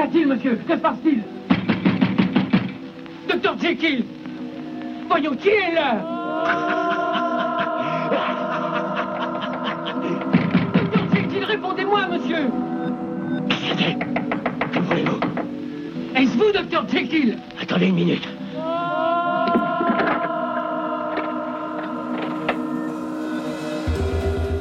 Qu'y 0.00 0.06
a-t-il, 0.06 0.28
monsieur 0.28 0.58
Que 0.66 0.72
se 0.74 0.78
passe-t-il 0.78 1.22
Docteur 3.28 3.58
Jekyll 3.60 4.04
Voyons, 5.08 5.34
qui 5.36 5.48
est 5.48 5.74
là 5.74 6.00
Docteur 10.74 11.04
Jekyll, 11.14 11.44
répondez-moi, 11.44 12.06
monsieur 12.12 12.46
Que 14.72 14.78
voulez-vous 14.78 15.20
Est-ce 16.16 16.38
vous, 16.38 16.50
Docteur 16.52 16.88
Jekyll 16.88 17.36
Attendez 17.60 17.88
une 17.88 17.94
minute. 17.96 18.26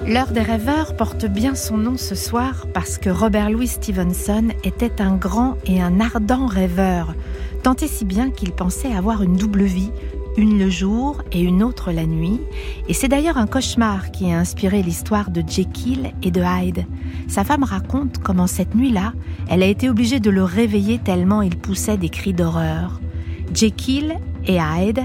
L'heure 0.09 0.31
des 0.31 0.41
rêveurs 0.41 0.95
porte 0.95 1.27
bien 1.27 1.53
son 1.53 1.77
nom 1.77 1.95
ce 1.95 2.15
soir 2.15 2.65
parce 2.73 2.97
que 2.97 3.11
Robert 3.11 3.51
Louis 3.51 3.67
Stevenson 3.67 4.47
était 4.63 5.03
un 5.03 5.15
grand 5.15 5.57
et 5.67 5.83
un 5.83 5.99
ardent 5.99 6.47
rêveur, 6.47 7.13
tant 7.61 7.75
et 7.75 7.87
si 7.87 8.05
bien 8.05 8.31
qu'il 8.31 8.51
pensait 8.51 8.91
avoir 8.91 9.21
une 9.21 9.35
double 9.35 9.65
vie, 9.65 9.91
une 10.35 10.57
le 10.57 10.67
jour 10.67 11.21
et 11.31 11.41
une 11.41 11.61
autre 11.61 11.91
la 11.91 12.07
nuit, 12.07 12.41
et 12.87 12.95
c'est 12.95 13.07
d'ailleurs 13.07 13.37
un 13.37 13.45
cauchemar 13.45 14.09
qui 14.09 14.31
a 14.31 14.39
inspiré 14.39 14.81
l'histoire 14.81 15.29
de 15.29 15.43
Jekyll 15.47 16.11
et 16.23 16.31
de 16.31 16.41
Hyde. 16.41 16.87
Sa 17.27 17.43
femme 17.43 17.63
raconte 17.63 18.17
comment 18.17 18.47
cette 18.47 18.73
nuit-là, 18.73 19.13
elle 19.47 19.61
a 19.61 19.67
été 19.67 19.91
obligée 19.91 20.19
de 20.19 20.31
le 20.31 20.43
réveiller 20.43 20.97
tellement 20.97 21.43
il 21.43 21.55
poussait 21.55 21.97
des 21.97 22.09
cris 22.09 22.33
d'horreur. 22.33 22.99
Jekyll 23.53 24.15
et 24.47 24.57
Hyde 24.57 25.01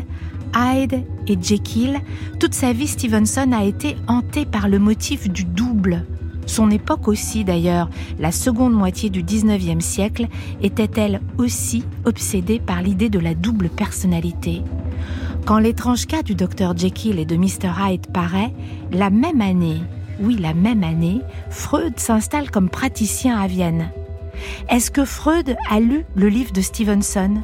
Hyde 0.54 1.04
et 1.26 1.38
Jekyll, 1.40 2.00
toute 2.38 2.54
sa 2.54 2.72
vie 2.72 2.86
Stevenson 2.86 3.52
a 3.52 3.64
été 3.64 3.96
hanté 4.06 4.44
par 4.44 4.68
le 4.68 4.78
motif 4.78 5.28
du 5.28 5.44
double. 5.44 6.04
Son 6.46 6.70
époque 6.70 7.08
aussi 7.08 7.44
d'ailleurs, 7.44 7.88
la 8.18 8.30
seconde 8.30 8.74
moitié 8.74 9.10
du 9.10 9.22
19e 9.22 9.80
siècle, 9.80 10.28
était-elle 10.62 11.20
aussi 11.38 11.84
obsédée 12.04 12.60
par 12.60 12.82
l'idée 12.82 13.08
de 13.08 13.18
la 13.18 13.34
double 13.34 13.68
personnalité? 13.68 14.62
Quand 15.46 15.58
l'étrange 15.58 16.06
cas 16.06 16.22
du 16.22 16.34
docteur 16.34 16.76
Jekyll 16.76 17.18
et 17.18 17.26
de 17.26 17.36
Mr. 17.36 17.70
Hyde 17.78 18.06
paraît, 18.06 18.52
la 18.92 19.10
même 19.10 19.40
année, 19.40 19.80
oui 20.20 20.36
la 20.38 20.54
même 20.54 20.84
année, 20.84 21.20
Freud 21.50 21.98
s'installe 21.98 22.50
comme 22.50 22.68
praticien 22.68 23.38
à 23.38 23.46
Vienne. 23.46 23.90
Est-ce 24.68 24.90
que 24.90 25.04
Freud 25.04 25.56
a 25.70 25.80
lu 25.80 26.04
le 26.14 26.28
livre 26.28 26.52
de 26.52 26.60
Stevenson? 26.60 27.42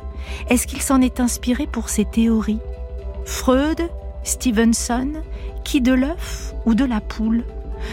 Est-ce 0.49 0.67
qu'il 0.67 0.83
s'en 0.83 1.01
est 1.01 1.21
inspiré 1.21 1.67
pour 1.67 1.89
ses 1.89 2.05
théories? 2.05 2.61
Freud, 3.31 3.81
Stevenson, 4.25 5.13
qui 5.63 5.81
de 5.81 5.93
l'œuf 5.93 6.53
ou 6.67 6.75
de 6.75 6.85
la 6.85 7.01
poule? 7.01 7.45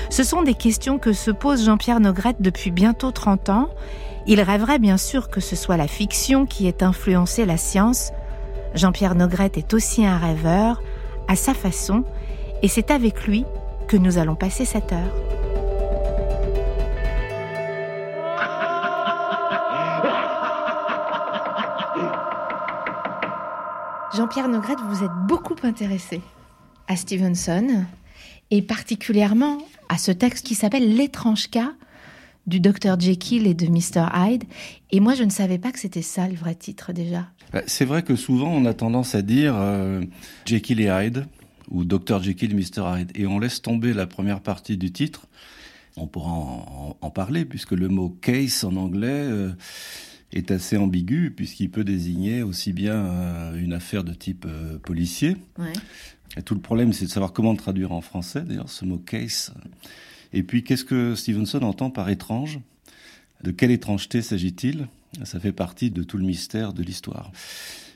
Ce 0.10 0.24
sont 0.24 0.42
des 0.42 0.56
questions 0.56 0.98
que 0.98 1.14
se 1.14 1.30
pose 1.30 1.64
Jean-Pierre 1.64 2.00
Nogrette 2.00 2.42
depuis 2.42 2.72
bientôt 2.72 3.12
30 3.12 3.50
ans. 3.50 3.70
Il 4.26 4.42
rêverait 4.42 4.80
bien 4.80 4.98
sûr 4.98 5.30
que 5.30 5.40
ce 5.40 5.56
soit 5.56 5.78
la 5.78 5.88
fiction 5.88 6.48
qui 6.48 6.68
ait 6.68 6.84
influencé 6.84 7.46
la 7.46 7.56
science. 7.56 8.12
Jean-Pierre 8.74 9.14
Nogrette 9.14 9.60
est 9.60 9.76
aussi 9.76 10.06
un 10.06 10.18
rêveur, 10.18 10.82
à 11.28 11.36
sa 11.36 11.54
façon, 11.54 12.04
et 12.64 12.68
c'est 12.68 12.90
avec 12.90 13.28
lui 13.28 13.46
que 13.88 13.96
nous 13.96 14.18
allons 14.18 14.36
passer 14.36 14.66
cette 14.66 14.92
heure. 14.92 15.37
Jean-Pierre 24.18 24.50
Nogrette, 24.50 24.80
vous 24.90 25.04
êtes 25.04 25.12
beaucoup 25.28 25.54
intéressé 25.62 26.22
à 26.88 26.96
Stevenson 26.96 27.86
et 28.50 28.64
particulièrement 28.64 29.60
à 29.90 30.00
ce 30.00 30.12
texte 30.12 30.44
qui 30.44 30.56
s'appelle 30.56 30.96
L'étrange 30.96 31.52
cas 31.52 31.74
du 32.48 32.60
docteur 32.60 33.00
Jekyll 33.00 33.46
et 33.46 33.54
de 33.54 33.68
Mr. 33.68 34.08
Hyde. 34.16 34.46
Et 34.90 35.02
moi, 35.02 35.14
je 35.14 35.24
ne 35.24 35.30
savais 35.30 35.60
pas 35.60 35.72
que 35.72 35.78
c'était 35.78 36.02
ça 36.02 36.28
le 36.28 36.34
vrai 36.34 36.56
titre 36.56 36.94
déjà. 36.94 37.28
Bah, 37.54 37.62
c'est 37.68 37.86
vrai 37.86 38.02
que 38.02 38.16
souvent, 38.16 38.50
on 38.50 38.66
a 38.66 38.74
tendance 38.74 39.14
à 39.14 39.22
dire 39.22 39.54
euh, 39.56 40.02
Jekyll 40.46 40.82
et 40.82 40.88
Hyde 40.88 41.28
ou 41.70 41.86
Dr. 41.86 42.24
Jekyll 42.24 42.54
et 42.54 42.56
Mr. 42.56 42.98
Hyde. 42.98 43.12
Et 43.14 43.28
on 43.28 43.38
laisse 43.38 43.62
tomber 43.62 43.94
la 43.94 44.08
première 44.08 44.42
partie 44.42 44.78
du 44.78 44.92
titre. 44.92 45.28
On 45.96 46.08
pourra 46.08 46.32
en, 46.32 47.10
parler 47.12 47.46
puisque 47.46 47.74
le 47.74 47.88
mot 47.88 48.10
case 48.20 48.64
en 48.64 48.78
anglais... 48.78 49.10
Euh, 49.10 49.52
est 50.34 50.52
assez 50.52 50.78
ambigu 50.78 51.32
puisqu'il 51.36 51.70
peut 51.70 51.84
désigner 51.84 52.44
aussi 52.44 52.74
bien 52.74 52.96
euh, 52.96 53.56
une 53.56 53.74
affaire 53.74 54.04
de 54.04 54.14
type 54.14 54.46
euh, 54.48 54.78
policier. 54.78 55.38
Ouais. 55.58 55.74
Et 56.36 56.42
tout 56.42 56.54
le 56.54 56.62
problème, 56.62 56.94
c'est 56.94 57.06
de 57.06 57.10
savoir 57.10 57.34
comment 57.34 57.52
le 57.52 57.58
traduire 57.58 57.92
en 57.92 58.02
français, 58.02 58.42
d'ailleurs, 58.42 58.70
ce 58.70 58.86
mot 58.86 58.98
case. 58.98 59.54
Et 60.34 60.44
puis, 60.44 60.64
qu'est-ce 60.64 60.84
que 60.84 61.16
Stevenson 61.16 61.62
entend 61.62 61.90
par 61.90 62.10
étrange? 62.10 62.60
De 63.44 63.52
quelle 63.52 63.72
étrangeté 63.72 64.22
s'agit-il? 64.22 64.88
Ça 65.24 65.40
fait 65.40 65.52
partie 65.52 65.90
de 65.90 66.04
tout 66.04 66.18
le 66.18 66.26
mystère 66.26 66.74
de 66.74 66.84
l'histoire. 66.84 67.32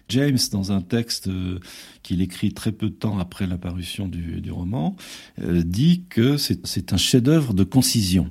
James, 0.10 0.38
dans 0.52 0.72
un 0.72 0.82
texte 0.82 1.28
euh, 1.28 1.60
qu'il 2.04 2.22
écrit 2.22 2.54
très 2.54 2.72
peu 2.72 2.90
de 2.90 2.96
temps 2.96 3.18
après 3.20 3.48
l'apparition 3.48 4.08
du, 4.08 4.42
du, 4.42 4.52
roman, 4.52 4.96
euh, 5.42 5.64
dit 5.64 6.04
que 6.10 6.38
c'est 6.38 6.94
un 6.94 6.98
chef-d'œuvre 6.98 7.54
de 7.54 7.64
concision. 7.64 8.30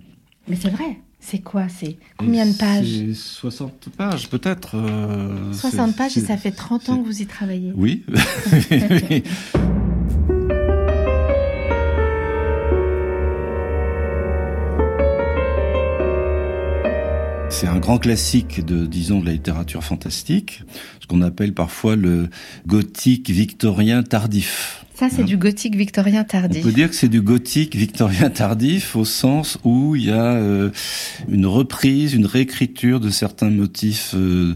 Mais 0.49 0.57
c'est 0.57 0.71
vrai. 0.71 1.01
C'est 1.21 1.41
quoi 1.41 1.69
C'est 1.69 1.97
combien 2.17 2.47
de 2.47 2.53
pages 2.53 2.87
C'est 2.87 3.15
60 3.15 3.89
pages, 3.97 4.29
peut-être. 4.29 4.75
Euh, 4.75 5.53
60 5.53 5.95
pages 5.95 6.17
et 6.17 6.21
ça 6.21 6.37
fait 6.37 6.51
30 6.51 6.89
ans 6.89 6.99
que 6.99 7.07
vous 7.07 7.23
y 7.23 7.27
travaillez. 7.27 7.73
Oui. 7.77 8.05
C'est 17.61 17.67
un 17.67 17.79
grand 17.79 17.99
classique 17.99 18.65
de, 18.65 18.87
disons, 18.87 19.21
de 19.21 19.27
la 19.27 19.33
littérature 19.33 19.85
fantastique, 19.85 20.63
ce 20.99 21.07
qu'on 21.07 21.21
appelle 21.21 21.53
parfois 21.53 21.95
le 21.95 22.31
gothique 22.67 23.29
victorien 23.29 24.03
tardif. 24.03 24.80
Ça, 25.01 25.09
c'est 25.09 25.25
du 25.25 25.39
gothique 25.39 25.77
victorien 25.77 26.25
tardif. 26.25 26.63
On 26.63 26.69
peut 26.69 26.75
dire 26.75 26.91
que 26.91 26.95
c'est 26.95 27.09
du 27.09 27.23
gothique 27.23 27.75
victorien 27.75 28.29
tardif 28.29 28.97
au 28.97 29.07
sens 29.07 29.57
où 29.65 29.97
il 29.97 30.05
y 30.05 30.11
a 30.11 30.35
euh, 30.35 30.69
une 31.27 31.47
reprise, 31.47 32.13
une 32.13 32.27
réécriture 32.27 33.01
de 33.01 33.09
certains 33.09 33.49
motifs 33.49 34.15
euh, 34.15 34.53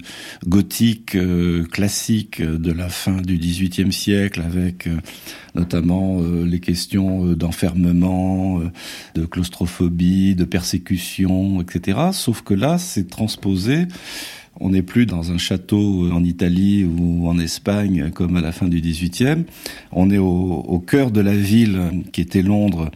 gothiques 0.47 1.15
euh, 1.15 1.65
classiques 1.65 2.43
de 2.43 2.73
la 2.73 2.91
fin 2.91 3.23
du 3.23 3.39
XVIIIe 3.39 3.91
siècle, 3.91 4.43
avec 4.43 4.87
notamment 5.55 6.21
les 6.45 6.61
questions 6.61 7.33
d'enfermement, 7.33 8.61
de 9.15 9.25
claustrophobie, 9.25 10.35
de 10.35 10.45
persécution, 10.45 11.63
etc. 11.63 12.09
Sauf 12.13 12.43
que 12.43 12.53
là, 12.53 12.77
c'est 12.77 13.09
transposé 13.09 13.87
on 14.61 14.71
n'est 14.71 14.83
plus 14.83 15.07
dans 15.07 15.33
un 15.33 15.39
château 15.39 16.11
en 16.13 16.23
Italie 16.23 16.85
ou 16.85 17.29
en 17.29 17.39
Espagne 17.39 18.11
comme 18.15 18.37
à 18.37 18.41
la 18.41 18.53
fin 18.53 18.69
du 18.69 18.81
XVIIIe. 18.81 19.45
On 19.93 20.11
est 20.11 20.19
au, 20.19 20.83
cœur 20.87 21.11
de 21.11 21.21
la 21.21 21.35
ville 21.35 22.03
qui 22.13 22.21
était 22.21 22.43
Londres, 22.43 22.91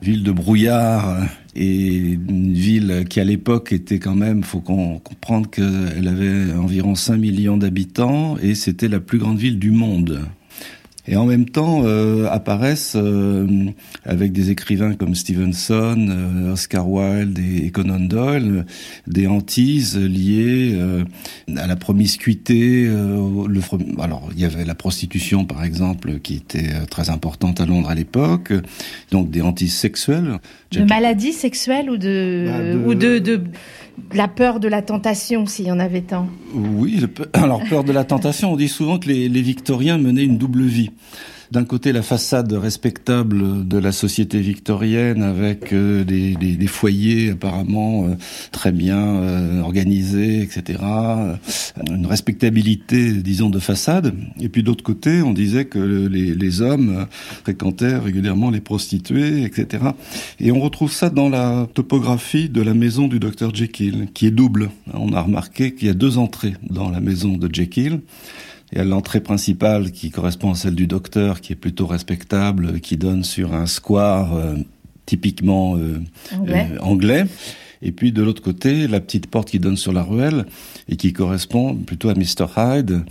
ville 0.00 0.22
de 0.22 0.32
brouillard 0.32 1.26
et 1.54 1.96
une 1.96 2.52
ville 2.52 3.04
qui 3.08 3.20
à 3.20 3.24
l'époque 3.24 3.72
était 3.72 3.98
quand 3.98 4.14
même, 4.14 4.42
faut 4.42 4.60
qu'on 4.60 4.98
comprendre 4.98 5.50
qu'elle 5.50 6.08
avait 6.08 6.52
environ 6.52 6.94
5 6.94 7.16
millions 7.16 7.56
d'habitants 7.56 8.36
et 8.38 8.54
c'était 8.54 8.88
la 8.88 9.00
plus 9.00 9.18
grande 9.18 9.38
ville 9.38 9.58
du 9.58 9.70
monde. 9.70 10.20
Et 11.10 11.16
en 11.16 11.24
même 11.24 11.48
temps 11.48 11.84
euh, 11.84 12.26
apparaissent 12.30 12.94
euh, 12.94 13.46
avec 14.04 14.32
des 14.32 14.50
écrivains 14.50 14.94
comme 14.94 15.14
Stevenson, 15.14 15.96
euh, 16.10 16.52
Oscar 16.52 16.88
Wilde 16.88 17.38
et, 17.38 17.70
Conan 17.70 17.98
Doyle 17.98 18.66
des 19.06 19.26
hantises 19.26 19.96
liées 19.96 20.72
euh, 20.74 21.04
à 21.56 21.66
la 21.66 21.76
promiscuité. 21.76 22.86
Euh, 22.86 23.46
le, 23.48 23.60
alors 24.02 24.28
il 24.34 24.42
y 24.42 24.44
avait 24.44 24.66
la 24.66 24.74
prostitution 24.74 25.46
par 25.46 25.64
exemple 25.64 26.18
qui 26.18 26.34
était 26.34 26.86
très 26.90 27.08
importante 27.08 27.60
à 27.62 27.64
Londres 27.64 27.88
à 27.88 27.94
l'époque, 27.94 28.52
donc 29.10 29.30
des 29.30 29.40
hantises 29.40 29.74
sexuelles. 29.74 30.38
De 30.72 30.84
maladies 30.84 31.32
sexuelles 31.32 31.88
ou 31.88 31.96
de, 31.96 32.48
bah 32.48 32.60
de... 32.60 32.78
ou 32.86 32.94
de, 32.94 33.18
de 33.18 33.40
la 34.12 34.28
peur 34.28 34.60
de 34.60 34.68
la 34.68 34.82
tentation, 34.82 35.46
s'il 35.46 35.66
y 35.66 35.70
en 35.70 35.78
avait 35.78 36.02
tant. 36.02 36.28
Oui, 36.54 37.04
alors 37.32 37.62
peur 37.68 37.84
de 37.84 37.92
la 37.92 38.04
tentation, 38.04 38.52
on 38.52 38.56
dit 38.56 38.68
souvent 38.68 38.98
que 38.98 39.08
les, 39.08 39.28
les 39.28 39.42
Victoriens 39.42 39.98
menaient 39.98 40.24
une 40.24 40.38
double 40.38 40.64
vie 40.64 40.90
d'un 41.50 41.64
côté 41.64 41.92
la 41.92 42.02
façade 42.02 42.52
respectable 42.52 43.66
de 43.66 43.78
la 43.78 43.92
société 43.92 44.40
victorienne 44.40 45.22
avec 45.22 45.72
euh, 45.72 46.04
des, 46.04 46.34
des, 46.34 46.56
des, 46.56 46.66
foyers 46.66 47.30
apparemment 47.30 48.06
euh, 48.06 48.14
très 48.52 48.72
bien 48.72 48.98
euh, 48.98 49.60
organisés, 49.60 50.42
etc. 50.42 50.80
Une 51.88 52.06
respectabilité, 52.06 53.12
disons, 53.12 53.50
de 53.50 53.58
façade. 53.58 54.14
Et 54.40 54.48
puis 54.48 54.62
d'autre 54.62 54.84
côté, 54.84 55.22
on 55.22 55.32
disait 55.32 55.64
que 55.64 55.78
les, 55.78 56.34
les, 56.34 56.60
hommes 56.60 57.06
fréquentaient 57.44 57.96
régulièrement 57.96 58.50
les 58.50 58.60
prostituées, 58.60 59.44
etc. 59.44 59.84
Et 60.40 60.50
on 60.50 60.60
retrouve 60.60 60.92
ça 60.92 61.08
dans 61.08 61.28
la 61.28 61.68
topographie 61.72 62.48
de 62.48 62.62
la 62.62 62.74
maison 62.74 63.06
du 63.06 63.20
docteur 63.20 63.54
Jekyll, 63.54 64.08
qui 64.12 64.26
est 64.26 64.30
double. 64.30 64.70
On 64.92 65.12
a 65.12 65.22
remarqué 65.22 65.74
qu'il 65.74 65.86
y 65.86 65.90
a 65.90 65.94
deux 65.94 66.18
entrées 66.18 66.54
dans 66.68 66.90
la 66.90 67.00
maison 67.00 67.36
de 67.36 67.52
Jekyll. 67.52 68.00
Il 68.72 68.78
y 68.78 68.80
a 68.80 68.84
l'entrée 68.84 69.20
principale 69.20 69.92
qui 69.92 70.10
correspond 70.10 70.52
à 70.52 70.54
celle 70.54 70.74
du 70.74 70.86
docteur, 70.86 71.40
qui 71.40 71.52
est 71.52 71.56
plutôt 71.56 71.86
respectable, 71.86 72.80
qui 72.80 72.96
donne 72.96 73.24
sur 73.24 73.54
un 73.54 73.66
square 73.66 74.34
euh, 74.34 74.56
typiquement 75.06 75.76
euh, 75.76 76.02
anglais. 76.34 76.68
Euh, 76.72 76.78
anglais. 76.80 77.24
Et 77.82 77.92
puis 77.92 78.12
de 78.12 78.22
l'autre 78.22 78.42
côté, 78.42 78.88
la 78.88 79.00
petite 79.00 79.28
porte 79.28 79.50
qui 79.50 79.58
donne 79.58 79.76
sur 79.76 79.92
la 79.92 80.02
ruelle 80.02 80.46
et 80.88 80.96
qui 80.96 81.12
correspond 81.12 81.74
plutôt 81.74 82.08
à 82.08 82.14
Mr. 82.14 82.46
Hyde, 82.56 83.04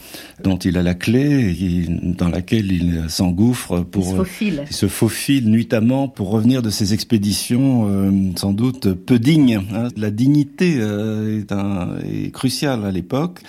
dont 0.43 0.57
il 0.57 0.77
a 0.77 0.83
la 0.83 0.93
clé, 0.93 1.55
et 1.59 1.85
dans 1.87 2.29
laquelle 2.29 2.71
il 2.71 3.05
s'engouffre 3.07 3.81
pour... 3.81 4.05
Il 4.05 4.11
se 4.11 4.15
faufile. 4.15 4.63
Il 4.69 4.75
se 4.75 4.87
faufile 4.87 5.49
nuitamment 5.49 6.07
pour 6.07 6.29
revenir 6.29 6.61
de 6.61 6.69
ses 6.69 6.93
expéditions 6.93 7.87
euh, 7.89 8.11
sans 8.35 8.53
doute 8.53 8.93
peu 8.93 9.19
dignes. 9.19 9.61
Hein. 9.73 9.89
La 9.95 10.11
dignité 10.11 10.77
euh, 10.79 11.39
est, 11.39 11.51
un, 11.51 11.97
est 11.99 12.31
cruciale 12.31 12.85
à 12.85 12.91
l'époque. 12.91 13.41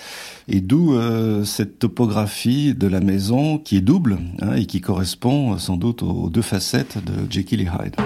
Et 0.51 0.61
d'où 0.61 0.95
euh, 0.95 1.45
cette 1.45 1.79
topographie 1.79 2.75
de 2.75 2.87
la 2.87 3.01
maison 3.01 3.59
qui 3.59 3.77
est 3.77 3.83
double 3.83 4.19
hein, 4.41 4.55
et 4.55 4.65
qui 4.65 4.81
correspond 4.81 5.59
sans 5.59 5.77
doute 5.77 6.03
aux 6.03 6.31
deux 6.31 6.43
facettes 6.43 6.97
de 7.05 7.31
Jekyll 7.31 7.61
et 7.61 7.65
Hyde. 7.65 7.97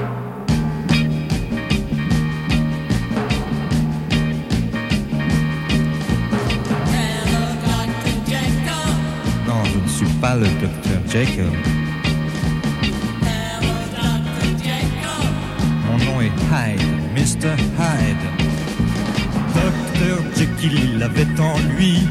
Pas 10.23 10.37
le 10.37 10.47
docteur 10.61 11.01
Jekyll. 11.09 11.51
Mon 15.87 15.99
nom 16.05 16.21
est 16.21 16.37
Hyde, 16.53 16.81
Mr. 17.17 17.55
Hyde. 17.77 18.25
Docteur 19.53 20.19
Jekyll, 20.37 20.79
il 20.95 21.03
avait 21.03 21.27
en 21.41 21.59
lui 21.75 22.07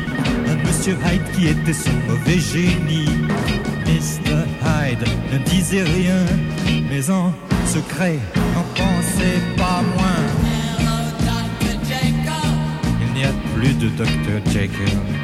un 0.50 0.58
Monsieur 0.68 0.98
Hyde 1.06 1.24
qui 1.34 1.48
était 1.48 1.74
son 1.74 1.94
mauvais 2.10 2.40
génie. 2.40 3.16
Mr. 3.86 4.44
Hyde 4.62 5.08
ne 5.31 5.38
disait 5.50 5.84
rien, 5.84 6.25
mais 6.90 7.10
en 7.10 7.31
secret 7.66 8.19
n'en 8.54 8.66
pensait 8.75 9.42
pas 9.56 9.81
moins. 9.96 10.24
Il 13.06 13.13
n'y 13.13 13.24
a 13.24 13.34
plus 13.56 13.74
de 13.75 13.88
Docteur 13.88 14.42
Jekyll. 14.52 15.21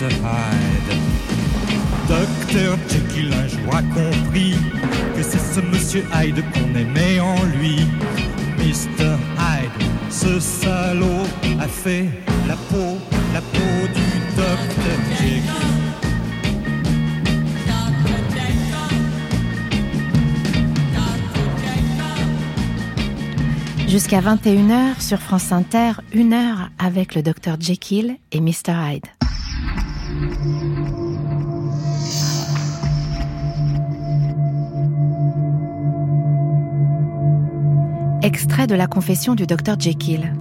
Mr. 0.00 0.12
Hyde. 0.24 0.98
Docteur 2.08 2.78
Jekyll 2.88 3.34
un 3.34 3.48
jour 3.48 3.74
a 3.74 3.82
compris 3.82 4.54
que 5.14 5.22
c'est 5.22 5.38
ce 5.38 5.60
Monsieur 5.60 6.04
Hyde 6.14 6.42
qu'on 6.54 6.74
aimait 6.74 7.20
en 7.20 7.44
lui. 7.44 7.80
Mr. 8.56 9.18
Hyde, 9.36 9.70
ce 10.08 10.40
salaud 10.40 11.26
a 11.60 11.68
fait 11.68 12.08
la 12.48 12.56
peau, 12.56 12.96
la 13.34 13.42
peau 13.42 13.58
du 13.94 14.36
Docteur 14.36 14.58
Jekyll. 15.20 15.42
Jusqu'à 23.86 24.20
21h 24.20 24.98
sur 25.00 25.18
France 25.18 25.52
Inter, 25.52 25.92
une 26.14 26.32
heure 26.32 26.70
avec 26.78 27.14
le 27.14 27.22
docteur 27.22 27.56
Jekyll 27.60 28.16
et 28.32 28.40
Mr. 28.40 28.72
Hyde. 28.72 29.19
Extrait 38.22 38.66
de 38.66 38.74
la 38.74 38.86
confession 38.86 39.34
du 39.34 39.46
docteur 39.46 39.80
Jekyll. 39.80 40.34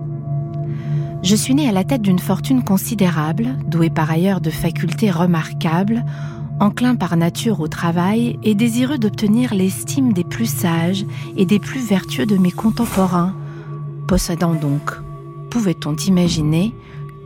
Je 1.23 1.35
suis 1.35 1.55
né 1.55 1.69
à 1.69 1.71
la 1.71 1.85
tête 1.85 2.01
d'une 2.01 2.19
fortune 2.19 2.61
considérable, 2.61 3.55
doué 3.67 3.89
par 3.89 4.11
ailleurs 4.11 4.41
de 4.41 4.49
facultés 4.49 5.11
remarquables, 5.11 6.03
enclin 6.59 6.95
par 6.95 7.15
nature 7.15 7.61
au 7.61 7.69
travail 7.69 8.37
et 8.43 8.53
désireux 8.53 8.97
d'obtenir 8.97 9.53
l'estime 9.53 10.11
des 10.11 10.25
plus 10.25 10.53
sages 10.53 11.05
et 11.37 11.45
des 11.45 11.59
plus 11.59 11.79
vertueux 11.79 12.25
de 12.25 12.35
mes 12.35 12.51
contemporains, 12.51 13.33
possédant 14.07 14.55
donc, 14.55 14.91
pouvait-on 15.49 15.95
imaginer, 15.95 16.73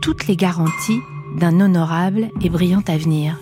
toutes 0.00 0.28
les 0.28 0.36
garanties 0.36 1.00
d'un 1.36 1.60
honorable 1.60 2.30
et 2.42 2.48
brillant 2.48 2.82
avenir. 2.86 3.40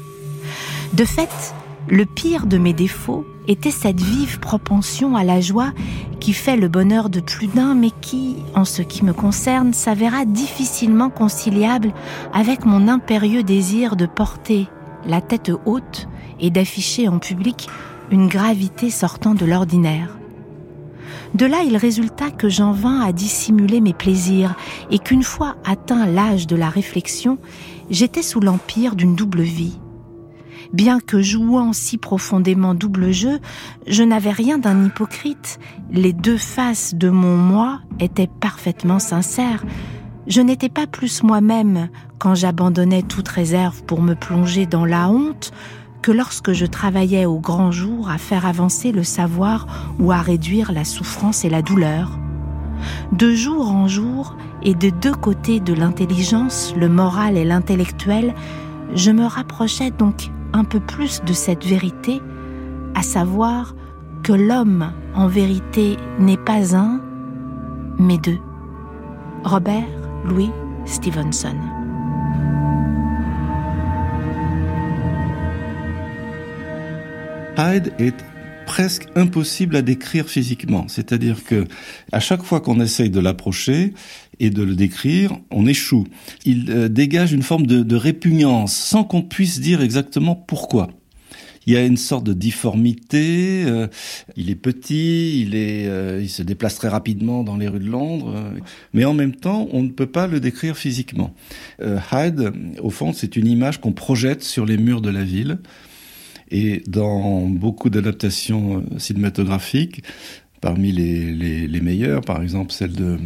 De 0.94 1.04
fait, 1.04 1.54
le 1.88 2.06
pire 2.06 2.46
de 2.46 2.56
mes 2.56 2.72
défauts 2.72 3.26
était 3.48 3.70
cette 3.70 4.00
vive 4.00 4.38
propension 4.40 5.16
à 5.16 5.24
la 5.24 5.40
joie 5.40 5.72
qui 6.20 6.32
fait 6.32 6.56
le 6.56 6.68
bonheur 6.68 7.10
de 7.10 7.20
plus 7.20 7.48
d'un, 7.48 7.74
mais 7.74 7.90
qui, 8.00 8.36
en 8.54 8.64
ce 8.64 8.82
qui 8.82 9.04
me 9.04 9.12
concerne, 9.12 9.72
s'avéra 9.72 10.24
difficilement 10.24 11.10
conciliable 11.10 11.92
avec 12.32 12.64
mon 12.64 12.88
impérieux 12.88 13.42
désir 13.42 13.96
de 13.96 14.06
porter 14.06 14.68
la 15.06 15.20
tête 15.20 15.50
haute 15.64 16.08
et 16.40 16.50
d'afficher 16.50 17.08
en 17.08 17.18
public 17.18 17.68
une 18.10 18.28
gravité 18.28 18.90
sortant 18.90 19.34
de 19.34 19.46
l'ordinaire. 19.46 20.16
De 21.34 21.46
là, 21.46 21.62
il 21.66 21.76
résulta 21.76 22.30
que 22.30 22.48
j'en 22.48 22.72
vins 22.72 23.00
à 23.00 23.12
dissimuler 23.12 23.80
mes 23.80 23.94
plaisirs 23.94 24.54
et 24.90 24.98
qu'une 24.98 25.22
fois 25.22 25.56
atteint 25.64 26.06
l'âge 26.06 26.46
de 26.46 26.56
la 26.56 26.68
réflexion, 26.68 27.38
j'étais 27.90 28.22
sous 28.22 28.40
l'empire 28.40 28.94
d'une 28.94 29.16
double 29.16 29.40
vie. 29.40 29.78
Bien 30.72 31.00
que 31.00 31.20
jouant 31.20 31.74
si 31.74 31.98
profondément 31.98 32.74
double 32.74 33.12
jeu, 33.12 33.40
je 33.86 34.02
n'avais 34.02 34.30
rien 34.30 34.58
d'un 34.58 34.86
hypocrite. 34.86 35.58
Les 35.90 36.14
deux 36.14 36.38
faces 36.38 36.94
de 36.94 37.10
mon 37.10 37.36
moi 37.36 37.80
étaient 38.00 38.30
parfaitement 38.40 38.98
sincères. 38.98 39.64
Je 40.26 40.40
n'étais 40.40 40.70
pas 40.70 40.86
plus 40.86 41.22
moi-même 41.22 41.88
quand 42.18 42.34
j'abandonnais 42.34 43.02
toute 43.02 43.28
réserve 43.28 43.82
pour 43.82 44.00
me 44.00 44.14
plonger 44.14 44.64
dans 44.64 44.86
la 44.86 45.10
honte 45.10 45.52
que 46.00 46.10
lorsque 46.10 46.52
je 46.52 46.66
travaillais 46.66 47.26
au 47.26 47.38
grand 47.38 47.70
jour 47.70 48.08
à 48.08 48.16
faire 48.16 48.46
avancer 48.46 48.92
le 48.92 49.04
savoir 49.04 49.94
ou 49.98 50.10
à 50.10 50.22
réduire 50.22 50.72
la 50.72 50.84
souffrance 50.84 51.44
et 51.44 51.50
la 51.50 51.60
douleur. 51.60 52.18
De 53.12 53.34
jour 53.34 53.70
en 53.70 53.88
jour, 53.88 54.36
et 54.62 54.74
de 54.74 54.90
deux 54.90 55.14
côtés 55.14 55.60
de 55.60 55.74
l'intelligence, 55.74 56.74
le 56.76 56.88
moral 56.88 57.36
et 57.36 57.44
l'intellectuel, 57.44 58.34
je 58.94 59.10
me 59.10 59.24
rapprochais 59.24 59.90
donc 59.90 60.30
un 60.52 60.64
peu 60.64 60.80
plus 60.80 61.22
de 61.24 61.32
cette 61.32 61.64
vérité, 61.64 62.20
à 62.94 63.02
savoir 63.02 63.74
que 64.22 64.32
l'homme 64.32 64.92
en 65.14 65.26
vérité 65.26 65.96
n'est 66.18 66.36
pas 66.36 66.76
un, 66.76 67.00
mais 67.98 68.18
deux. 68.18 68.38
Robert 69.44 69.88
Louis 70.24 70.50
Stevenson. 70.84 71.56
Presque 78.72 79.06
impossible 79.16 79.76
à 79.76 79.82
décrire 79.82 80.30
physiquement. 80.30 80.86
C'est-à-dire 80.88 81.44
que 81.44 81.66
à 82.10 82.20
chaque 82.20 82.42
fois 82.42 82.62
qu'on 82.62 82.80
essaye 82.80 83.10
de 83.10 83.20
l'approcher 83.20 83.92
et 84.40 84.48
de 84.48 84.62
le 84.62 84.74
décrire, 84.74 85.36
on 85.50 85.66
échoue. 85.66 86.06
Il 86.46 86.70
euh, 86.70 86.88
dégage 86.88 87.34
une 87.34 87.42
forme 87.42 87.66
de, 87.66 87.96
répugnance 87.96 88.74
sans 88.74 89.04
qu'on 89.04 89.20
puisse 89.20 89.60
dire 89.60 89.82
exactement 89.82 90.34
pourquoi. 90.34 90.88
Il 91.66 91.74
y 91.74 91.76
a 91.76 91.84
une 91.84 91.98
sorte 91.98 92.24
de 92.24 92.32
difformité. 92.32 93.64
euh, 93.66 93.88
il 94.36 94.48
est 94.48 94.54
petit, 94.54 95.42
il 95.42 95.54
est, 95.54 95.86
euh, 95.86 96.20
il 96.22 96.30
se 96.30 96.42
déplace 96.42 96.76
très 96.76 96.88
rapidement 96.88 97.44
dans 97.44 97.58
les 97.58 97.68
rues 97.68 97.78
de 97.78 97.90
Londres, 97.90 98.54
mais 98.94 99.04
en 99.04 99.12
même 99.12 99.34
temps, 99.34 99.68
on 99.72 99.82
ne 99.82 99.90
peut 99.90 100.06
pas 100.06 100.26
le 100.26 100.40
décrire 100.40 100.78
physiquement. 100.78 101.34
Hyde, 101.78 102.54
au 102.80 102.88
fond, 102.88 103.12
c'est 103.12 103.36
une 103.36 103.48
image 103.48 103.82
qu'on 103.82 103.92
projette 103.92 104.42
sur 104.42 104.64
les 104.64 104.78
murs 104.78 105.02
de 105.02 105.10
la 105.10 105.24
ville. 105.24 105.58
Et 106.52 106.82
dans 106.86 107.46
beaucoup 107.48 107.90
d'adaptations 107.90 108.78
euh, 108.78 108.98
cinématographiques, 108.98 110.04
parmi 110.60 110.92
les, 110.92 111.32
les, 111.32 111.66
les 111.66 111.80
meilleures, 111.80 112.20
par 112.20 112.42
exemple 112.42 112.72
celle 112.72 112.92
de 112.92 113.18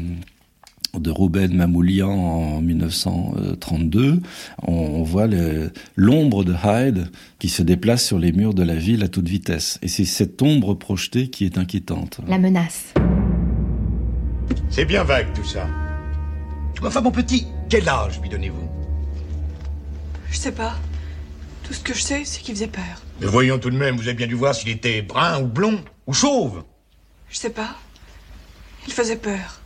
de 1.00 1.10
Rouben 1.10 1.54
Mamoulian 1.54 2.08
en 2.08 2.60
1932, 2.62 4.20
on, 4.62 4.72
on 4.72 5.02
voit 5.02 5.28
l'ombre 5.94 6.44
de 6.44 6.54
Hyde 6.54 7.08
qui 7.38 7.48
se 7.48 7.62
déplace 7.62 8.04
sur 8.04 8.18
les 8.18 8.32
murs 8.32 8.54
de 8.54 8.62
la 8.62 8.76
ville 8.76 9.04
à 9.04 9.08
toute 9.08 9.28
vitesse. 9.28 9.78
Et 9.82 9.88
c'est 9.88 10.04
cette 10.04 10.40
ombre 10.40 10.74
projetée 10.74 11.28
qui 11.28 11.44
est 11.44 11.58
inquiétante. 11.58 12.20
La 12.26 12.38
menace. 12.38 12.94
C'est 14.70 14.84
bien 14.84 15.04
vague 15.04 15.32
tout 15.34 15.44
ça. 15.44 15.66
Enfin, 16.82 17.00
mon 17.00 17.10
petit, 17.10 17.46
quel 17.68 17.88
âge 17.88 18.20
lui 18.20 18.28
donnez-vous? 18.28 18.68
Je 20.30 20.36
sais 20.36 20.52
pas. 20.52 20.76
Tout 21.66 21.74
ce 21.74 21.80
que 21.80 21.94
je 21.94 22.00
sais, 22.00 22.24
c'est 22.24 22.40
qu'il 22.42 22.54
faisait 22.54 22.68
peur. 22.68 23.02
Mais 23.20 23.26
voyons 23.26 23.58
tout 23.58 23.70
de 23.70 23.76
même, 23.76 23.96
vous 23.96 24.06
avez 24.06 24.14
bien 24.14 24.28
dû 24.28 24.34
voir 24.34 24.54
s'il 24.54 24.68
était 24.68 25.02
brun 25.02 25.42
ou 25.42 25.46
blond 25.46 25.84
ou 26.06 26.12
chauve. 26.12 26.62
Je 27.28 27.36
sais 27.36 27.50
pas. 27.50 27.76
Il 28.86 28.92
faisait 28.92 29.16
peur. 29.16 29.60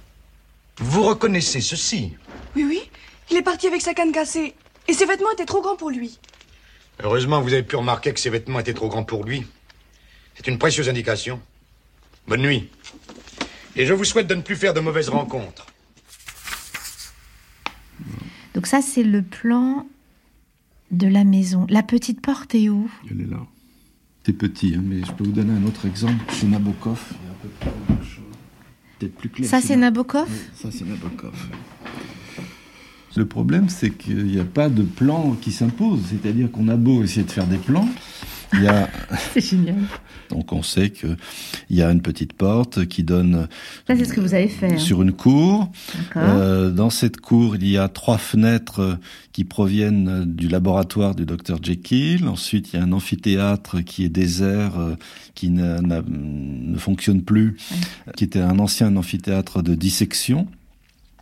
Vous 0.79 1.03
reconnaissez 1.03 1.61
ceci. 1.61 2.17
Oui, 2.57 2.65
oui. 2.67 2.81
Il 3.31 3.37
est 3.37 3.43
parti 3.43 3.67
avec 3.67 3.83
sa 3.83 3.93
canne 3.93 4.13
cassée. 4.13 4.55
Et 4.89 4.95
ses 4.95 5.05
vêtements 5.05 5.31
étaient 5.33 5.45
trop 5.45 5.61
grands 5.61 5.77
pour 5.77 5.91
lui. 5.91 6.19
Heureusement, 7.03 7.43
vous 7.43 7.53
avez 7.53 7.63
pu 7.63 7.77
remarquer 7.77 8.15
que 8.15 8.21
ses 8.21 8.31
vêtements 8.31 8.61
étaient 8.61 8.75
trop 8.75 8.89
grands 8.89 9.05
pour 9.05 9.25
lui. 9.25 9.47
C'est 10.37 10.47
une 10.47 10.59
précieuse 10.59 10.89
indication. 10.89 11.39
Bonne 12.27 12.43
nuit. 12.43 12.71
Et 13.77 13.85
je 13.85 13.93
vous 13.93 14.05
souhaite 14.05 14.27
de 14.27 14.35
ne 14.35 14.43
plus 14.43 14.57
faire 14.57 14.73
de 14.73 14.81
mauvaises 14.81 15.11
rencontres. 15.11 15.67
Donc 18.55 18.67
ça, 18.67 18.81
c'est 18.81 19.03
le 19.03 19.23
plan 19.23 19.87
de 20.91 21.07
la 21.07 21.25
maison. 21.25 21.67
La 21.69 21.83
petite 21.83 22.21
porte 22.21 22.55
est 22.55 22.69
où? 22.69 22.91
Elle 23.11 23.21
est 23.23 23.31
là. 23.31 23.41
C'est 24.27 24.33
petit, 24.33 24.75
hein, 24.77 24.83
mais 24.85 25.03
je 25.05 25.13
peux 25.13 25.25
vous 25.25 25.33
donner 25.33 25.53
un 25.53 25.65
autre 25.65 25.87
exemple. 25.87 26.23
Chez 26.33 26.47
Nabokov, 26.47 27.01
il 27.11 27.27
y 27.27 27.29
a 27.29 27.33
à 27.33 27.35
peu 27.43 27.49
près 27.61 27.71
la 27.89 27.95
même 27.95 28.05
chose. 28.05 28.25
Peut-être 28.99 29.15
plus 29.17 29.29
clair. 29.31 29.49
Ça, 29.49 29.61
c'est 29.61 29.77
Na- 29.77 29.87
Nabokov? 29.87 30.29
Oui, 30.31 30.37
Ça, 30.55 30.69
c'est 30.71 30.85
Nabokov. 30.87 31.33
Le 33.17 33.27
problème, 33.27 33.69
c'est 33.69 33.91
qu'il 33.91 34.25
n'y 34.27 34.39
a 34.39 34.45
pas 34.45 34.69
de 34.69 34.83
plan 34.83 35.37
qui 35.41 35.51
s'impose. 35.53 36.01
C'est-à-dire 36.11 36.51
qu'on 36.51 36.69
a 36.69 36.77
beau 36.77 37.03
essayer 37.03 37.25
de 37.25 37.31
faire 37.31 37.47
des 37.47 37.57
plans, 37.57 37.89
il 38.55 38.63
y 38.63 38.67
a 38.69 38.89
C'est 39.33 39.41
génial. 39.45 39.77
Donc 40.31 40.53
on 40.53 40.63
sait 40.63 40.91
qu'il 40.91 41.17
y 41.71 41.83
a 41.83 41.91
une 41.91 42.03
petite 42.03 42.33
porte 42.33 42.87
qui 42.87 43.03
donne 43.03 43.49
Ça, 43.87 43.97
c'est 43.97 44.05
ce 44.05 44.13
que 44.13 44.21
vous 44.21 44.35
avez 44.35 44.49
fait. 44.49 44.75
hein. 44.75 44.79
sur 44.79 45.03
une 45.03 45.13
cour. 45.13 45.71
Euh, 46.17 46.71
dans 46.71 46.91
cette 46.91 47.19
cour, 47.21 47.57
il 47.57 47.69
y 47.69 47.77
a 47.79 47.89
trois 47.89 48.19
fenêtres 48.19 48.99
qui 49.33 49.45
proviennent 49.45 50.25
du 50.25 50.49
laboratoire 50.49 51.15
du 51.15 51.27
docteur 51.27 51.59
Jekyll. 51.63 52.27
Ensuite, 52.29 52.73
il 52.73 52.77
y 52.77 52.79
a 52.81 52.85
un 52.85 52.93
amphithéâtre 52.93 53.81
qui 53.85 54.05
est 54.05 54.09
désert, 54.09 54.79
euh, 54.79 54.95
qui 55.35 55.51
ne 55.51 56.77
fonctionne 56.77 57.23
plus, 57.23 57.57
qui 58.17 58.25
était 58.25 58.41
un 58.41 58.59
ancien 58.59 58.95
amphithéâtre 58.97 59.63
de 59.63 59.75
dissection. 59.75 60.47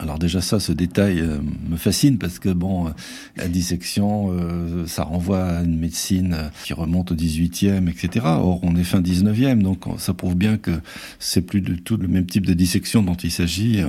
Alors 0.01 0.19
déjà 0.21 0.41
ça, 0.41 0.61
ce 0.61 0.71
détail 0.71 1.21
euh, 1.21 1.39
me 1.69 1.77
fascine 1.77 2.19
parce 2.19 2.39
que 2.39 2.51
bon, 2.51 2.87
euh, 2.87 2.91
la 3.37 3.49
dissection, 3.49 4.29
euh, 4.31 4.87
ça 4.87 5.03
renvoie 5.03 5.43
à 5.45 5.63
une 5.65 5.77
médecine 5.77 6.35
euh, 6.35 6.49
qui 6.65 6.73
remonte 6.73 7.11
au 7.11 7.17
18e, 7.17 7.89
etc. 7.89 8.27
Or, 8.27 8.61
on 8.63 8.77
est 8.77 8.85
fin 8.85 9.01
19e, 9.01 9.61
donc 9.61 9.89
on- 9.89 9.99
ça 9.99 10.15
prouve 10.15 10.37
bien 10.37 10.57
que 10.57 10.71
c'est 11.19 11.43
plus 11.43 11.61
du 11.63 11.83
tout 11.83 11.97
le 11.97 12.07
même 12.07 12.27
type 12.27 12.47
de 12.47 12.55
dissection 12.55 13.03
dont 13.03 13.17
il 13.17 13.33
s'agit 13.33 13.83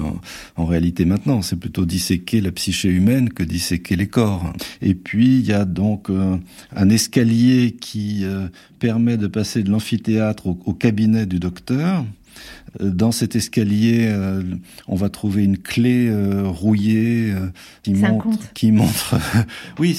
en, 0.56 0.66
réalité 0.66 1.06
maintenant. 1.06 1.44
C'est 1.44 1.56
plutôt 1.58 1.86
disséquer 1.86 2.42
la 2.42 2.52
psyché 2.52 2.90
humaine 2.90 3.30
que 3.30 3.44
disséquer 3.44 3.96
les 3.96 4.08
corps. 4.08 4.52
Et 4.82 4.96
puis 4.96 5.38
il 5.40 5.46
y 5.46 5.54
a 5.54 5.66
donc 5.66 6.10
un 6.76 6.90
escalier 6.90 7.76
qui 7.80 8.24
permet 8.80 9.18
de 9.18 9.28
passer 9.28 9.64
de 9.64 9.70
l'amphithéâtre 9.72 10.48
au 10.48 10.74
cabinet 10.74 11.26
du 11.26 11.40
docteur. 11.40 12.06
Euh, 12.82 12.90
Dans 12.90 13.12
cet 13.12 13.36
escalier, 13.36 14.08
euh, 14.08 14.42
on 14.88 14.96
va 14.96 15.10
trouver 15.10 15.44
une 15.44 15.58
clé 15.58 16.08
euh, 16.08 16.44
rouillée 16.48 17.32
euh, 17.32 17.48
qui 17.84 17.94
montre, 17.94 18.54
qui 18.54 18.72
montre. 18.72 19.16
oui, 19.80 19.96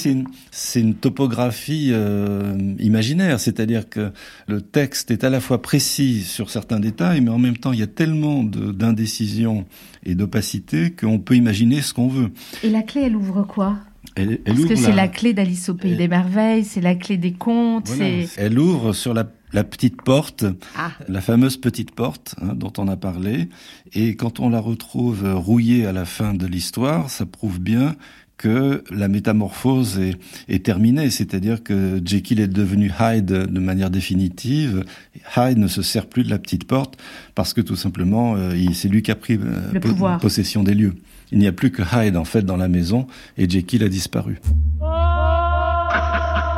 c'est 0.51 0.79
une, 0.81 0.95
topographie 0.95 1.93
imaginaire, 2.79 3.39
c'est-à-dire 3.39 3.89
que 3.89 4.11
le 4.47 4.61
texte 4.61 5.11
est 5.11 5.23
à 5.23 5.29
la 5.29 5.39
fois 5.39 5.61
précis 5.61 6.21
sur 6.21 6.49
certains 6.49 6.79
détails, 6.79 7.21
mais 7.21 7.31
en 7.31 7.39
même 7.39 7.57
temps, 7.57 7.71
il 7.71 7.79
y 7.79 7.83
a 7.83 7.87
tellement 7.87 8.43
d'indécision 8.43 9.65
et 10.05 10.15
d'opacité 10.15 10.91
qu'on 10.91 11.19
peut 11.19 11.35
imaginer 11.35 11.81
ce 11.81 11.93
qu'on 11.93 12.07
veut. 12.07 12.31
Et 12.63 12.69
la 12.69 12.83
clé, 12.83 13.01
elle 13.05 13.15
ouvre 13.15 13.43
quoi? 13.43 13.77
Elle, 14.15 14.39
elle 14.45 14.55
Parce 14.55 14.65
que 14.65 14.75
c'est 14.75 14.91
la 14.91 15.07
clé 15.07 15.33
d'Alice 15.33 15.69
au 15.69 15.75
Pays 15.75 15.91
Elle- 15.91 15.97
des 15.97 16.07
Merveilles, 16.07 16.63
c'est 16.63 16.81
la 16.81 16.95
clé 16.95 17.17
des 17.17 17.33
contes, 17.33 17.87
voilà. 17.87 18.25
Elle 18.37 18.59
ouvre 18.59 18.93
sur 18.93 19.13
la, 19.13 19.25
la 19.53 19.63
petite 19.63 20.01
porte 20.01 20.45
Ah, 20.77 20.91
la 21.07 21.21
fameuse 21.21 21.57
petite 21.57 21.91
porte 21.91 22.35
hein, 22.41 22.53
dont 22.55 22.73
on 22.77 22.87
a 22.87 22.95
parlé. 22.97 23.49
Et 23.93 24.15
quand 24.15 24.39
on 24.39 24.49
la 24.49 24.59
retrouve 24.59 25.23
rouillée 25.35 25.85
à 25.85 25.91
la 25.91 26.05
fin 26.05 26.33
de 26.33 26.45
l'histoire, 26.47 27.09
ça 27.09 27.25
prouve 27.25 27.59
bien 27.59 27.95
que 28.37 28.83
la 28.89 29.07
métamorphose 29.07 29.99
est, 29.99 30.15
est 30.47 30.65
terminée, 30.65 31.11
c'est-à-dire 31.11 31.61
que 31.61 32.01
Jekyll 32.03 32.39
est 32.39 32.47
devenu 32.47 32.91
Hyde 32.99 33.25
de 33.27 33.59
manière 33.59 33.91
définitive. 33.91 34.83
Hyde 35.37 35.59
ne 35.59 35.67
se 35.67 35.83
sert 35.83 36.07
plus 36.07 36.23
de 36.23 36.29
la 36.31 36.39
petite 36.39 36.63
porte 36.65 36.97
parce 37.35 37.53
que 37.53 37.61
tout 37.61 37.75
simplement, 37.75 38.35
euh, 38.37 38.55
c'est 38.73 38.87
lui 38.89 39.03
qui 39.03 39.11
a 39.11 39.15
pris 39.15 39.35
euh, 39.35 39.79
po- 39.79 39.93
possession 40.19 40.63
des 40.63 40.73
lieux. 40.73 40.95
Il 41.31 41.37
n'y 41.37 41.45
a 41.47 41.51
plus 41.51 41.69
que 41.71 41.83
Hyde 41.83 42.17
en 42.17 42.25
fait 42.25 42.41
dans 42.41 42.57
la 42.57 42.67
maison 42.67 43.05
et 43.37 43.47
Jekyll 43.47 43.83
a 43.83 43.89
disparu. 43.89 44.39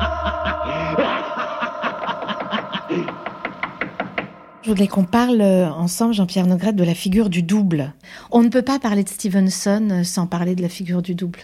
Je 4.64 4.70
voudrais 4.70 4.88
qu'on 4.88 5.04
parle 5.04 5.42
euh, 5.42 5.70
ensemble, 5.72 6.14
Jean-Pierre 6.14 6.48
Nogrette, 6.48 6.78
de 6.78 6.86
la 6.86 6.96
figure 6.96 7.30
du 7.30 7.44
double. 7.44 7.94
On 8.32 8.42
ne 8.44 8.48
peut 8.48 8.62
pas 8.62 8.80
parler 8.80 9.04
de 9.04 9.10
Stevenson 9.10 9.90
euh, 9.92 10.04
sans 10.04 10.26
parler 10.26 10.56
de 10.56 10.62
la 10.62 10.70
figure 10.70 11.02
du 11.02 11.16
double. 11.16 11.40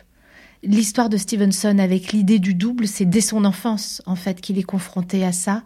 L'histoire 0.64 1.10
de 1.10 1.18
Stevenson 1.18 1.80
avec 1.80 2.14
l'idée 2.14 2.40
du 2.40 2.54
double, 2.54 2.88
c'est 2.88 3.06
dès 3.06 3.22
son 3.22 3.44
enfance, 3.44 4.02
en 4.06 4.16
fait, 4.16 4.40
qu'il 4.40 4.58
est 4.58 4.64
confronté 4.64 5.26
à 5.26 5.34
ça, 5.34 5.64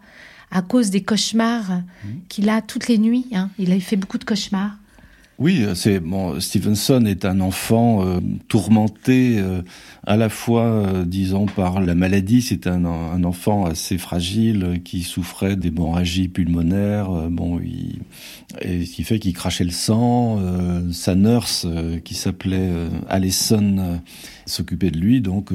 à 0.50 0.62
cause 0.62 0.90
des 0.90 1.02
cauchemars 1.02 1.80
qu'il 2.28 2.48
a 2.48 2.60
toutes 2.60 2.86
les 2.88 2.98
nuits. 2.98 3.26
hein. 3.34 3.50
Il 3.58 3.72
a 3.72 3.80
fait 3.80 3.96
beaucoup 3.96 4.18
de 4.18 4.24
cauchemars. 4.24 4.76
Oui, 5.40 5.64
c'est 5.74 5.98
bon. 5.98 6.38
Stevenson 6.38 7.04
est 7.06 7.24
un 7.24 7.40
enfant 7.40 8.06
euh, 8.06 8.20
tourmenté 8.46 9.38
euh, 9.38 9.62
à 10.06 10.16
la 10.16 10.28
fois, 10.28 10.62
euh, 10.64 11.04
disons, 11.04 11.46
par 11.46 11.80
la 11.80 11.96
maladie. 11.96 12.40
C'est 12.40 12.68
un, 12.68 12.84
un 12.84 13.24
enfant 13.24 13.64
assez 13.66 13.98
fragile 13.98 14.80
qui 14.84 15.02
souffrait 15.02 15.56
d'hémorragie 15.56 16.28
pulmonaire. 16.28 17.10
bon, 17.30 17.58
il, 17.58 17.98
et 18.60 18.86
ce 18.86 18.92
qui 18.94 19.02
fait 19.02 19.18
qu'il 19.18 19.32
crachait 19.32 19.64
le 19.64 19.70
sang. 19.70 20.40
sa 20.92 21.16
nurse, 21.16 21.66
qui 22.04 22.14
s'appelait 22.14 22.70
Allison, 23.08 24.00
s'occupait 24.46 24.92
de 24.92 24.98
lui 24.98 25.20
donc 25.20 25.50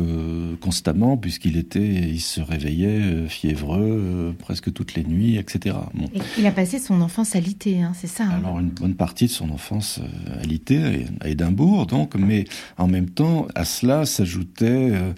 constamment 0.59 1.15
puisqu'il 1.15 1.55
était, 1.55 1.87
il 1.87 2.19
se 2.19 2.41
réveillait 2.41 3.27
fiévreux 3.29 4.35
presque 4.39 4.73
toutes 4.73 4.95
les 4.95 5.05
nuits, 5.05 5.37
etc. 5.37 5.77
Bon. 5.93 6.07
Et 6.13 6.19
il 6.37 6.45
a 6.45 6.51
passé 6.51 6.77
son 6.79 6.99
enfance 6.99 7.37
alité, 7.37 7.81
hein, 7.81 7.93
c'est 7.95 8.07
ça. 8.07 8.25
hein? 8.25 8.39
Alors 8.43 8.59
une 8.59 8.69
bonne 8.71 8.95
partie 8.95 9.27
de 9.27 9.31
son 9.31 9.49
enfance 9.49 9.68
euh, 9.71 10.43
alité 10.43 11.05
à 11.21 11.29
Édimbourg, 11.29 11.85
donc, 11.85 12.15
mais 12.15 12.45
en 12.77 12.87
même 12.87 13.09
temps 13.09 13.47
à 13.55 13.65
cela 13.65 14.05
s'ajoutaient 14.05 14.91
euh, 14.91 15.13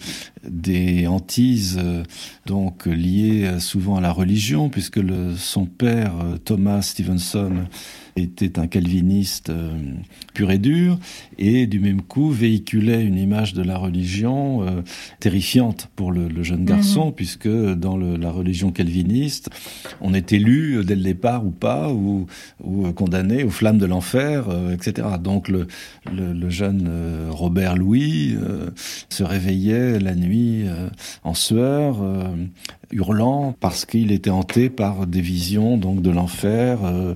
des 0.46 1.06
hantises 1.06 1.78
euh, 1.82 2.02
donc 2.46 2.86
liées 2.86 3.58
souvent 3.60 3.96
à 3.96 4.00
la 4.00 4.12
religion, 4.12 4.68
puisque 4.68 5.00
son 5.36 5.66
père 5.66 6.12
Thomas 6.44 6.82
Stevenson 6.82 7.64
était 8.16 8.58
un 8.58 8.66
calviniste 8.66 9.50
euh, 9.50 9.70
pur 10.34 10.50
et 10.50 10.58
dur, 10.58 10.98
et 11.38 11.66
du 11.66 11.80
même 11.80 12.02
coup 12.02 12.30
véhiculait 12.30 13.02
une 13.02 13.16
image 13.18 13.54
de 13.54 13.62
la 13.62 13.78
religion 13.78 14.62
euh, 14.66 14.82
terrifiante 15.20 15.88
pour 15.96 16.12
le, 16.12 16.28
le 16.28 16.42
jeune 16.42 16.64
garçon, 16.64 17.12
puisque 17.12 17.48
dans 17.48 17.96
le- 17.96 18.16
la 18.16 18.30
religion 18.30 18.70
calviniste, 18.72 19.48
on 20.00 20.12
est 20.14 20.32
élu 20.32 20.84
dès 20.84 20.94
le 20.96 21.02
départ 21.02 21.46
ou 21.46 21.50
pas, 21.50 21.90
ou, 21.92 22.26
ou 22.62 22.86
euh, 22.86 22.92
condamné 22.92 23.44
aux 23.44 23.50
flammes 23.50 23.78
de 23.78 23.86
l'enfer, 23.86 24.46
euh, 24.48 24.72
etc. 24.74 25.06
Donc 25.22 25.48
le, 25.48 25.66
jeune 26.50 26.88
Robert 27.30 27.76
Louis 27.76 28.36
se 29.08 29.22
réveillait 29.22 29.98
la 30.00 30.14
nuit 30.14 30.64
en 31.24 31.34
sueur, 31.34 31.98
hurlant 32.92 33.54
parce 33.60 33.84
qu'il 33.86 34.12
était 34.12 34.30
hanté 34.30 34.68
par 34.70 35.06
des 35.06 35.20
visions 35.20 35.76
donc 35.76 36.02
de 36.02 36.10
l'enfer 36.10 36.78
euh, 36.84 37.14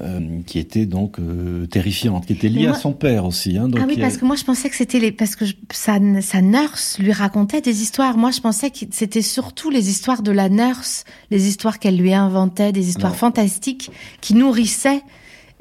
euh, 0.00 0.20
qui 0.46 0.58
étaient 0.58 0.86
donc 0.86 1.18
euh, 1.18 1.66
terrifiantes, 1.66 2.26
qui 2.26 2.32
étaient 2.32 2.48
liées 2.48 2.66
moi- 2.68 2.76
à 2.76 2.78
son 2.78 2.92
père 2.92 3.24
aussi. 3.26 3.56
Hein, 3.58 3.68
donc 3.68 3.80
ah 3.82 3.86
oui, 3.88 3.96
a- 3.98 4.00
parce 4.00 4.16
que 4.16 4.24
moi 4.24 4.36
je 4.36 4.44
pensais 4.44 4.68
que 4.70 4.76
c'était 4.76 4.98
les 4.98 5.12
parce 5.12 5.36
que 5.36 5.44
je- 5.44 5.54
sa, 5.72 5.98
sa 6.22 6.40
nurse 6.40 6.98
lui 6.98 7.12
racontait 7.12 7.60
des 7.60 7.82
histoires. 7.82 8.16
Moi 8.16 8.30
je 8.30 8.40
pensais 8.40 8.70
que 8.70 8.78
c'était 8.90 9.22
surtout 9.22 9.70
les 9.70 9.90
histoires 9.90 10.22
de 10.22 10.32
la 10.32 10.48
nurse, 10.48 11.04
les 11.30 11.48
histoires 11.48 11.78
qu'elle 11.78 11.96
lui 11.96 12.14
inventait, 12.14 12.72
des 12.72 12.88
histoires 12.88 13.12
Non. 13.12 13.18
fantastiques 13.18 13.90
qui 14.20 14.34
nourrissaient 14.34 15.02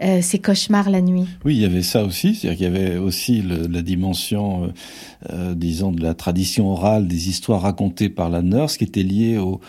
euh, 0.01 0.21
ses 0.21 0.39
cauchemars 0.39 0.89
la 0.89 1.01
nuit. 1.01 1.25
Oui, 1.45 1.55
il 1.55 1.61
y 1.61 1.65
avait 1.65 1.81
ça 1.83 2.03
aussi, 2.03 2.35
c'est-à-dire 2.35 2.57
qu'il 2.57 2.65
y 2.73 2.77
avait 2.77 2.97
aussi 2.97 3.41
le- 3.41 3.67
la 3.67 3.81
dimension, 3.81 4.63
euh, 4.63 4.67
euh, 5.31 5.53
disons, 5.55 5.91
de 5.91 6.01
la 6.01 6.13
tradition 6.13 6.69
orale, 6.71 7.07
des 7.07 7.29
histoires 7.29 7.61
racontées 7.61 8.09
par 8.09 8.29
la 8.29 8.41
nurse, 8.41 8.77
qui 8.77 8.85
étaient 8.85 9.03
liées 9.03 9.37
au- 9.37 9.59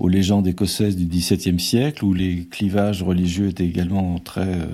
aux 0.00 0.08
légendes 0.08 0.46
écossaises 0.46 0.96
du 0.96 1.04
XVIIe 1.04 1.60
siècle, 1.60 2.06
où 2.06 2.14
les 2.14 2.46
clivages 2.50 3.02
religieux 3.02 3.48
étaient 3.48 3.66
également 3.66 4.18
très 4.18 4.46
euh, 4.48 4.64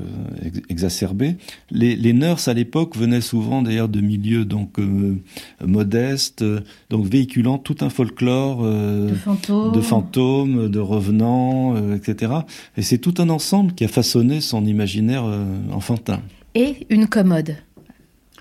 ex- 0.44 0.61
exacerbés. 0.68 1.35
Les, 1.73 1.96
les 1.96 2.12
nurses 2.12 2.46
à 2.46 2.54
l'époque 2.54 2.96
venaient 2.96 3.20
souvent 3.20 3.61
d'ailleurs 3.62 3.88
de 3.88 4.00
milieux 4.00 4.44
donc 4.44 4.78
euh, 4.78 5.16
modestes, 5.64 6.42
euh, 6.42 6.61
donc 6.90 7.06
véhiculant 7.06 7.58
tout 7.58 7.76
un 7.80 7.90
folklore 7.90 8.62
De 8.62 9.14
fantômes. 9.14 9.73
de 9.73 9.80
fantômes, 9.80 10.68
de 10.68 10.78
revenants, 10.78 11.75
etc. 11.94 12.32
Et 12.76 12.82
c'est 12.82 12.99
tout 12.99 13.14
un 13.18 13.28
ensemble 13.28 13.73
qui 13.73 13.85
a 13.85 13.88
façonné 13.88 14.40
son 14.40 14.64
imaginaire 14.64 15.05
euh, 15.14 15.44
enfantin. 15.72 16.20
Et 16.54 16.86
une 16.90 17.06
commode. 17.06 17.56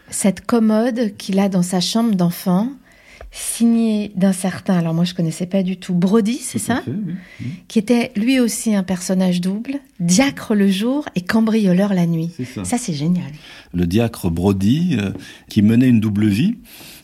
Cette 0.09 0.45
commode 0.45 1.15
qu'il 1.17 1.39
a 1.39 1.49
dans 1.49 1.63
sa 1.63 1.79
chambre 1.79 2.15
d'enfant, 2.15 2.69
signée 3.31 4.11
d'un 4.15 4.31
certain, 4.31 4.77
alors 4.77 4.93
moi 4.93 5.03
je 5.03 5.13
connaissais 5.13 5.45
pas 5.45 5.61
du 5.61 5.77
tout, 5.77 5.93
Brody, 5.93 6.37
c'est 6.37 6.59
ça 6.59 6.81
fait, 6.85 6.91
oui. 6.91 7.47
Qui 7.67 7.79
était 7.79 8.11
lui 8.15 8.39
aussi 8.39 8.73
un 8.73 8.83
personnage 8.83 9.41
double, 9.41 9.79
diacre 9.99 10.55
le 10.55 10.69
jour 10.69 11.05
et 11.15 11.21
cambrioleur 11.21 11.93
la 11.93 12.05
nuit. 12.05 12.31
Ça 12.63 12.77
c'est 12.77 12.93
génial. 12.93 13.31
Le 13.73 13.85
diacre 13.87 14.29
Brody, 14.29 14.95
euh, 14.97 15.11
qui 15.49 15.61
menait 15.61 15.89
une 15.89 15.99
double 15.99 16.27
vie, 16.27 16.55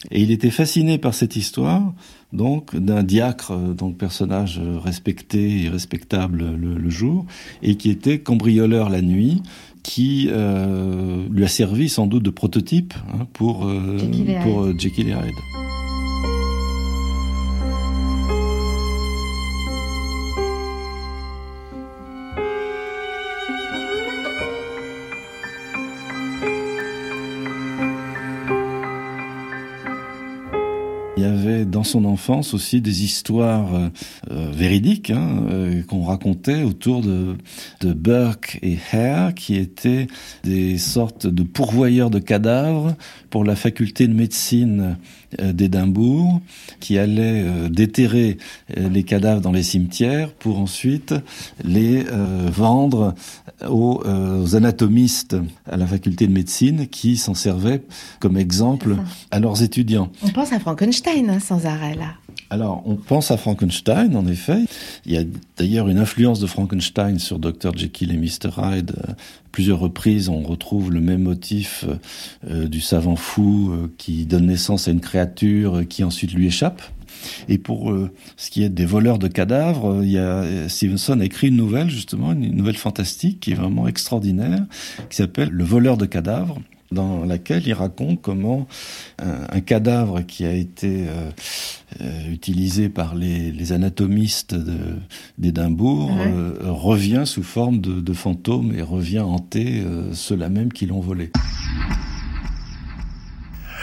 et 0.10 0.22
il 0.22 0.32
était 0.32 0.52
fasciné 0.52 0.98
par 0.98 1.14
cette 1.14 1.36
histoire, 1.36 1.94
donc 2.34 2.76
d'un 2.76 3.04
diacre, 3.04 3.52
euh, 3.52 3.74
donc 3.74 3.98
personnage 3.98 4.60
euh, 4.64 4.80
respecté 4.80 5.64
et 5.64 5.70
respectable 5.70 6.56
le, 6.58 6.76
le 6.76 6.90
jour, 6.90 7.26
et 7.62 7.76
qui 7.76 7.90
était 7.90 8.20
cambrioleur 8.20 8.90
la 8.90 9.02
nuit, 9.02 9.42
qui 9.84 10.28
euh, 10.32 11.26
lui 11.32 11.44
a 11.44 11.48
servi 11.48 11.90
sans 11.90 12.08
doute 12.08 12.24
de 12.24 12.30
prototype 12.30 12.94
hein, 13.14 13.28
pour 13.34 13.66
euh, 13.66 13.98
Jekyll 13.98 14.30
et 14.30 14.40
pour 14.44 14.62
euh, 14.64 14.76
Jekyll 14.78 15.08
et 15.10 15.12
Hyde. 15.12 15.91
Dans 31.82 31.86
son 31.86 32.06
enfance 32.06 32.54
aussi 32.54 32.80
des 32.80 33.04
histoires 33.04 33.74
euh, 33.74 33.90
euh, 34.30 34.52
véridiques 34.54 35.10
hein, 35.10 35.46
euh, 35.50 35.82
qu'on 35.82 36.04
racontait 36.04 36.62
autour 36.62 37.02
de, 37.02 37.36
de 37.80 37.94
Burke 37.94 38.60
et 38.62 38.78
Hare, 38.94 39.34
qui 39.34 39.56
étaient 39.56 40.06
des 40.44 40.78
sortes 40.78 41.26
de 41.26 41.42
pourvoyeurs 41.42 42.12
de 42.12 42.20
cadavres 42.20 42.96
pour 43.32 43.44
la 43.44 43.56
faculté 43.56 44.08
de 44.08 44.14
médecine 44.14 44.98
d'Édimbourg, 45.42 46.42
qui 46.82 46.98
allaient 46.98 47.70
déterrer 47.70 48.38
les 48.76 49.04
cadavres 49.04 49.40
dans 49.40 49.54
les 49.54 49.64
cimetières 49.64 50.34
pour 50.34 50.60
ensuite 50.60 51.16
les 51.64 52.04
vendre 52.52 53.16
aux, 53.66 54.04
aux, 54.04 54.56
anatomistes 54.58 55.38
à 55.72 55.78
la 55.78 55.88
faculté 55.88 56.28
de 56.28 56.34
médecine 56.34 56.88
qui 56.88 57.16
s'en 57.16 57.34
servaient 57.34 57.82
comme 58.20 58.36
exemple 58.36 58.98
à 59.32 59.40
leurs 59.40 59.64
étudiants. 59.64 60.12
On 60.22 60.30
pense 60.30 60.52
à 60.52 60.60
Frankenstein 60.60 61.30
hein, 61.30 61.40
sans 61.40 61.66
arrêt 61.66 61.71
Alors, 62.52 62.84
on 62.86 62.96
pense 62.96 63.32
à 63.32 63.38
Frankenstein, 63.38 64.14
en 64.16 64.28
effet. 64.28 64.66
Il 65.06 65.14
y 65.14 65.18
a 65.18 65.24
d'ailleurs 65.58 65.88
une 65.88 66.00
influence 66.00 66.42
de 66.42 66.48
Frankenstein 66.48 67.18
sur 67.18 67.40
Dr. 67.40 67.78
Jekyll 67.78 68.12
et 68.12 68.18
Mr. 68.18 68.50
Hyde. 68.58 68.94
plusieurs 69.54 69.80
reprises, 69.80 70.28
on 70.28 70.42
retrouve 70.42 70.92
le 70.92 71.00
même 71.00 71.24
motif 71.24 71.86
euh, 72.46 72.68
du 72.68 72.82
savant 72.82 73.16
fou 73.16 73.72
euh, 73.72 73.94
qui 73.98 74.26
donne 74.26 74.48
naissance 74.48 74.90
à 74.90 74.92
une 74.92 75.00
créature 75.00 75.78
euh, 75.78 75.84
qui 75.86 76.04
ensuite 76.04 76.34
lui 76.34 76.48
échappe. 76.48 76.82
Et 77.48 77.58
pour 77.58 77.92
euh, 77.92 78.12
ce 78.36 78.50
qui 78.50 78.64
est 78.64 78.70
des 78.70 78.86
voleurs 78.86 79.18
de 79.18 79.30
cadavres, 79.30 80.04
Stevenson 80.68 81.20
a 81.22 81.26
écrit 81.26 81.48
une 81.48 81.58
nouvelle, 81.58 81.90
justement, 81.90 82.34
une 82.34 82.54
nouvelle 82.54 82.78
fantastique 82.78 83.40
qui 83.40 83.52
est 83.52 83.56
vraiment 83.56 83.88
extraordinaire, 83.88 84.66
qui 85.10 85.18
s'appelle 85.18 85.50
Le 85.50 85.64
voleur 85.64 85.98
de 85.98 86.06
cadavres 86.06 86.60
dans 86.92 87.26
laquelle 87.26 87.68
il 87.68 87.74
raconte 87.74 88.22
comment 88.22 88.68
un, 89.20 89.62
cadavre 89.62 90.22
qui 90.22 90.46
a 90.46 90.54
été 90.54 91.08
euh, 91.08 91.32
euh, 92.02 92.32
utilisé 92.32 92.90
par 92.90 93.16
les, 93.16 93.72
anatomistes 93.72 94.56
d'Édimbourg 95.38 96.12
euh, 96.20 96.54
revient 96.62 97.24
sous 97.26 97.44
forme 97.44 97.80
de, 97.80 98.02
de, 98.02 98.14
fantôme 98.14 98.74
et 98.76 98.82
revient 98.82 99.20
hanter 99.20 99.84
ceux-là 100.14 100.50
même 100.50 100.74
qui 100.74 100.86
l'ont 100.86 101.00
volé. 101.00 101.32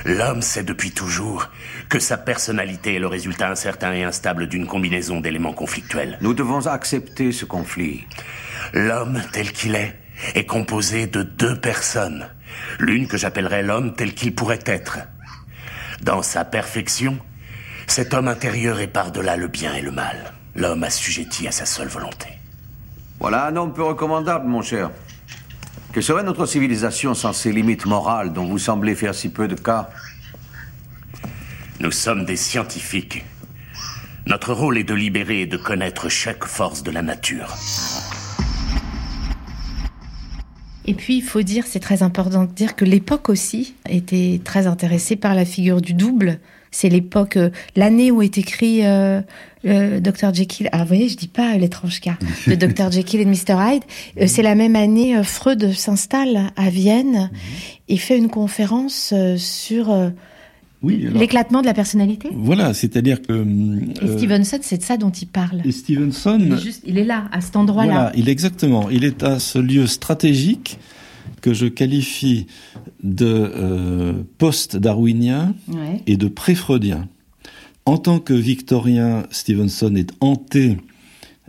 L'homme 0.05 0.43
sait 0.43 0.63
depuis 0.63 0.91
toujours 0.91 1.51
que 1.89 1.99
sa 1.99 2.17
personnalité 2.17 2.95
est 2.95 2.99
le 2.99 3.07
résultat 3.07 3.51
incertain 3.51 3.93
et 3.95 4.05
instable 4.05 4.49
d'une 4.49 4.67
combinaison 4.67 5.21
d'éléments 5.21 5.53
conflictuels. 5.53 6.19
Nous 6.21 6.35
devons 6.35 6.67
accepter 6.67 7.33
ce 7.33 7.45
conflit. 7.45 8.05
L'homme 8.73 9.21
tel 9.33 9.53
qu'il 9.53 9.75
est 9.75 9.97
est 10.35 10.47
composé 10.47 11.07
de 11.07 11.23
deux 11.23 11.61
personnes 11.61 12.27
L'une 12.79 13.09
que 13.09 13.17
j'appellerais 13.17 13.63
l'homme 13.63 13.95
tel 13.95 14.15
qu'il 14.15 14.35
pourrait 14.35 14.65
être. 14.67 14.99
Dans 16.03 16.23
sa 16.23 16.45
perfection, 16.45 17.19
cet 17.87 18.15
homme 18.15 18.29
intérieur 18.29 18.81
est 18.81 18.87
par-delà 18.87 19.37
le 19.37 19.49
bien 19.49 19.75
et 19.75 19.83
le 19.83 19.91
mal. 19.91 20.33
L'homme 20.55 20.85
assujetti 20.85 21.49
à 21.49 21.53
sa 21.53 21.67
seule 21.67 21.89
volonté. 21.89 22.29
Voilà 23.21 23.47
un 23.47 23.57
homme 23.57 23.73
peu 23.73 23.83
recommandable, 23.83 24.47
mon 24.47 24.63
cher. 24.63 24.91
Que 25.93 26.01
serait 26.01 26.23
notre 26.23 26.47
civilisation 26.47 27.15
sans 27.15 27.33
ces 27.33 27.51
limites 27.51 27.87
morales 27.87 28.33
dont 28.33 28.47
vous 28.47 28.59
semblez 28.59 28.95
faire 28.95 29.15
si 29.15 29.31
peu 29.31 29.49
de 29.49 29.55
cas? 29.55 29.91
Nous 31.81 31.91
sommes 31.91 32.25
des 32.25 32.37
scientifiques. 32.37 33.25
Notre 34.27 34.53
rôle 34.53 34.79
est 34.79 34.85
de 34.85 34.95
libérer 34.95 35.43
et 35.43 35.47
de 35.47 35.57
connaître 35.57 36.09
chaque 36.09 36.45
force 36.45 36.83
de 36.83 36.91
la 36.91 37.03
nature. 37.03 37.57
Et 40.89 40.95
puis, 40.95 41.19
il 41.19 41.23
faut 41.23 41.43
dire, 41.43 41.65
c'est 41.67 41.81
très 41.81 42.03
important 42.03 42.47
de 42.47 42.51
dire 42.51 42.75
que 42.75 42.87
l'époque 42.87 43.29
aussi 43.29 43.75
était 43.91 44.41
très 44.43 44.67
intéressée 44.67 45.17
par 45.17 45.35
la 45.35 45.45
figure 45.45 45.83
du 45.83 45.93
double. 45.93 46.39
C'est 46.71 46.89
l'époque, 46.89 47.37
euh, 47.37 47.51
l'année 47.77 48.11
où 48.11 48.23
est 48.23 48.39
écrit 48.39 48.87
euh, 48.87 49.21
euh 49.67 50.01
Dr 50.01 50.33
Jekyll. 50.33 50.71
Alors, 50.73 50.87
vous 50.87 50.95
voyez, 50.95 51.11
je 51.11 51.17
dis 51.19 51.29
pas 51.29 51.59
l'étrange 51.59 52.01
cas 52.01 52.17
de 52.47 52.55
Dr 52.67 52.91
Jekyll 52.91 53.21
et 53.21 53.27
de 53.27 53.29
Mr 53.29 53.61
Hyde. 53.61 53.83
Euh, 54.19 54.27
c'est 54.27 54.41
la 54.41 54.55
même 54.55 54.77
année, 54.77 55.23
Freud 55.25 55.75
s'installe 55.75 56.53
à 56.57 56.71
Vienne 56.71 57.31
et 57.91 57.99
fait 57.99 58.17
une 58.17 58.31
conférence 58.31 59.13
sur 59.37 59.95
oui, 60.81 61.09
l'éclatement 61.13 61.61
de 61.61 61.67
la 61.67 61.75
personnalité. 61.75 62.31
Voilà, 62.35 62.73
c'est-à-dire 62.73 63.21
que. 63.21 63.45
et 64.03 64.19
Stevenson, 64.19 64.59
c'est 64.63 64.79
de 64.79 64.83
ça 64.83 64.97
dont 64.97 65.11
il 65.11 65.27
parle. 65.27 65.63
Et 65.65 65.73
Stevenson. 65.73 66.39
Il 66.41 66.53
est, 66.53 66.59
juste, 66.59 66.83
il 66.87 66.99
est 66.99 67.05
là, 67.05 67.29
à 67.33 67.41
cet 67.41 67.57
endroit-là. 67.57 67.93
Voilà, 67.93 68.13
il 68.15 68.29
est 68.29 68.33
exactement. 68.33 68.89
Il 68.89 69.05
est 69.05 69.25
à 69.25 69.41
ce 69.41 69.59
lieu 69.59 69.87
stratégique 69.89 70.79
que 71.41 71.53
je 71.53 71.67
qualifie 71.67 72.47
de 73.03 73.27
euh, 73.27 74.13
post-darwinien 74.39 75.55
et 76.07 76.17
de 76.17 76.29
pré-freudien. 76.29 77.09
En 77.85 77.99
tant 77.99 78.21
que 78.21 78.35
victorien, 78.35 79.25
Stevenson 79.31 79.95
est 79.97 80.13
hanté 80.21 80.77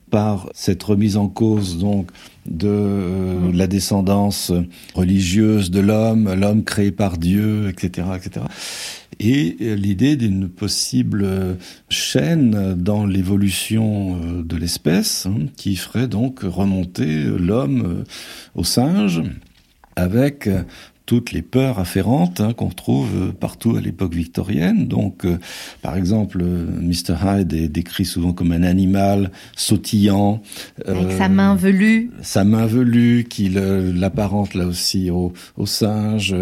par 0.10 0.50
cette 0.56 0.82
remise 0.82 1.18
en 1.18 1.28
cause 1.28 1.78
donc 1.78 2.10
de 2.48 2.68
euh, 2.68 3.52
la 3.54 3.68
descendance 3.68 4.52
religieuse 4.96 5.70
de 5.70 5.82
l'homme, 5.82 6.34
l'homme 6.34 6.64
créé 6.64 6.92
par 6.92 7.18
Dieu, 7.18 7.70
etc., 7.70 8.08
etc 8.16 8.46
et 9.20 9.58
l'idée 9.76 10.16
d'une 10.16 10.48
possible 10.48 11.58
chaîne 11.90 12.76
dans 12.76 13.06
l'évolution 13.06 14.16
euh, 14.16 14.44
de 14.44 14.56
l'espèce 14.56 15.26
hein, 15.26 15.48
qui 15.58 15.76
ferait 15.76 16.08
donc 16.08 16.42
remonter 16.42 17.24
l'homme 17.24 17.86
euh, 17.86 18.04
au 18.56 18.64
singe 18.64 19.22
avec 19.96 20.50
toutes 21.10 21.32
les 21.32 21.42
peurs 21.42 21.80
afférentes 21.80 22.40
hein, 22.40 22.54
qu'on 22.54 22.70
trouve 22.70 23.10
euh, 23.16 23.32
partout 23.32 23.76
à 23.76 23.82
l'époque 23.82 24.14
victorienne. 24.14 24.88
Donc, 24.88 25.26
euh, 25.26 25.40
par 25.82 25.98
exemple, 25.98 26.38
euh, 26.40 26.68
Mr 26.80 27.16
Hyde 27.26 27.52
est 27.52 27.68
décrit 27.68 28.06
souvent 28.06 28.32
comme 28.32 28.52
un 28.52 28.62
animal 28.62 29.32
sautillant, 29.56 30.40
avec 30.86 31.12
sa 31.14 31.28
main 31.28 31.56
velue, 31.56 32.12
sa 32.22 32.44
main 32.44 32.68
velue 32.68 33.24
qui 33.28 33.50
l'apparente 33.50 34.54
là 34.54 34.68
aussi 34.68 35.10
au, 35.10 35.34
au 35.58 35.66
singe. 35.66 36.36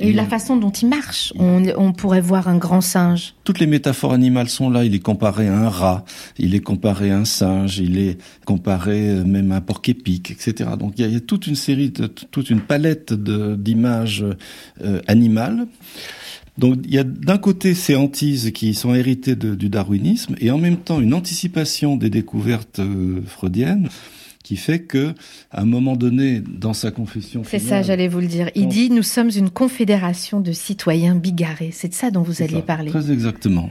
Et, 0.00 0.12
la 0.12 0.26
façon 0.26 0.56
dont 0.56 0.72
il 0.72 0.88
marche, 0.88 1.32
on, 1.38 1.62
on 1.76 1.92
pourrait 1.92 2.20
voir 2.20 2.48
un 2.48 2.58
grand 2.58 2.80
singe. 2.80 3.34
Toutes 3.44 3.60
les 3.60 3.68
métaphores 3.68 4.14
animales 4.14 4.48
sont 4.48 4.68
là. 4.68 4.84
Il 4.84 4.96
est 4.96 4.98
comparé 4.98 5.46
à 5.46 5.56
un 5.56 5.68
rat, 5.68 6.04
il 6.38 6.56
est 6.56 6.60
comparé 6.60 7.12
à 7.12 7.18
un 7.18 7.24
singe, 7.24 7.78
il 7.78 7.98
est 7.98 8.18
comparé 8.44 9.22
même 9.24 9.52
à 9.52 9.56
un 9.56 9.60
porc-épic, 9.60 10.32
etc. 10.32 10.70
Donc 10.76 10.94
il 10.96 11.02
y, 11.02 11.04
a, 11.04 11.06
il 11.06 11.14
y 11.14 11.16
a 11.16 11.20
toute 11.20 11.46
une 11.46 11.54
série, 11.54 11.90
de, 11.90 12.08
toute 12.08 12.50
une 12.50 12.62
palette 12.62 13.12
d'images 13.12 14.07
euh, 14.22 15.00
animal. 15.06 15.66
Donc 16.58 16.78
il 16.84 16.92
y 16.92 16.98
a 16.98 17.04
d'un 17.04 17.38
côté 17.38 17.74
ces 17.74 17.94
hantises 17.94 18.50
qui 18.50 18.74
sont 18.74 18.94
héritées 18.94 19.36
du 19.36 19.68
darwinisme 19.68 20.34
et 20.40 20.50
en 20.50 20.58
même 20.58 20.76
temps 20.76 21.00
une 21.00 21.14
anticipation 21.14 21.96
des 21.96 22.10
découvertes 22.10 22.80
euh, 22.80 23.22
freudiennes 23.26 23.88
qui 24.42 24.56
fait 24.56 24.80
que 24.80 25.14
à 25.52 25.62
un 25.62 25.66
moment 25.66 25.94
donné 25.94 26.40
dans 26.40 26.72
sa 26.72 26.90
confession 26.90 27.42
c'est 27.44 27.60
ça 27.60 27.82
j'allais 27.82 28.08
vous 28.08 28.20
le 28.20 28.26
dire. 28.26 28.50
Il 28.56 28.66
dit 28.66 28.90
nous 28.90 29.04
sommes 29.04 29.30
une 29.34 29.50
confédération 29.50 30.40
de 30.40 30.50
citoyens 30.50 31.14
bigarrés 31.14 31.70
c'est 31.72 31.88
de 31.88 31.94
ça 31.94 32.10
dont 32.10 32.22
vous 32.22 32.42
alliez 32.42 32.62
parler. 32.62 32.90
très 32.90 33.12
exactement 33.12 33.70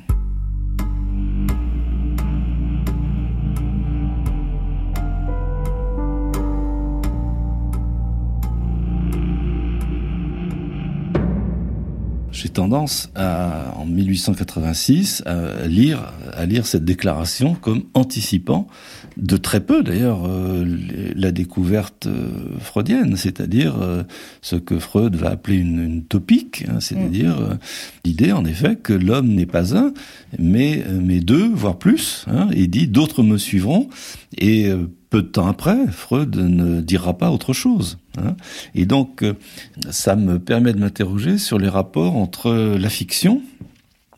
j'ai 12.38 12.50
tendance 12.50 13.10
à, 13.16 13.74
en 13.78 13.86
1886 13.86 15.24
à 15.26 15.66
lire, 15.68 16.14
à 16.34 16.46
lire 16.46 16.68
cette 16.68 16.86
déclaration 16.86 17.56
comme 17.56 17.84
anticipant 17.96 18.68
de 19.18 19.38
très 19.38 19.60
peu 19.60 19.84
d'ailleurs 19.84 20.26
euh, 20.26 20.66
la 21.16 21.32
découverte 21.32 22.08
euh, 22.08 22.30
freudienne, 22.60 23.18
c'est-à-dire 23.18 23.76
euh, 23.82 24.04
ce 24.42 24.56
que 24.56 24.80
Freud 24.80 25.16
va 25.16 25.32
appeler 25.32 25.58
une, 25.58 25.84
une 25.84 26.04
topique, 26.04 26.66
hein, 26.68 26.80
c'est-à-dire 26.80 27.40
mm. 27.40 27.60
l'idée 28.06 28.32
en 28.32 28.46
effet 28.46 28.76
que 28.76 28.94
l'homme 28.94 29.30
n'est 29.30 29.46
pas 29.46 29.76
un, 29.76 29.94
mais, 30.40 30.84
mais 31.02 31.20
deux, 31.20 31.50
voire 31.50 31.78
plus, 31.78 32.26
hein, 32.28 32.48
et 32.54 32.68
dit 32.68 32.88
d'autres 32.88 33.24
me 33.24 33.38
suivront, 33.38 33.90
et 34.38 34.72
peu 35.10 35.22
de 35.22 35.28
temps 35.28 35.48
après, 35.48 35.88
Freud 35.88 36.36
ne 36.36 36.82
dira 36.82 37.18
pas 37.18 37.32
autre 37.32 37.54
chose. 37.54 37.98
Hein. 38.18 38.36
Et 38.76 38.86
donc, 38.86 39.24
euh, 39.24 39.34
ça 39.90 40.16
me 40.16 40.40
permet 40.40 40.74
de 40.74 40.80
m'interroger 40.80 41.38
sur 41.38 41.60
les 41.60 41.70
rapports 41.70 42.16
entre 42.16 42.52
la 42.52 42.90
fiction 42.90 43.42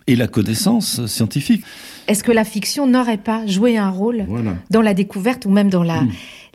et 0.07 0.15
la 0.15 0.27
connaissance 0.27 1.05
scientifique. 1.05 1.63
Est-ce 2.09 2.23
que 2.23 2.31
la 2.31 2.43
fiction 2.43 2.87
n'aurait 2.87 3.19
pas 3.19 3.45
joué 3.45 3.77
un 3.77 3.91
rôle 3.91 4.25
dans 4.71 4.81
la 4.81 4.95
découverte 4.95 5.45
ou 5.45 5.51
même 5.51 5.69
dans 5.69 5.83
la, 5.83 6.01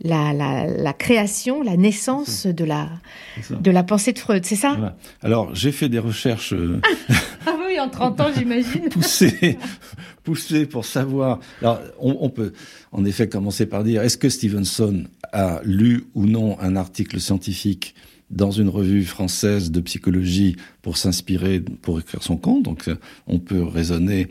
la, 0.03 0.33
la, 0.67 0.93
création, 0.93 1.63
la 1.63 1.77
naissance 1.77 2.47
de 2.47 2.65
la, 2.65 2.89
de 3.51 3.71
la 3.71 3.85
pensée 3.85 4.13
de 4.13 4.19
Freud 4.19 4.45
C'est 4.45 4.57
ça 4.57 4.97
Alors, 5.23 5.55
j'ai 5.55 5.71
fait 5.71 5.89
des 5.89 6.01
recherches... 6.01 6.53
Euh, 6.55 6.81
ah 7.47 7.55
oui, 7.69 7.79
en 7.79 7.89
30 7.89 8.21
ans, 8.21 8.27
j'imagine. 8.37 8.89
poussées, 8.91 9.57
poussées 10.25 10.67
pour 10.67 10.85
savoir... 10.85 11.39
Alors, 11.61 11.79
on, 12.01 12.17
on, 12.23 12.31
peut 12.31 12.53
en 12.91 13.05
effet 13.05 13.29
commencer 13.29 13.67
par 13.67 13.85
dire, 13.85 14.03
est-ce 14.03 14.19
que 14.19 14.29
Stevenson 14.29 15.05
a 15.33 15.61
lu 15.63 16.03
ou 16.15 16.27
non 16.27 16.59
un 16.59 16.75
article 16.75 17.21
scientifique 17.21 17.95
dans 18.35 18.51
une 18.51 18.69
revue 18.69 19.05
française 19.05 19.71
de 19.71 19.81
psychologie 19.81 20.57
pour 20.83 20.97
s'inspirer, 20.97 21.61
pour 21.61 21.99
écrire 22.01 22.23
son 22.23 22.37
conte. 22.37 22.65
Donc, 22.65 22.89
euh, 22.89 22.97
on 23.27 23.39
peut 23.39 23.63
raisonner 23.63 24.29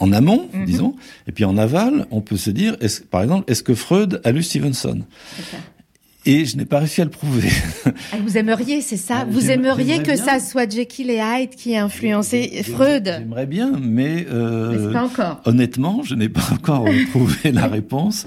en, 0.00 0.12
amont, 0.12 0.48
mhm. 0.52 0.64
disons. 0.64 0.94
Et 1.26 1.32
puis 1.32 1.44
en 1.44 1.56
aval, 1.58 2.06
on 2.10 2.20
peut 2.20 2.36
se 2.36 2.50
dire, 2.50 2.76
est 2.80 3.04
par 3.06 3.22
exemple, 3.22 3.50
est-ce 3.50 3.62
que 3.62 3.74
Freud 3.74 4.20
a 4.24 4.32
lu 4.32 4.42
Stevenson? 4.42 5.02
Et 6.28 6.44
je 6.44 6.58
n'ai 6.58 6.66
pas 6.66 6.80
réussi 6.80 7.00
à 7.00 7.04
le 7.04 7.10
prouver. 7.10 7.48
Ah, 8.12 8.16
vous 8.22 8.36
aimeriez, 8.36 8.82
c'est 8.82 8.98
ça 8.98 9.20
ah, 9.20 9.26
Vous 9.28 9.50
aimeriez 9.50 10.02
que 10.02 10.14
ça 10.14 10.40
soit 10.40 10.70
Jekyll 10.70 11.10
et 11.10 11.20
Hyde 11.22 11.50
qui 11.50 11.74
a 11.74 11.84
influencé 11.84 12.62
Freud 12.64 13.04
J'aimerais 13.04 13.46
bien, 13.46 13.72
mais, 13.80 14.26
euh, 14.30 14.92
pas 14.92 15.04
encore. 15.04 15.40
honnêtement, 15.46 16.02
je 16.02 16.14
n'ai 16.14 16.28
pas 16.28 16.46
encore 16.52 16.84
trouvé 17.10 17.50
la 17.50 17.66
réponse. 17.66 18.26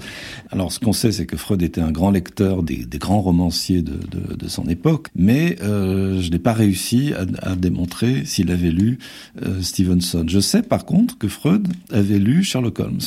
Alors, 0.50 0.72
ce 0.72 0.80
qu'on 0.80 0.92
sait, 0.92 1.12
c'est 1.12 1.26
que 1.26 1.36
Freud 1.36 1.62
était 1.62 1.80
un 1.80 1.92
grand 1.92 2.10
lecteur 2.10 2.64
des, 2.64 2.86
grands 2.98 3.20
romanciers 3.20 3.82
de, 3.82 3.98
de, 4.36 4.48
son 4.48 4.64
époque, 4.64 5.08
mais 5.14 5.56
euh, 5.62 6.20
je 6.20 6.30
n'ai 6.30 6.40
pas 6.40 6.52
réussi 6.52 7.12
à, 7.14 7.50
à 7.50 7.54
démontrer 7.54 8.24
s'il 8.24 8.50
avait 8.50 8.70
lu 8.70 8.98
euh, 9.44 9.62
Stevenson. 9.62 10.24
Je 10.26 10.40
sais, 10.40 10.62
par 10.62 10.84
contre, 10.84 11.18
que 11.18 11.28
Freud 11.28 11.68
avait 11.92 12.18
lu 12.18 12.42
Sherlock 12.42 12.80
Holmes. 12.80 13.00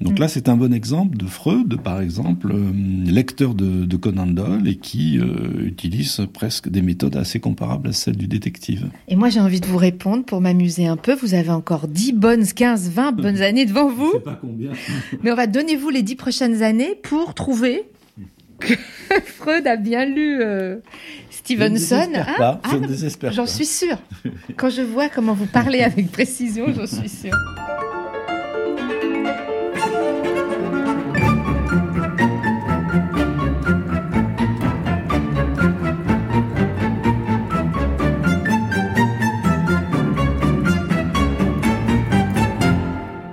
Donc 0.00 0.18
là, 0.18 0.28
c'est 0.28 0.48
un 0.48 0.56
bon 0.56 0.72
exemple 0.74 1.16
de 1.16 1.26
Freud, 1.26 1.80
par 1.82 2.00
exemple, 2.00 2.52
euh, 2.52 2.72
lecteur 3.04 3.54
de, 3.54 3.96
Conan 3.96 4.26
Doyle 4.26 4.68
et 4.68 4.76
qui 4.76 5.18
euh, 5.18 5.64
utilise 5.64 6.20
presque 6.32 6.68
des 6.68 6.82
méthodes 6.82 7.16
assez 7.16 7.40
comparables 7.40 7.88
à 7.88 7.92
celles 7.92 8.16
du 8.16 8.28
détective. 8.28 8.90
Et 9.08 9.16
moi, 9.16 9.30
j'ai 9.30 9.40
envie 9.40 9.60
de 9.60 9.66
vous 9.66 9.78
répondre 9.78 10.24
pour 10.24 10.42
m'amuser 10.42 10.86
un 10.86 10.98
peu. 10.98 11.14
Vous 11.14 11.32
avez 11.32 11.50
encore 11.50 11.88
10 11.88 12.12
bonnes, 12.12 12.46
15, 12.46 12.90
20 12.90 13.12
bonnes 13.12 13.40
années 13.42 13.64
devant 13.64 13.88
vous. 13.88 14.10
Je 14.12 14.18
sais 14.18 14.24
pas 14.24 14.38
combien. 14.40 14.70
Mais 15.22 15.32
on 15.32 15.36
va 15.36 15.46
donner 15.46 15.76
vous 15.76 15.88
les 15.88 16.02
10 16.02 16.16
prochaines 16.16 16.62
années 16.62 16.94
pour 17.02 17.32
trouver 17.32 17.84
que 18.58 18.74
Freud 19.24 19.66
a 19.66 19.76
bien 19.76 20.04
lu 20.04 20.40
euh, 20.42 20.76
Stevenson. 21.30 22.02
Je 22.04 22.10
ne 22.10 22.16
hein 22.18 22.34
pas. 22.38 22.60
je 22.70 22.76
ne 22.76 22.86
désespère 22.86 23.32
J'en 23.32 23.46
suis 23.46 23.66
sûre. 23.66 23.98
Quand 24.56 24.70
je 24.70 24.82
vois 24.82 25.08
comment 25.08 25.34
vous 25.34 25.46
parlez 25.46 25.80
avec 25.80 26.10
précision, 26.10 26.66
j'en 26.74 26.86
suis 26.86 27.08
sûre. 27.08 27.36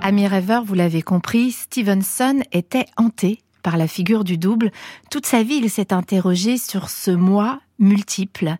Ami 0.06 0.26
rêveur, 0.26 0.64
vous 0.64 0.74
l'avez 0.74 1.00
compris, 1.00 1.50
Stevenson 1.50 2.42
était 2.52 2.84
hanté 2.98 3.40
par 3.62 3.78
la 3.78 3.88
figure 3.88 4.22
du 4.22 4.36
double. 4.36 4.70
Toute 5.10 5.24
sa 5.24 5.42
vie, 5.42 5.54
il 5.62 5.70
s'est 5.70 5.94
interrogé 5.94 6.58
sur 6.58 6.90
ce 6.90 7.10
moi 7.10 7.60
multiple. 7.78 8.56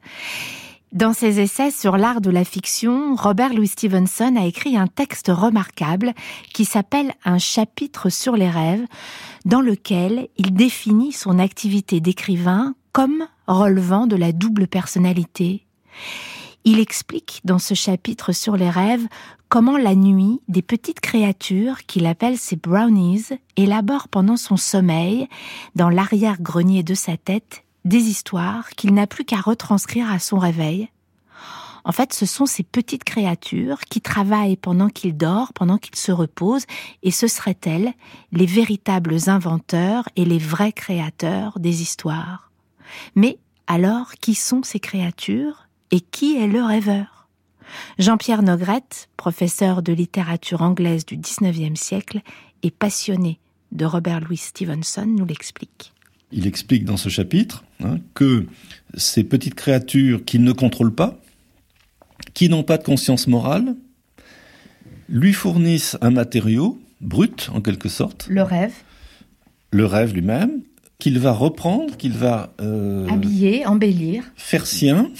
Dans 0.92 1.12
ses 1.12 1.40
essais 1.40 1.70
sur 1.70 1.98
l'art 1.98 2.22
de 2.22 2.30
la 2.30 2.44
fiction, 2.46 3.14
Robert 3.14 3.52
Louis 3.52 3.68
Stevenson 3.68 4.36
a 4.38 4.46
écrit 4.46 4.78
un 4.78 4.86
texte 4.86 5.28
remarquable 5.28 6.14
qui 6.54 6.64
s'appelle 6.64 7.12
Un 7.26 7.36
chapitre 7.36 8.08
sur 8.08 8.38
les 8.38 8.48
rêves, 8.48 8.86
dans 9.44 9.60
lequel 9.60 10.28
il 10.38 10.54
définit 10.54 11.12
son 11.12 11.38
activité 11.38 12.00
d'écrivain 12.00 12.74
comme 12.92 13.26
relevant 13.46 14.06
de 14.06 14.16
la 14.16 14.32
double 14.32 14.66
personnalité. 14.66 15.66
Il 16.66 16.80
explique 16.80 17.42
dans 17.44 17.58
ce 17.58 17.74
chapitre 17.74 18.32
sur 18.32 18.56
les 18.56 18.70
rêves 18.70 19.06
comment 19.50 19.76
la 19.76 19.94
nuit, 19.94 20.40
des 20.48 20.62
petites 20.62 21.00
créatures 21.00 21.84
qu'il 21.84 22.06
appelle 22.06 22.38
ses 22.38 22.56
brownies 22.56 23.26
élaborent 23.56 24.08
pendant 24.08 24.38
son 24.38 24.56
sommeil, 24.56 25.28
dans 25.74 25.90
l'arrière-grenier 25.90 26.82
de 26.82 26.94
sa 26.94 27.18
tête, 27.18 27.64
des 27.84 28.08
histoires 28.08 28.70
qu'il 28.70 28.94
n'a 28.94 29.06
plus 29.06 29.26
qu'à 29.26 29.40
retranscrire 29.40 30.10
à 30.10 30.18
son 30.18 30.38
réveil. 30.38 30.88
En 31.84 31.92
fait, 31.92 32.14
ce 32.14 32.24
sont 32.24 32.46
ces 32.46 32.62
petites 32.62 33.04
créatures 33.04 33.80
qui 33.80 34.00
travaillent 34.00 34.56
pendant 34.56 34.88
qu'il 34.88 35.18
dort, 35.18 35.52
pendant 35.52 35.76
qu'il 35.76 35.96
se 35.96 36.12
repose, 36.12 36.64
et 37.02 37.10
ce 37.10 37.26
seraient 37.26 37.58
elles 37.66 37.92
les 38.32 38.46
véritables 38.46 39.18
inventeurs 39.26 40.08
et 40.16 40.24
les 40.24 40.38
vrais 40.38 40.72
créateurs 40.72 41.58
des 41.58 41.82
histoires. 41.82 42.50
Mais 43.14 43.38
alors, 43.66 44.12
qui 44.14 44.34
sont 44.34 44.62
ces 44.62 44.80
créatures? 44.80 45.63
Et 45.94 46.00
qui 46.00 46.36
est 46.36 46.48
le 46.48 46.60
rêveur? 46.60 47.28
Jean-Pierre 48.00 48.42
Nogrette, 48.42 49.08
professeur 49.16 49.80
de 49.80 49.92
littérature 49.92 50.60
anglaise 50.60 51.06
du 51.06 51.16
XIXe 51.16 51.80
siècle 51.80 52.20
et 52.64 52.72
passionné 52.72 53.38
de 53.70 53.84
Robert 53.84 54.18
Louis 54.18 54.36
Stevenson, 54.36 55.06
nous 55.06 55.24
l'explique. 55.24 55.92
Il 56.32 56.48
explique 56.48 56.84
dans 56.84 56.96
ce 56.96 57.08
chapitre 57.08 57.62
hein, 57.80 57.98
que 58.14 58.46
ces 58.96 59.22
petites 59.22 59.54
créatures 59.54 60.24
qu'il 60.24 60.42
ne 60.42 60.50
contrôle 60.50 60.92
pas, 60.92 61.20
qui 62.34 62.48
n'ont 62.48 62.64
pas 62.64 62.78
de 62.78 62.82
conscience 62.82 63.28
morale, 63.28 63.76
lui 65.08 65.32
fournissent 65.32 65.96
un 66.00 66.10
matériau 66.10 66.82
brut 67.00 67.50
en 67.54 67.60
quelque 67.60 67.88
sorte. 67.88 68.26
Le 68.28 68.42
rêve. 68.42 68.74
Le 69.70 69.86
rêve 69.86 70.12
lui-même, 70.12 70.62
qu'il 70.98 71.20
va 71.20 71.30
reprendre, 71.30 71.96
qu'il 71.96 72.14
va 72.14 72.52
euh, 72.60 73.06
habiller, 73.08 73.64
embellir, 73.64 74.24
faire 74.34 74.66
sien, 74.66 75.10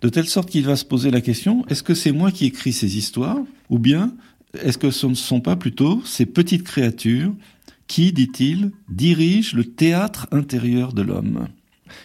de 0.00 0.08
telle 0.08 0.26
sorte 0.26 0.50
qu'il 0.50 0.64
va 0.64 0.76
se 0.76 0.84
poser 0.84 1.10
la 1.10 1.20
question, 1.20 1.64
est-ce 1.68 1.82
que 1.82 1.94
c'est 1.94 2.12
moi 2.12 2.30
qui 2.30 2.46
écris 2.46 2.72
ces 2.72 2.96
histoires 2.96 3.38
Ou 3.68 3.78
bien 3.78 4.14
est-ce 4.58 4.78
que 4.78 4.90
ce 4.90 5.06
ne 5.06 5.14
sont 5.14 5.40
pas 5.40 5.56
plutôt 5.56 6.02
ces 6.04 6.26
petites 6.26 6.64
créatures 6.64 7.32
qui, 7.86 8.12
dit-il, 8.12 8.70
dirigent 8.88 9.56
le 9.56 9.64
théâtre 9.64 10.26
intérieur 10.32 10.92
de 10.92 11.02
l'homme? 11.02 11.48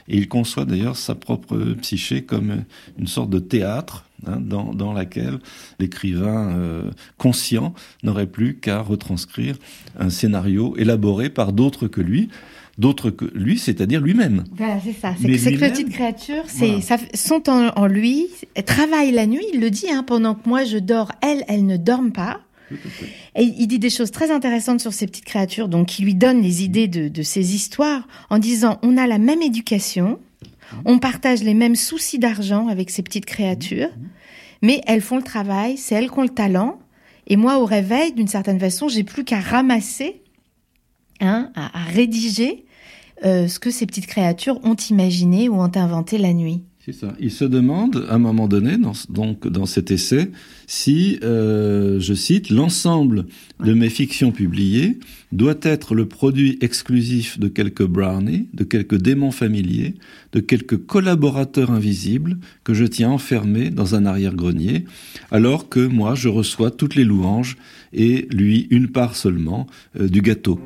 Et 0.08 0.18
il 0.18 0.28
conçoit 0.28 0.66
d'ailleurs 0.66 0.98
sa 0.98 1.16
propre 1.16 1.58
psyché 1.82 2.24
comme 2.24 2.64
une 2.98 3.08
sorte 3.08 3.30
de 3.30 3.40
théâtre 3.40 4.06
hein, 4.26 4.40
dans, 4.42 4.74
dans 4.74 4.94
laquelle 4.94 5.40
l'écrivain 5.80 6.58
euh, 6.58 6.92
conscient 7.18 7.74
n'aurait 8.04 8.26
plus 8.26 8.56
qu'à 8.58 8.82
retranscrire 8.82 9.56
un 9.98 10.10
scénario 10.10 10.76
élaboré 10.78 11.30
par 11.30 11.54
d'autres 11.54 11.88
que 11.88 12.02
lui 12.02 12.30
d'autres 12.78 13.10
que 13.10 13.26
lui, 13.34 13.58
c'est-à-dire 13.58 14.02
lui-même. 14.02 14.44
Voilà, 14.56 14.80
c'est 14.84 14.94
ça. 14.94 15.14
C'est 15.20 15.28
que 15.28 15.38
ces 15.38 15.58
petites 15.58 15.90
créatures, 15.90 16.44
c'est, 16.48 16.82
ça, 16.82 16.98
sont 17.14 17.50
en, 17.50 17.88
lui, 17.88 18.28
elles 18.56 18.66
travaillent 18.66 19.12
la 19.12 19.28
nuit, 19.28 19.46
il 19.54 19.60
le 19.60 19.70
dit, 19.70 19.90
hein, 19.90 20.04
pendant 20.04 20.36
que 20.36 20.48
moi 20.48 20.64
je 20.64 20.78
dors, 20.78 21.12
elles, 21.22 21.44
elles 21.48 21.66
ne 21.66 21.78
dorment 21.78 22.12
pas. 22.12 22.42
Et 23.36 23.44
il 23.44 23.68
dit 23.68 23.78
des 23.78 23.92
choses 23.92 24.12
très 24.12 24.32
intéressantes 24.32 24.80
sur 24.80 24.92
ces 24.92 25.06
petites 25.06 25.26
créatures, 25.26 25.70
donc 25.70 25.88
qui 25.88 26.02
lui 26.02 26.16
donnent 26.16 26.42
les 26.42 26.64
idées 26.64 26.88
de, 26.88 27.08
de 27.08 27.22
ces 27.22 27.54
histoires 27.54 28.08
en 28.30 28.40
disant 28.40 28.80
on 28.82 28.98
a 28.98 29.06
la 29.06 29.20
même 29.20 29.44
éducation, 29.44 30.20
on 30.84 30.98
partage 30.98 31.44
les 31.44 31.54
mêmes 31.54 31.76
soucis 31.76 32.18
d'argent 32.18 32.68
avec 32.68 32.90
ces 32.90 33.04
petites 33.04 33.26
créatures, 33.26 33.92
mais 34.62 34.82
elles 34.88 35.02
font 35.02 35.18
le 35.18 35.24
travail, 35.24 35.78
c'est 35.78 35.96
elles 35.96 36.10
qui 36.10 36.20
ont 36.20 36.24
le 36.24 36.30
talent. 36.30 36.80
Et 37.28 37.38
moi, 37.38 37.60
au 37.60 37.66
réveil, 37.66 38.14
d'une 38.14 38.28
certaine 38.28 38.60
façon, 38.60 38.88
j'ai 38.88 39.04
plus 39.04 39.24
qu'à 39.24 39.40
ramasser, 39.40 40.22
hein, 41.20 41.52
à 41.56 41.84
rédiger 41.84 42.66
euh, 43.24 43.48
ce 43.48 43.60
que 43.60 43.72
ces 43.72 43.86
petites 43.86 44.08
créatures 44.08 44.60
ont 44.64 44.76
imaginé 44.76 45.48
ou 45.50 45.56
ont 45.62 45.72
inventé 45.76 46.18
la 46.18 46.34
nuit. 46.34 46.66
C'est. 46.86 47.08
Il 47.20 47.32
se 47.32 47.46
demande, 47.46 48.06
à 48.10 48.16
un 48.16 48.20
moment 48.20 48.48
donné, 48.48 48.78
dans, 48.78 48.92
donc 49.10 49.48
dans 49.48 49.66
cet 49.66 49.90
essai, 49.90 50.30
si, 50.68 51.18
euh, 51.24 52.00
je 52.00 52.14
cite, 52.14 52.52
l'ensemble 52.52 53.26
de 53.60 53.74
mes 53.74 53.90
fictions 53.90 54.32
publiées 54.32 55.00
doit 55.32 55.58
être 55.64 55.96
le 55.96 56.08
produit 56.08 56.60
exclusif 56.62 57.40
de 57.40 57.48
quelques 57.48 57.86
brownies, 57.86 58.48
de 58.54 58.64
quelques 58.64 58.98
démons 58.98 59.32
familiers, 59.32 59.96
de 60.34 60.40
quelques 60.40 60.78
collaborateurs 60.78 61.72
invisibles 61.72 62.38
que 62.64 62.76
je 62.76 62.86
tiens 62.86 63.10
enfermés 63.10 63.72
dans 63.72 63.96
un 63.96 64.06
arrière-grenier, 64.06 64.86
alors 65.32 65.70
que 65.70 65.80
moi 65.80 66.14
je 66.14 66.30
reçois 66.30 66.70
toutes 66.70 66.94
les 66.94 67.04
louanges 67.04 67.58
et 67.94 68.28
lui 68.32 68.68
une 68.70 68.90
part 68.90 69.16
seulement 69.16 69.66
euh, 70.00 70.08
du 70.08 70.22
gâteau. 70.22 70.60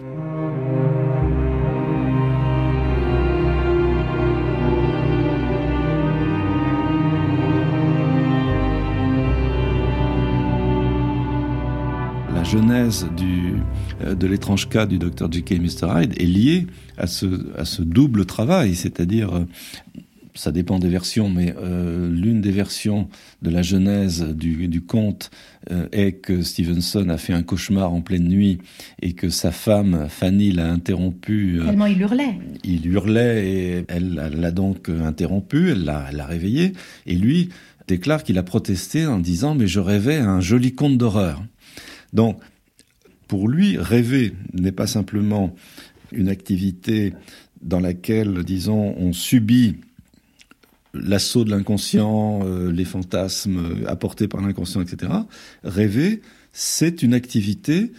Genèse 12.49 13.05
du, 13.15 13.53
euh, 14.03 14.15
de 14.15 14.25
l'étrange 14.25 14.69
cas 14.69 14.87
du 14.87 14.97
docteur 14.97 15.31
J.K. 15.31 15.51
Mr. 15.59 16.01
Hyde 16.01 16.19
est 16.19 16.25
liée 16.25 16.65
à 16.97 17.05
ce, 17.05 17.27
à 17.55 17.63
ce 17.63 17.83
double 17.83 18.25
travail, 18.25 18.73
c'est-à-dire 18.73 19.35
euh, 19.35 19.45
ça 20.33 20.51
dépend 20.51 20.79
des 20.79 20.89
versions, 20.89 21.29
mais 21.29 21.53
euh, 21.61 22.09
l'une 22.09 22.41
des 22.41 22.51
versions 22.51 23.07
de 23.43 23.51
la 23.51 23.61
genèse 23.61 24.23
du, 24.23 24.67
du 24.67 24.81
conte 24.81 25.29
est 25.91 26.13
que 26.13 26.41
Stevenson 26.41 27.09
a 27.09 27.17
fait 27.17 27.33
un 27.33 27.43
cauchemar 27.43 27.93
en 27.93 28.01
pleine 28.01 28.27
nuit 28.27 28.57
et 29.01 29.13
que 29.13 29.29
sa 29.29 29.51
femme 29.51 30.07
Fanny 30.09 30.51
l'a 30.51 30.71
interrompu. 30.71 31.59
Tellement 31.63 31.85
il 31.85 32.01
hurlait. 32.01 32.39
Il 32.63 32.87
hurlait 32.87 33.47
et 33.47 33.85
elle 33.89 34.15
l'a 34.15 34.51
donc 34.51 34.89
interrompu, 34.89 35.69
elle 35.69 35.83
l'a, 35.83 36.07
elle 36.09 36.15
l'a 36.15 36.25
réveillé 36.25 36.73
et 37.05 37.15
lui 37.15 37.49
déclare 37.87 38.23
qu'il 38.23 38.37
a 38.39 38.43
protesté 38.43 39.05
en 39.05 39.19
disant 39.19 39.53
mais 39.53 39.67
je 39.67 39.79
rêvais 39.79 40.17
un 40.17 40.39
joli 40.39 40.73
conte 40.73 40.97
d'horreur. 40.97 41.43
Donc, 42.13 42.39
pour 43.27 43.47
lui, 43.47 43.77
rêver 43.77 44.33
n'est 44.53 44.71
pas 44.71 44.87
simplement 44.87 45.55
une 46.11 46.29
activité 46.29 47.13
dans 47.61 47.79
laquelle, 47.79 48.43
disons, 48.43 48.95
on 48.97 49.13
subit 49.13 49.77
l'assaut 50.93 51.43
de 51.43 51.51
l'inconscient, 51.51 52.39
euh, 52.43 52.71
les 52.71 52.85
fantasmes 52.85 53.83
apportés 53.85 54.27
par 54.27 54.41
l'inconscient, 54.41 54.81
etc. 54.81 55.11
Rêver, 55.63 56.21
c'est 56.51 57.03
une 57.03 57.13
activité 57.13 57.91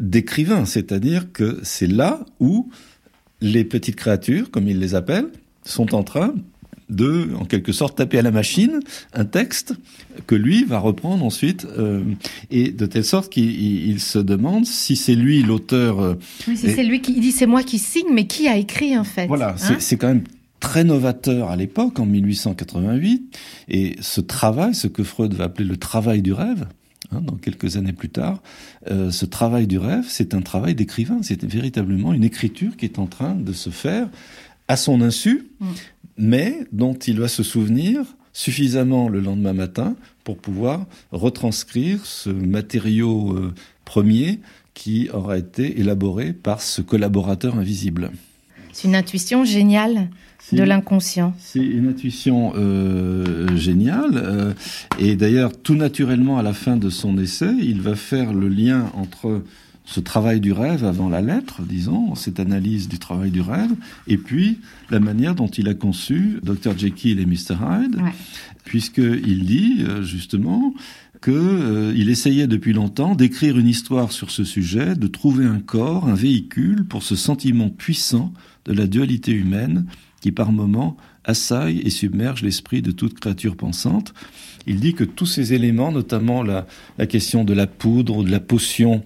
d'écrivain, 0.00 0.64
c'est-à-dire 0.64 1.30
que 1.32 1.60
c'est 1.62 1.86
là 1.86 2.24
où 2.40 2.70
les 3.40 3.64
petites 3.64 3.96
créatures, 3.96 4.50
comme 4.50 4.66
il 4.66 4.78
les 4.80 4.94
appelle, 4.94 5.30
sont 5.64 5.94
en 5.94 6.02
train 6.02 6.34
de, 6.90 7.30
en 7.38 7.44
quelque 7.44 7.72
sorte, 7.72 7.96
taper 7.96 8.18
à 8.18 8.22
la 8.22 8.30
machine 8.30 8.80
un 9.14 9.24
texte 9.24 9.74
que 10.26 10.34
lui 10.34 10.64
va 10.64 10.78
reprendre 10.78 11.24
ensuite, 11.24 11.66
euh, 11.78 12.02
et 12.50 12.72
de 12.72 12.86
telle 12.86 13.04
sorte 13.04 13.32
qu'il 13.32 14.00
se 14.00 14.18
demande 14.18 14.66
si 14.66 14.96
c'est 14.96 15.14
lui 15.14 15.42
l'auteur. 15.42 16.00
Euh, 16.00 16.14
oui, 16.48 16.56
si 16.56 16.70
c'est 16.70 16.84
lui 16.84 17.00
qui 17.00 17.12
il 17.12 17.20
dit 17.20 17.32
c'est 17.32 17.46
moi 17.46 17.62
qui 17.62 17.78
signe, 17.78 18.08
mais 18.12 18.26
qui 18.26 18.48
a 18.48 18.56
écrit 18.56 18.96
en 18.98 19.04
fait 19.04 19.26
Voilà, 19.26 19.54
hein 19.60 19.76
c'est 19.78 19.96
quand 19.96 20.08
même 20.08 20.24
très 20.60 20.84
novateur 20.84 21.50
à 21.50 21.56
l'époque, 21.56 21.98
en 21.98 22.06
1888, 22.06 23.38
et 23.68 23.96
ce 24.00 24.20
travail, 24.20 24.74
ce 24.74 24.86
que 24.86 25.02
Freud 25.02 25.34
va 25.34 25.44
appeler 25.44 25.66
le 25.66 25.76
travail 25.76 26.22
du 26.22 26.32
rêve, 26.32 26.66
hein, 27.12 27.22
dans 27.22 27.36
quelques 27.36 27.76
années 27.76 27.94
plus 27.94 28.10
tard, 28.10 28.42
euh, 28.90 29.10
ce 29.10 29.24
travail 29.24 29.66
du 29.66 29.78
rêve, 29.78 30.04
c'est 30.06 30.34
un 30.34 30.42
travail 30.42 30.74
d'écrivain, 30.74 31.20
c'est 31.22 31.42
véritablement 31.44 32.12
une 32.12 32.24
écriture 32.24 32.76
qui 32.76 32.84
est 32.84 32.98
en 32.98 33.06
train 33.06 33.34
de 33.34 33.52
se 33.52 33.70
faire 33.70 34.08
à 34.70 34.76
son 34.76 35.02
insu, 35.02 35.48
mm. 35.58 35.66
mais 36.16 36.60
dont 36.70 36.94
il 36.94 37.18
va 37.18 37.26
se 37.26 37.42
souvenir 37.42 38.02
suffisamment 38.32 39.08
le 39.08 39.18
lendemain 39.18 39.52
matin 39.52 39.96
pour 40.22 40.38
pouvoir 40.38 40.86
retranscrire 41.10 42.06
ce 42.06 42.30
matériau 42.30 43.32
euh, 43.32 43.52
premier 43.84 44.38
qui 44.72 45.10
aura 45.12 45.38
été 45.38 45.80
élaboré 45.80 46.32
par 46.32 46.62
ce 46.62 46.82
collaborateur 46.82 47.56
invisible. 47.56 48.12
C'est 48.72 48.86
une 48.86 48.94
intuition 48.94 49.44
géniale 49.44 50.08
de 50.52 50.62
l'inconscient. 50.62 51.34
C'est 51.40 51.58
une 51.58 51.88
intuition 51.88 52.52
euh, 52.54 53.56
géniale. 53.56 54.12
Euh, 54.14 54.52
et 55.00 55.16
d'ailleurs, 55.16 55.50
tout 55.60 55.74
naturellement, 55.74 56.38
à 56.38 56.42
la 56.42 56.52
fin 56.52 56.76
de 56.76 56.90
son 56.90 57.18
essai, 57.18 57.52
il 57.58 57.82
va 57.82 57.96
faire 57.96 58.32
le 58.32 58.48
lien 58.48 58.92
entre 58.94 59.42
ce 59.90 59.98
travail 59.98 60.38
du 60.38 60.52
rêve 60.52 60.84
avant 60.84 61.08
la 61.08 61.20
lettre, 61.20 61.62
disons, 61.62 62.14
cette 62.14 62.38
analyse 62.38 62.88
du 62.88 63.00
travail 63.00 63.32
du 63.32 63.40
rêve, 63.40 63.72
et 64.06 64.16
puis 64.16 64.60
la 64.88 65.00
manière 65.00 65.34
dont 65.34 65.48
il 65.48 65.68
a 65.68 65.74
conçu 65.74 66.38
Dr. 66.44 66.78
Jekyll 66.78 67.18
et 67.18 67.26
Mr. 67.26 67.56
Hyde, 67.60 67.96
puisqu'il 68.64 69.44
dit 69.44 69.78
euh, 69.80 70.02
justement 70.02 70.74
qu'il 71.20 71.34
euh, 71.34 72.08
essayait 72.08 72.46
depuis 72.46 72.72
longtemps 72.72 73.16
d'écrire 73.16 73.58
une 73.58 73.66
histoire 73.66 74.12
sur 74.12 74.30
ce 74.30 74.44
sujet, 74.44 74.94
de 74.94 75.08
trouver 75.08 75.44
un 75.44 75.58
corps, 75.58 76.08
un 76.08 76.14
véhicule 76.14 76.84
pour 76.84 77.02
ce 77.02 77.16
sentiment 77.16 77.68
puissant 77.68 78.32
de 78.66 78.72
la 78.72 78.86
dualité 78.86 79.32
humaine 79.32 79.86
qui 80.20 80.30
par 80.30 80.52
moments 80.52 80.96
assaille 81.24 81.80
et 81.80 81.90
submerge 81.90 82.42
l'esprit 82.42 82.80
de 82.80 82.92
toute 82.92 83.18
créature 83.18 83.56
pensante. 83.56 84.14
Il 84.66 84.78
dit 84.80 84.94
que 84.94 85.04
tous 85.04 85.26
ces 85.26 85.54
éléments, 85.54 85.90
notamment 85.90 86.42
la, 86.42 86.66
la 86.98 87.06
question 87.06 87.44
de 87.44 87.54
la 87.54 87.66
poudre 87.66 88.18
ou 88.18 88.24
de 88.24 88.30
la 88.30 88.40
potion 88.40 89.02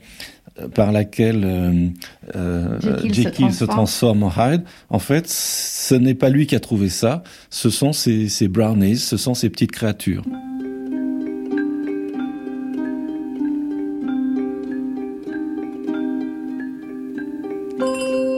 par 0.75 0.93
laquelle 0.93 1.45
euh, 1.45 1.89
euh, 2.37 2.79
Jekyll, 3.05 3.53
se, 3.53 3.65
transforme. 3.65 4.23
en 4.23 4.31
Hyde, 4.31 4.63
en 4.89 4.99
fait, 4.99 5.29
ce 5.29 5.95
n'est 5.95 6.15
pas 6.15 6.31
lui 6.31 6.47
qui 6.47 6.55
a 6.55 6.61
trouvé 6.61 6.89
ça, 6.89 7.25
ce 7.51 7.71
sont 7.71 7.93
ces, 7.93 8.29
ces 8.29 8.47
brownies, 8.47 8.99
ce 8.99 9.17
sont 9.17 9.35
ces 9.35 9.51
petites 9.51 9.73
créatures. 9.73 10.23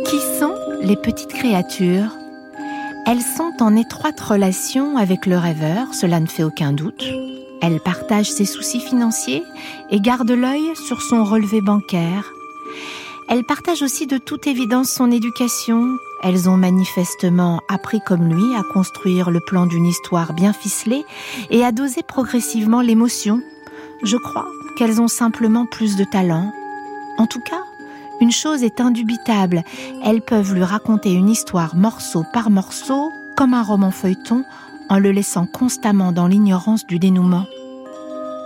Qui 0.06 0.18
sont 0.38 0.54
les 0.82 0.96
petites 0.96 1.32
créatures? 1.32 2.16
Elles 3.06 3.20
sont 3.20 3.52
en 3.60 3.76
étroite 3.76 4.18
relation 4.20 4.96
avec 4.96 5.26
le 5.26 5.36
rêveur, 5.36 5.92
cela 5.92 6.18
ne 6.18 6.26
fait 6.26 6.42
aucun 6.44 6.72
doute. 6.72 7.04
Elle 7.62 7.80
partage 7.80 8.30
ses 8.30 8.44
soucis 8.44 8.80
financiers 8.80 9.42
et 9.90 10.00
garde 10.00 10.30
l'œil 10.30 10.74
sur 10.74 11.00
son 11.02 11.24
relevé 11.24 11.60
bancaire. 11.60 12.32
Elle 13.28 13.44
partage 13.44 13.82
aussi 13.82 14.06
de 14.06 14.18
toute 14.18 14.46
évidence 14.46 14.90
son 14.90 15.10
éducation. 15.10 15.96
Elles 16.22 16.48
ont 16.48 16.56
manifestement 16.56 17.60
appris 17.68 18.00
comme 18.06 18.28
lui 18.28 18.54
à 18.54 18.62
construire 18.62 19.30
le 19.30 19.40
plan 19.40 19.66
d'une 19.66 19.86
histoire 19.86 20.32
bien 20.32 20.52
ficelée 20.52 21.04
et 21.50 21.64
à 21.64 21.72
doser 21.72 22.02
progressivement 22.02 22.82
l'émotion. 22.82 23.40
Je 24.04 24.16
crois 24.16 24.46
qu'elles 24.76 25.00
ont 25.00 25.08
simplement 25.08 25.66
plus 25.66 25.96
de 25.96 26.04
talent. 26.04 26.52
En 27.18 27.26
tout 27.26 27.40
cas, 27.40 27.62
une 28.20 28.32
chose 28.32 28.62
est 28.62 28.80
indubitable, 28.80 29.62
elles 30.04 30.22
peuvent 30.22 30.54
lui 30.54 30.64
raconter 30.64 31.12
une 31.12 31.28
histoire 31.28 31.76
morceau 31.76 32.24
par 32.32 32.48
morceau, 32.48 33.12
comme 33.36 33.52
un 33.52 33.62
roman 33.62 33.90
feuilleton, 33.90 34.44
en 34.88 34.98
le 34.98 35.10
laissant 35.10 35.46
constamment 35.46 36.12
dans 36.12 36.26
l'ignorance 36.26 36.86
du 36.86 36.98
dénouement. 36.98 37.46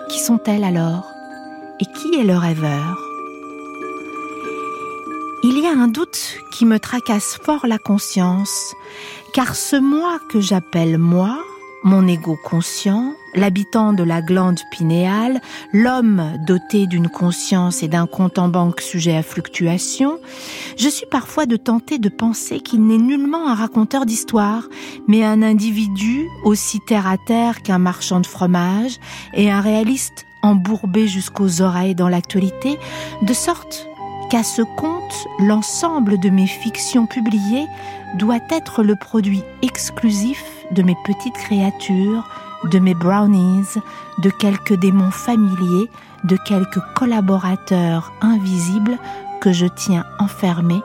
Qui 0.09 0.19
sont-elles 0.19 0.65
alors? 0.65 1.07
Et 1.81 1.85
qui 1.85 2.15
est 2.19 2.25
le 2.25 2.37
rêveur? 2.37 2.99
Il 5.43 5.59
y 5.59 5.67
a 5.67 5.71
un 5.71 5.89
doute 5.89 6.37
qui 6.53 6.67
me 6.67 6.79
tracasse 6.79 7.39
fort 7.43 7.67
la 7.67 7.79
conscience, 7.79 8.75
car 9.33 9.57
ce 9.57 9.77
moi 9.77 10.19
que 10.29 10.41
j'appelle 10.41 10.99
moi, 10.99 11.39
mon 11.83 12.07
ego 12.07 12.37
conscient, 12.43 13.15
l'habitant 13.35 13.93
de 13.93 14.03
la 14.03 14.21
glande 14.21 14.61
pinéale, 14.71 15.41
l'homme 15.73 16.23
doté 16.47 16.87
d'une 16.87 17.09
conscience 17.09 17.83
et 17.83 17.89
d'un 17.89 18.07
compte 18.07 18.39
en 18.39 18.49
banque 18.49 18.81
sujet 18.81 19.17
à 19.17 19.23
fluctuation, 19.23 20.19
je 20.77 20.89
suis 20.89 21.07
parfois 21.07 21.47
de 21.47 21.57
tenter 21.57 21.99
de 21.99 22.09
penser 22.09 22.61
qu'il 22.61 22.87
n'est 22.87 22.99
nullement 22.99 23.49
un 23.49 23.55
raconteur 23.55 24.05
d'histoire, 24.05 24.69
mais 25.09 25.25
un 25.25 25.43
individu 25.43 26.27
aussi 26.45 26.81
terre 26.81 27.07
à 27.07 27.17
terre 27.17 27.63
qu'un 27.63 27.79
marchand 27.79 28.21
de 28.21 28.27
fromage 28.27 28.99
et 29.35 29.51
un 29.51 29.61
réaliste 29.61 30.27
embourbé 30.43 31.07
jusqu'aux 31.09 31.63
oreilles 31.63 31.95
dans 31.95 32.09
l'actualité, 32.09 32.79
de 33.23 33.33
sorte 33.33 33.87
qu'à 34.31 34.43
ce 34.43 34.63
compte, 34.63 35.27
l'ensemble 35.41 36.19
de 36.21 36.31
mes 36.31 36.47
fictions 36.47 37.07
publiées 37.07 37.67
doit 38.15 38.41
être 38.51 38.83
le 38.83 38.97
produit 38.97 39.43
exclusif 39.63 40.43
de 40.73 40.83
mes 40.83 40.97
petites 41.05 41.35
créatures, 41.35 42.29
de 42.65 42.79
mes 42.79 42.95
brownies, 42.95 43.79
de 44.19 44.31
quelques 44.31 44.75
démons 44.75 45.11
familiers, 45.11 45.91
de 46.25 46.37
quelques 46.47 46.81
collaborateurs 46.95 48.13
invisibles 48.21 48.99
que 49.41 49.53
je 49.53 49.67
tiens 49.67 50.05
enfermés 50.19 50.83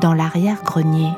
dans 0.00 0.14
l'arrière-grenier. 0.14 1.10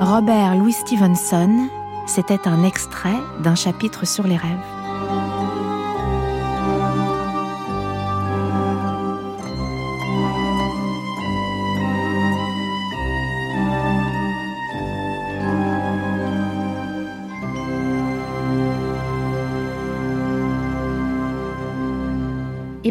Robert 0.00 0.56
Louis 0.56 0.72
Stevenson, 0.72 1.68
c'était 2.06 2.46
un 2.46 2.64
extrait 2.64 3.20
d'un 3.40 3.54
chapitre 3.54 4.06
sur 4.06 4.24
les 4.24 4.36
rêves. 4.36 4.73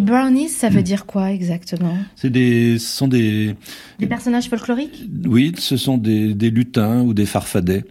Brownies, 0.03 0.49
ça 0.49 0.69
veut 0.69 0.83
dire 0.83 1.05
quoi 1.05 1.31
exactement? 1.31 1.97
C'est 2.15 2.29
des, 2.29 2.77
ce 2.79 2.97
sont 2.97 3.07
des 3.07 3.55
des 3.99 4.07
personnages 4.07 4.49
folkloriques? 4.49 5.09
Oui, 5.25 5.53
ce 5.57 5.77
sont 5.77 5.97
des, 5.97 6.33
des 6.33 6.49
lutins 6.49 7.01
ou 7.01 7.13
des 7.13 7.25
farfadets 7.25 7.85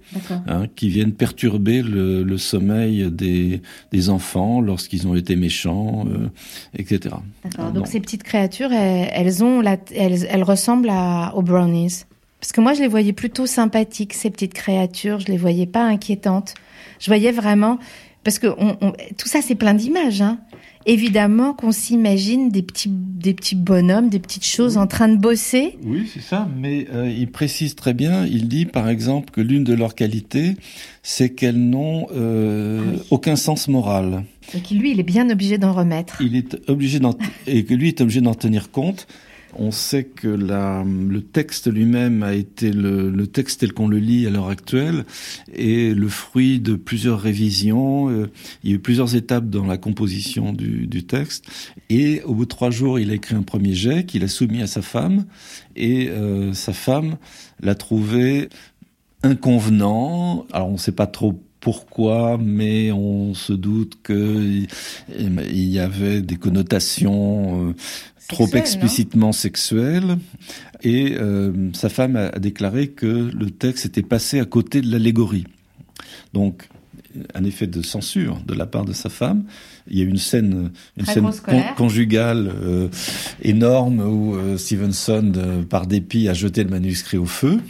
hein, 0.46 0.66
qui 0.76 0.88
viennent 0.88 1.12
perturber 1.12 1.82
le, 1.82 2.22
le 2.22 2.38
sommeil 2.38 3.10
des, 3.10 3.62
des 3.90 4.08
enfants 4.10 4.60
lorsqu'ils 4.60 5.06
ont 5.06 5.14
été 5.14 5.36
méchants, 5.36 6.04
euh, 6.06 6.28
etc. 6.76 7.16
D'accord. 7.44 7.72
Donc 7.72 7.86
ces 7.88 8.00
petites 8.00 8.22
créatures, 8.22 8.72
elles, 8.72 9.08
elles 9.12 9.44
ont, 9.44 9.60
la, 9.60 9.76
elles, 9.94 10.26
elles 10.28 10.44
ressemblent 10.44 10.90
à, 10.90 11.32
aux 11.34 11.42
brownies. 11.42 12.04
Parce 12.40 12.52
que 12.52 12.60
moi, 12.60 12.74
je 12.74 12.80
les 12.80 12.88
voyais 12.88 13.12
plutôt 13.12 13.46
sympathiques 13.46 14.14
ces 14.14 14.28
petites 14.28 14.54
créatures. 14.54 15.20
Je 15.20 15.26
les 15.26 15.36
voyais 15.36 15.66
pas 15.66 15.84
inquiétantes. 15.84 16.54
Je 16.98 17.06
voyais 17.06 17.30
vraiment 17.30 17.78
parce 18.24 18.38
que 18.38 18.48
on, 18.58 18.76
on, 18.80 18.92
tout 19.16 19.28
ça, 19.28 19.40
c'est 19.42 19.54
plein 19.54 19.74
d'images. 19.74 20.22
Hein 20.22 20.38
évidemment 20.86 21.52
qu'on 21.54 21.72
s'imagine 21.72 22.50
des 22.50 22.62
petits, 22.62 22.90
des 22.90 23.34
petits 23.34 23.54
bonhommes, 23.54 24.08
des 24.08 24.18
petites 24.18 24.46
choses 24.46 24.76
en 24.76 24.86
train 24.86 25.08
de 25.08 25.16
bosser. 25.16 25.78
Oui, 25.84 26.10
c'est 26.12 26.22
ça, 26.22 26.48
mais 26.56 26.86
euh, 26.92 27.10
il 27.10 27.30
précise 27.30 27.74
très 27.74 27.94
bien, 27.94 28.26
il 28.26 28.48
dit 28.48 28.66
par 28.66 28.88
exemple 28.88 29.30
que 29.30 29.40
l'une 29.40 29.64
de 29.64 29.74
leurs 29.74 29.94
qualités, 29.94 30.56
c'est 31.02 31.30
qu'elles 31.30 31.58
n'ont 31.58 32.06
euh, 32.14 32.80
ah 32.96 33.02
aucun 33.10 33.36
sens 33.36 33.68
moral. 33.68 34.24
Et 34.54 34.60
que 34.60 34.74
lui, 34.74 34.92
il 34.92 35.00
est 35.00 35.04
bien 35.04 35.30
obligé 35.30 35.58
d'en 35.58 35.72
remettre. 35.72 36.20
Il 36.20 36.36
est 36.36 36.56
obligé 36.68 36.98
d'en, 36.98 37.14
et 37.46 37.64
que 37.64 37.74
lui 37.74 37.88
est 37.88 38.00
obligé 38.00 38.20
d'en 38.20 38.34
tenir 38.34 38.70
compte 38.70 39.06
On 39.58 39.70
sait 39.70 40.04
que 40.04 40.28
le 40.28 41.20
texte 41.20 41.70
lui-même 41.70 42.22
a 42.22 42.34
été 42.34 42.70
le, 42.72 43.26
texte 43.26 43.60
tel 43.60 43.72
qu'on 43.72 43.88
le 43.88 43.98
lit 43.98 44.26
à 44.26 44.30
l'heure 44.30 44.48
actuelle 44.48 45.04
est 45.52 45.96
le 45.96 46.08
fruit 46.08 46.60
de 46.60 46.74
plusieurs 46.74 47.20
révisions. 47.20 48.10
Euh, 48.10 48.30
il 48.62 48.70
y 48.70 48.72
a 48.72 48.76
eu 48.76 48.78
plusieurs 48.78 49.14
étapes 49.14 49.48
dans 49.48 49.66
la 49.66 49.78
composition 49.78 50.52
du, 50.52 50.86
du 50.86 51.04
texte. 51.04 51.46
Et 51.90 52.22
au 52.22 52.34
bout 52.34 52.44
de 52.44 52.48
trois 52.50 52.70
jours, 52.70 52.98
il 52.98 53.10
a 53.10 53.14
écrit 53.14 53.34
un 53.34 53.42
premier 53.42 53.74
jet 53.74 54.04
qu'il 54.04 54.24
a 54.24 54.28
soumis 54.28 54.62
à 54.62 54.66
sa 54.66 54.82
femme. 54.82 55.24
Et 55.76 56.08
euh, 56.08 56.52
sa 56.52 56.72
femme 56.72 57.16
l'a 57.60 57.74
trouvé 57.74 58.48
inconvenant. 59.22 60.46
Alors 60.52 60.68
on 60.68 60.72
ne 60.72 60.78
sait 60.78 60.92
pas 60.92 61.06
trop 61.06 61.40
pourquoi, 61.62 62.38
mais 62.38 62.90
on 62.90 63.34
se 63.34 63.52
doute 63.52 63.96
qu'il 64.04 64.66
y 65.08 65.78
avait 65.78 66.20
des 66.20 66.34
connotations 66.34 67.68
euh, 67.68 67.74
trop 68.28 68.48
explicitement 68.48 69.30
sexuelles. 69.30 70.18
Et 70.82 71.14
euh, 71.16 71.70
sa 71.72 71.88
femme 71.88 72.16
a, 72.16 72.30
déclaré 72.40 72.88
que 72.88 73.06
le 73.06 73.50
texte 73.50 73.86
était 73.86 74.02
passé 74.02 74.40
à 74.40 74.44
côté 74.44 74.80
de 74.80 74.90
l'allégorie. 74.90 75.46
Donc, 76.32 76.68
un 77.34 77.44
effet 77.44 77.66
de 77.66 77.82
censure 77.82 78.40
de 78.46 78.54
la 78.54 78.66
part 78.66 78.84
de 78.84 78.92
sa 78.92 79.08
femme. 79.08 79.44
Il 79.88 79.98
y 79.98 80.02
a 80.02 80.04
une 80.04 80.18
scène, 80.18 80.70
une 80.96 81.06
scène 81.06 81.30
conjugale 81.76 82.52
euh, 82.62 82.88
énorme 83.42 84.00
où 84.00 84.36
Stevenson, 84.56 85.32
par 85.68 85.86
dépit, 85.86 86.28
a 86.28 86.34
jeté 86.34 86.64
le 86.64 86.70
manuscrit 86.70 87.18
au 87.18 87.26
feu. 87.26 87.60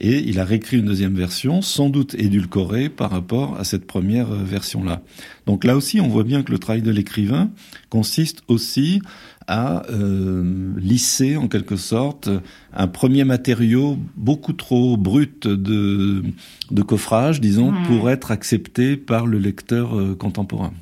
Et 0.00 0.18
il 0.28 0.38
a 0.40 0.44
réécrit 0.44 0.78
une 0.78 0.86
deuxième 0.86 1.14
version, 1.14 1.62
sans 1.62 1.88
doute 1.88 2.14
édulcorée 2.14 2.88
par 2.88 3.10
rapport 3.10 3.58
à 3.58 3.64
cette 3.64 3.86
première 3.86 4.30
euh, 4.30 4.42
version-là. 4.44 5.02
Donc 5.46 5.64
là 5.64 5.76
aussi, 5.76 6.00
on 6.00 6.08
voit 6.08 6.24
bien 6.24 6.42
que 6.42 6.52
le 6.52 6.58
travail 6.58 6.82
de 6.82 6.90
l'écrivain 6.90 7.50
consiste 7.88 8.42
aussi 8.48 9.00
à 9.48 9.84
euh, 9.90 10.72
lisser 10.76 11.36
en 11.36 11.48
quelque 11.48 11.76
sorte 11.76 12.28
un 12.74 12.86
premier 12.88 13.24
matériau 13.24 13.96
beaucoup 14.16 14.52
trop 14.52 14.96
brut 14.96 15.46
de, 15.46 16.22
de 16.70 16.82
coffrage, 16.82 17.40
disons, 17.40 17.72
pour 17.86 18.10
être 18.10 18.30
accepté 18.30 18.96
par 18.96 19.26
le 19.26 19.38
lecteur 19.38 19.98
euh, 19.98 20.14
contemporain. 20.14 20.72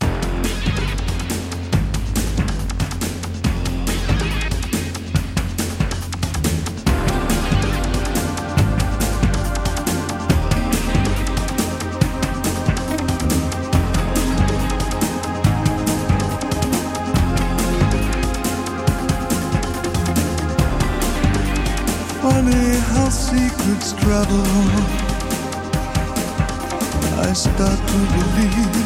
got 27.65 27.81
to 27.93 27.99
believe 28.15 28.77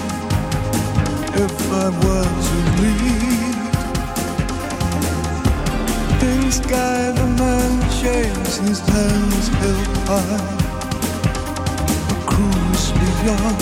if 1.45 1.55
I 1.73 1.87
were 2.03 2.31
to 2.49 2.57
leave. 2.81 3.71
things 6.21 6.57
the 6.59 6.63
sky, 6.63 6.99
the 7.21 7.29
man 7.43 7.73
shakes 8.01 8.55
his 8.67 8.81
hands 8.93 9.47
held 9.61 9.91
high. 10.11 10.45
A 12.13 12.17
cruise 12.31 12.89
beyond, 13.01 13.61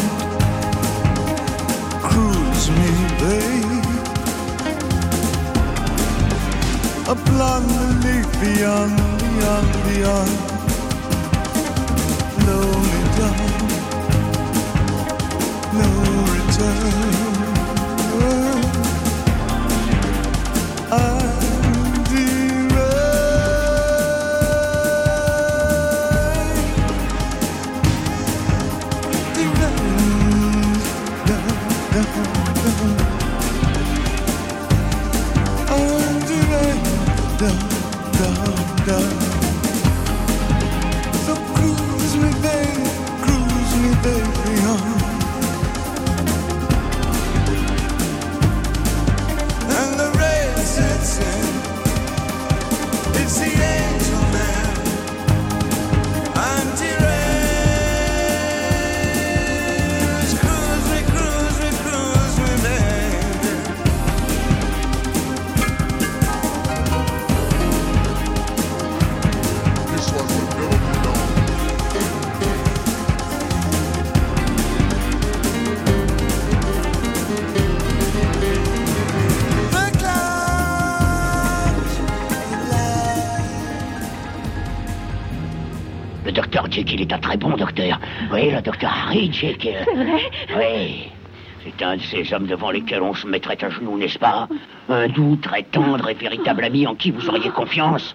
cruise 2.10 2.66
me, 2.78 2.90
babe. 3.22 3.88
A 7.12 7.14
blonde 7.26 7.74
beneath 7.80 8.32
beyond, 8.42 8.96
beyond, 9.22 9.70
beyond. 9.86 10.32
Lonely 12.46 13.02
down. 13.18 13.45
Qu'il 16.58 16.96
le 88.50 88.62
docteur 88.62 88.90
Harry 88.90 89.32
Jekyll. 89.32 89.76
C'est 89.84 90.52
vrai 90.52 90.72
Oui. 90.78 91.08
C'est 91.64 91.84
un 91.84 91.96
de 91.96 92.02
ces 92.02 92.32
hommes 92.32 92.46
devant 92.46 92.70
lesquels 92.70 93.02
on 93.02 93.12
se 93.12 93.26
mettrait 93.26 93.58
à 93.64 93.70
genoux, 93.70 93.98
n'est-ce 93.98 94.18
pas? 94.20 94.46
Un 94.88 95.08
doux, 95.08 95.36
très 95.36 95.64
tendre 95.64 96.08
et 96.08 96.14
véritable 96.14 96.62
ami 96.64 96.86
en 96.86 96.94
qui 96.94 97.10
vous 97.10 97.28
auriez 97.28 97.50
confiance. 97.50 98.14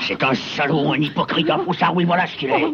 C'est 0.00 0.22
un 0.22 0.34
salaud, 0.34 0.92
un 0.92 1.00
hypocrite, 1.00 1.48
un 1.48 1.58
foussard, 1.58 1.94
oui, 1.94 2.04
voilà 2.04 2.26
ce 2.26 2.36
qu'il 2.36 2.50
est. 2.50 2.66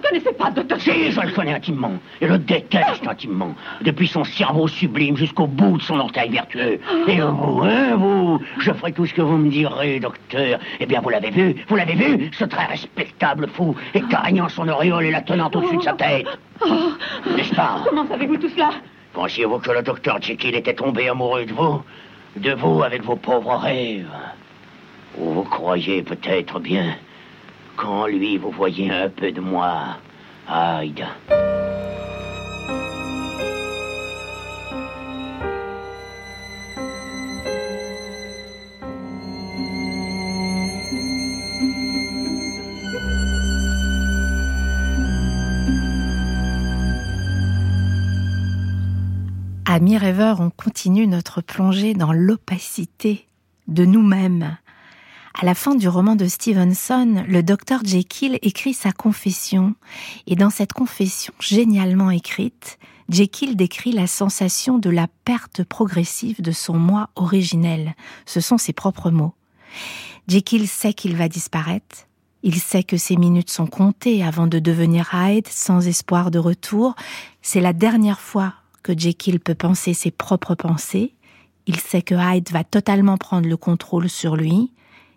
Ne 0.00 0.08
connaissez 0.08 0.32
pas 0.32 0.50
Docteur 0.50 0.80
Si, 0.80 1.12
je 1.12 1.20
le 1.20 1.32
connais 1.32 1.52
intimement. 1.52 1.92
Et 2.22 2.26
le 2.26 2.38
déteste 2.38 3.06
intimement. 3.06 3.54
Depuis 3.82 4.08
son 4.08 4.24
cerveau 4.24 4.66
sublime 4.66 5.16
jusqu'au 5.16 5.46
bout 5.46 5.76
de 5.76 5.82
son 5.82 6.00
orteil 6.00 6.30
vertueux. 6.30 6.80
Et 7.06 7.20
vous, 7.20 7.60
hein, 7.62 7.96
vous 7.96 8.40
Je 8.60 8.72
ferai 8.72 8.92
tout 8.92 9.04
ce 9.04 9.12
que 9.12 9.20
vous 9.20 9.36
me 9.36 9.50
direz, 9.50 10.00
docteur. 10.00 10.58
Eh 10.78 10.86
bien, 10.86 11.00
vous 11.02 11.10
l'avez 11.10 11.30
vu 11.30 11.56
Vous 11.68 11.76
l'avez 11.76 11.94
vu 11.94 12.30
Ce 12.32 12.44
très 12.44 12.64
respectable 12.64 13.48
fou, 13.48 13.76
écargnant 13.92 14.48
son 14.48 14.68
auréole 14.68 15.04
et 15.04 15.10
la 15.10 15.20
tenant 15.20 15.50
au-dessus 15.54 15.76
de 15.76 15.82
sa 15.82 15.92
tête. 15.92 16.26
Oh. 16.62 16.92
N'est-ce 17.36 17.54
pas? 17.54 17.82
Comment 17.86 18.06
savez-vous 18.08 18.38
tout 18.38 18.48
cela? 18.48 18.70
Pensiez-vous 19.12 19.58
que 19.58 19.70
le 19.70 19.82
docteur 19.82 20.20
Jekyll 20.22 20.54
était 20.54 20.74
tombé 20.74 21.08
amoureux 21.08 21.44
de 21.44 21.52
vous? 21.52 21.82
De 22.36 22.52
vous 22.52 22.82
avec 22.82 23.02
vos 23.02 23.16
pauvres 23.16 23.56
rêves? 23.56 24.08
Ou 25.18 25.30
vous 25.30 25.42
croyez 25.42 26.02
peut-être 26.02 26.58
bien 26.58 26.94
qu'en 27.80 28.06
lui 28.06 28.36
vous 28.36 28.50
voyez 28.50 28.90
un 28.90 29.08
peu 29.08 29.32
de 29.32 29.40
moi, 29.40 29.96
Hyde. 30.48 31.06
Amis 49.64 49.96
rêveurs, 49.96 50.40
on 50.40 50.50
continue 50.50 51.06
notre 51.06 51.40
plongée 51.40 51.94
dans 51.94 52.12
l'opacité 52.12 53.28
de 53.68 53.84
nous-mêmes, 53.84 54.58
à 55.40 55.46
la 55.46 55.54
fin 55.54 55.74
du 55.74 55.88
roman 55.88 56.16
de 56.16 56.26
Stevenson, 56.26 57.24
le 57.26 57.42
docteur 57.42 57.80
Jekyll 57.82 58.38
écrit 58.42 58.74
sa 58.74 58.92
confession, 58.92 59.74
et 60.26 60.36
dans 60.36 60.50
cette 60.50 60.74
confession 60.74 61.32
génialement 61.40 62.10
écrite, 62.10 62.78
Jekyll 63.08 63.56
décrit 63.56 63.92
la 63.92 64.06
sensation 64.06 64.76
de 64.76 64.90
la 64.90 65.06
perte 65.24 65.64
progressive 65.64 66.42
de 66.42 66.52
son 66.52 66.74
moi 66.74 67.08
originel. 67.16 67.94
Ce 68.26 68.42
sont 68.42 68.58
ses 68.58 68.74
propres 68.74 69.10
mots. 69.10 69.32
Jekyll 70.28 70.68
sait 70.68 70.92
qu'il 70.92 71.16
va 71.16 71.30
disparaître, 71.30 72.06
il 72.42 72.56
sait 72.56 72.82
que 72.82 72.98
ses 72.98 73.16
minutes 73.16 73.50
sont 73.50 73.66
comptées 73.66 74.22
avant 74.22 74.46
de 74.46 74.58
devenir 74.58 75.08
Hyde 75.14 75.48
sans 75.48 75.88
espoir 75.88 76.30
de 76.30 76.38
retour. 76.38 76.94
C'est 77.40 77.62
la 77.62 77.72
dernière 77.72 78.20
fois 78.20 78.52
que 78.82 78.92
Jekyll 78.96 79.40
peut 79.40 79.54
penser 79.54 79.94
ses 79.94 80.10
propres 80.10 80.54
pensées. 80.54 81.14
Il 81.66 81.80
sait 81.80 82.02
que 82.02 82.14
Hyde 82.14 82.50
va 82.50 82.62
totalement 82.62 83.16
prendre 83.16 83.48
le 83.48 83.56
contrôle 83.56 84.10
sur 84.10 84.36
lui. 84.36 84.70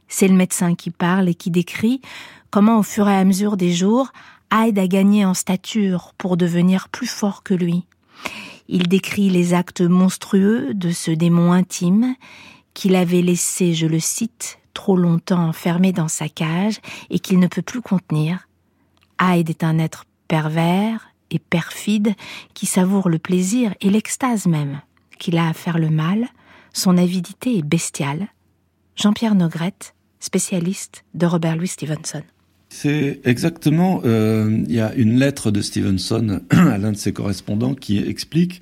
C'est 0.08 0.28
le 0.28 0.36
médecin 0.36 0.76
qui 0.76 0.92
parle 0.92 1.30
et 1.30 1.36
qui 1.36 1.52
décrit 1.52 2.02
comment 2.50 2.80
au 2.80 2.84
fur 2.84 3.10
et 3.10 3.16
à 3.16 3.24
mesure 3.24 3.58
des 3.58 3.74
jours, 3.74 4.12
Hyde 4.54 4.78
a 4.78 4.88
gagné 4.88 5.26
en 5.26 5.34
stature 5.34 6.14
pour 6.18 6.38
devenir 6.38 6.90
plus 6.90 7.08
fort 7.08 7.42
que 7.42 7.56
lui. 7.56 7.86
Il 8.68 8.88
décrit 8.88 9.30
les 9.30 9.54
actes 9.54 9.82
monstrueux 9.82 10.74
de 10.74 10.92
ce 10.92 11.12
démon 11.12 11.52
intime 11.52 12.16
qu'il 12.74 12.96
avait 12.96 13.22
laissé, 13.22 13.74
je 13.74 13.88
le 13.88 14.00
cite, 14.00 14.60
trop 14.74 14.96
longtemps 14.96 15.48
enfermé 15.48 15.92
dans 15.92 16.08
sa 16.08 16.30
cage 16.30 16.80
et 17.10 17.20
qu'il 17.20 17.40
ne 17.40 17.48
peut 17.48 17.62
plus 17.62 17.82
contenir. 17.82 18.48
Hyde 19.22 19.50
est 19.50 19.64
un 19.64 19.80
être 19.80 20.06
pervers 20.28 21.10
et 21.32 21.40
perfide 21.40 22.14
qui 22.54 22.66
savoure 22.66 23.10
le 23.10 23.20
plaisir 23.20 23.74
et 23.82 23.90
l'extase 23.90 24.46
même 24.46 24.82
qu'il 25.20 25.38
a 25.38 25.48
à 25.48 25.54
faire 25.54 25.80
le 25.80 25.90
mal. 25.90 26.28
Son 26.74 26.98
avidité 26.98 27.58
est 27.58 27.64
bestiale. 27.64 28.28
Jean-Pierre 28.96 29.36
Nogrette, 29.36 29.96
spécialiste 30.20 31.04
de 31.14 31.26
Robert 31.26 31.56
Louis 31.56 31.68
Stevenson. 31.68 32.24
C'est 32.70 33.22
exactement, 33.24 34.02
euh, 34.04 34.64
il 34.68 34.74
y 34.74 34.80
a 34.80 34.94
une 34.96 35.20
lettre 35.20 35.52
de 35.52 35.62
Stevenson 35.62 36.42
à 36.50 36.78
l'un 36.78 36.92
de 36.92 36.98
ses 36.98 37.14
correspondants 37.14 37.76
qui 37.76 38.00
explique 38.00 38.62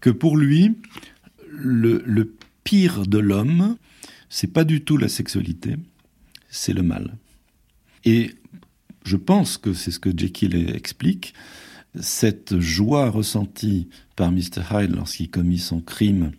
que 0.00 0.10
pour 0.10 0.36
lui, 0.36 0.76
le, 1.48 2.02
le 2.04 2.32
pire 2.64 3.06
de 3.06 3.18
l'homme, 3.18 3.76
c'est 4.28 4.52
pas 4.52 4.64
du 4.64 4.82
tout 4.82 4.96
la 4.96 5.08
sexualité, 5.08 5.76
c'est 6.50 6.72
le 6.72 6.82
mal. 6.82 7.16
Et 8.04 8.34
je 9.04 9.16
pense 9.16 9.56
que 9.56 9.72
c'est 9.72 9.90
ce 9.90 9.98
que 9.98 10.10
Jekyll 10.16 10.74
explique, 10.74 11.34
cette 12.00 12.58
joie 12.58 13.10
ressentie 13.10 13.88
par 14.16 14.32
Mr. 14.32 14.62
Hyde 14.70 14.94
lorsqu'il 14.94 15.30
commet 15.30 15.58
son 15.58 15.80
crime, 15.80 16.32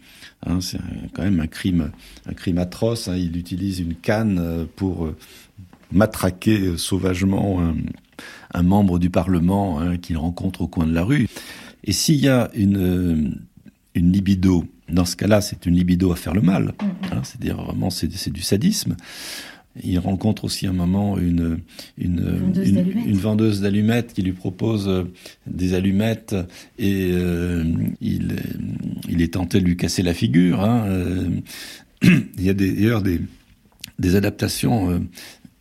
hein, 0.45 0.59
c'est 0.61 0.79
quand 1.13 1.23
même 1.23 1.39
un 1.39 1.47
crime, 1.47 1.91
un 2.27 2.33
crime 2.33 2.57
atroce. 2.57 3.07
Hein, 3.07 3.15
il 3.17 3.37
utilise 3.37 3.79
une 3.79 3.95
canne 3.95 4.39
euh, 4.39 4.65
pour 4.75 5.05
euh, 5.05 5.15
matraquer 5.91 6.77
sauvagement 6.77 7.61
un, 7.61 7.75
un, 8.53 8.63
membre 8.63 8.99
du 8.99 9.09
Parlement 9.09 9.79
hein, 9.79 9.97
qu'il 9.97 10.17
rencontre 10.17 10.61
au 10.61 10.67
coin 10.67 10.85
de 10.85 10.93
la 10.93 11.03
rue. 11.03 11.27
Et 11.83 11.91
s'il 11.91 12.17
y 12.17 12.27
a 12.27 12.49
une, 12.53 12.77
euh, 12.77 13.29
une 13.95 14.11
libido, 14.11 14.65
dans 14.89 15.05
ce 15.05 15.15
cas-là, 15.15 15.41
c'est 15.41 15.65
une 15.65 15.75
libido 15.75 16.11
à 16.11 16.15
faire 16.15 16.33
le 16.33 16.41
mal. 16.41 16.73
Hein, 17.11 17.21
C'est-à-dire 17.23 17.61
vraiment, 17.61 17.89
c'est 17.89 18.07
du 18.07 18.41
sadisme. 18.41 18.95
Il 19.83 19.99
rencontre 19.99 20.45
aussi 20.45 20.67
un 20.67 20.73
moment 20.73 21.17
une, 21.17 21.59
une, 21.97 22.21
vendeuse 22.21 22.69
une, 22.69 22.77
une 23.05 23.17
vendeuse 23.17 23.61
d'allumettes 23.61 24.13
qui 24.13 24.23
lui 24.23 24.33
propose 24.33 24.87
euh, 24.87 25.03
des 25.47 25.73
allumettes 25.73 26.35
et 26.77 27.11
euh, 27.13 27.63
il, 28.01 28.37
il 29.07 29.21
est 29.21 29.33
tenté 29.33 29.59
de 29.59 29.65
lui 29.65 29.77
casser 29.77 30.01
la 30.01 30.13
figure. 30.13 30.61
Hein. 30.61 30.85
Il 32.01 32.43
y 32.43 32.49
a 32.49 32.53
d'ailleurs 32.53 33.01
des, 33.01 33.19
des 33.99 34.15
adaptations 34.15 34.89
euh, 34.89 34.99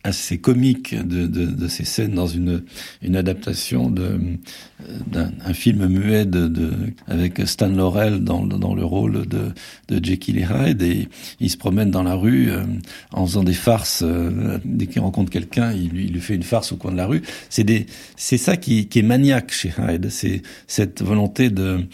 assez 0.03 0.37
comique 0.37 0.95
de, 0.95 1.27
de, 1.27 1.45
de, 1.45 1.67
ces 1.67 1.83
scènes 1.83 2.13
dans 2.13 2.27
une, 2.27 2.63
une 3.01 3.17
adaptation 3.17 3.89
d'un 3.91 5.53
film 5.53 5.87
muet 5.87 6.25
de, 6.25 6.47
de, 6.47 6.71
avec 7.07 7.41
Stan 7.45 7.67
Laurel 7.67 8.23
dans, 8.23 8.45
dans 8.45 8.73
le 8.75 8.85
rôle 8.85 9.27
de, 9.27 9.51
de 9.89 10.05
Jekyll 10.05 10.37
et 10.37 10.45
Hyde. 10.49 10.81
Et 10.81 11.09
il 11.41 11.49
se 11.49 11.57
promène 11.57 11.91
dans 11.91 12.03
la 12.03 12.15
rue 12.15 12.49
euh, 12.49 12.63
en 13.11 13.25
faisant 13.25 13.43
des 13.43 13.53
farces 13.53 14.03
euh, 14.05 14.57
dès 14.63 14.87
qu'il 14.87 15.01
rencontre 15.01 15.31
quelqu'un 15.31 15.73
il 15.73 15.89
lui, 15.89 16.05
il 16.05 16.13
lui 16.13 16.21
fait 16.21 16.35
une 16.35 16.43
farce 16.43 16.71
au 16.71 16.77
coin 16.77 16.91
de 16.91 16.97
la 16.97 17.05
rue. 17.05 17.21
C'est 17.49 17.65
des 17.65 17.85
c'est 18.15 18.37
ça 18.37 18.55
qui, 18.55 18.87
qui 18.87 18.99
est 18.99 19.03
maniaque 19.03 19.51
chez 19.51 19.73
Hyde 19.77 20.09
c'est 20.09 20.43
cette 20.67 21.01
volonté 21.01 21.49
de, 21.49 21.85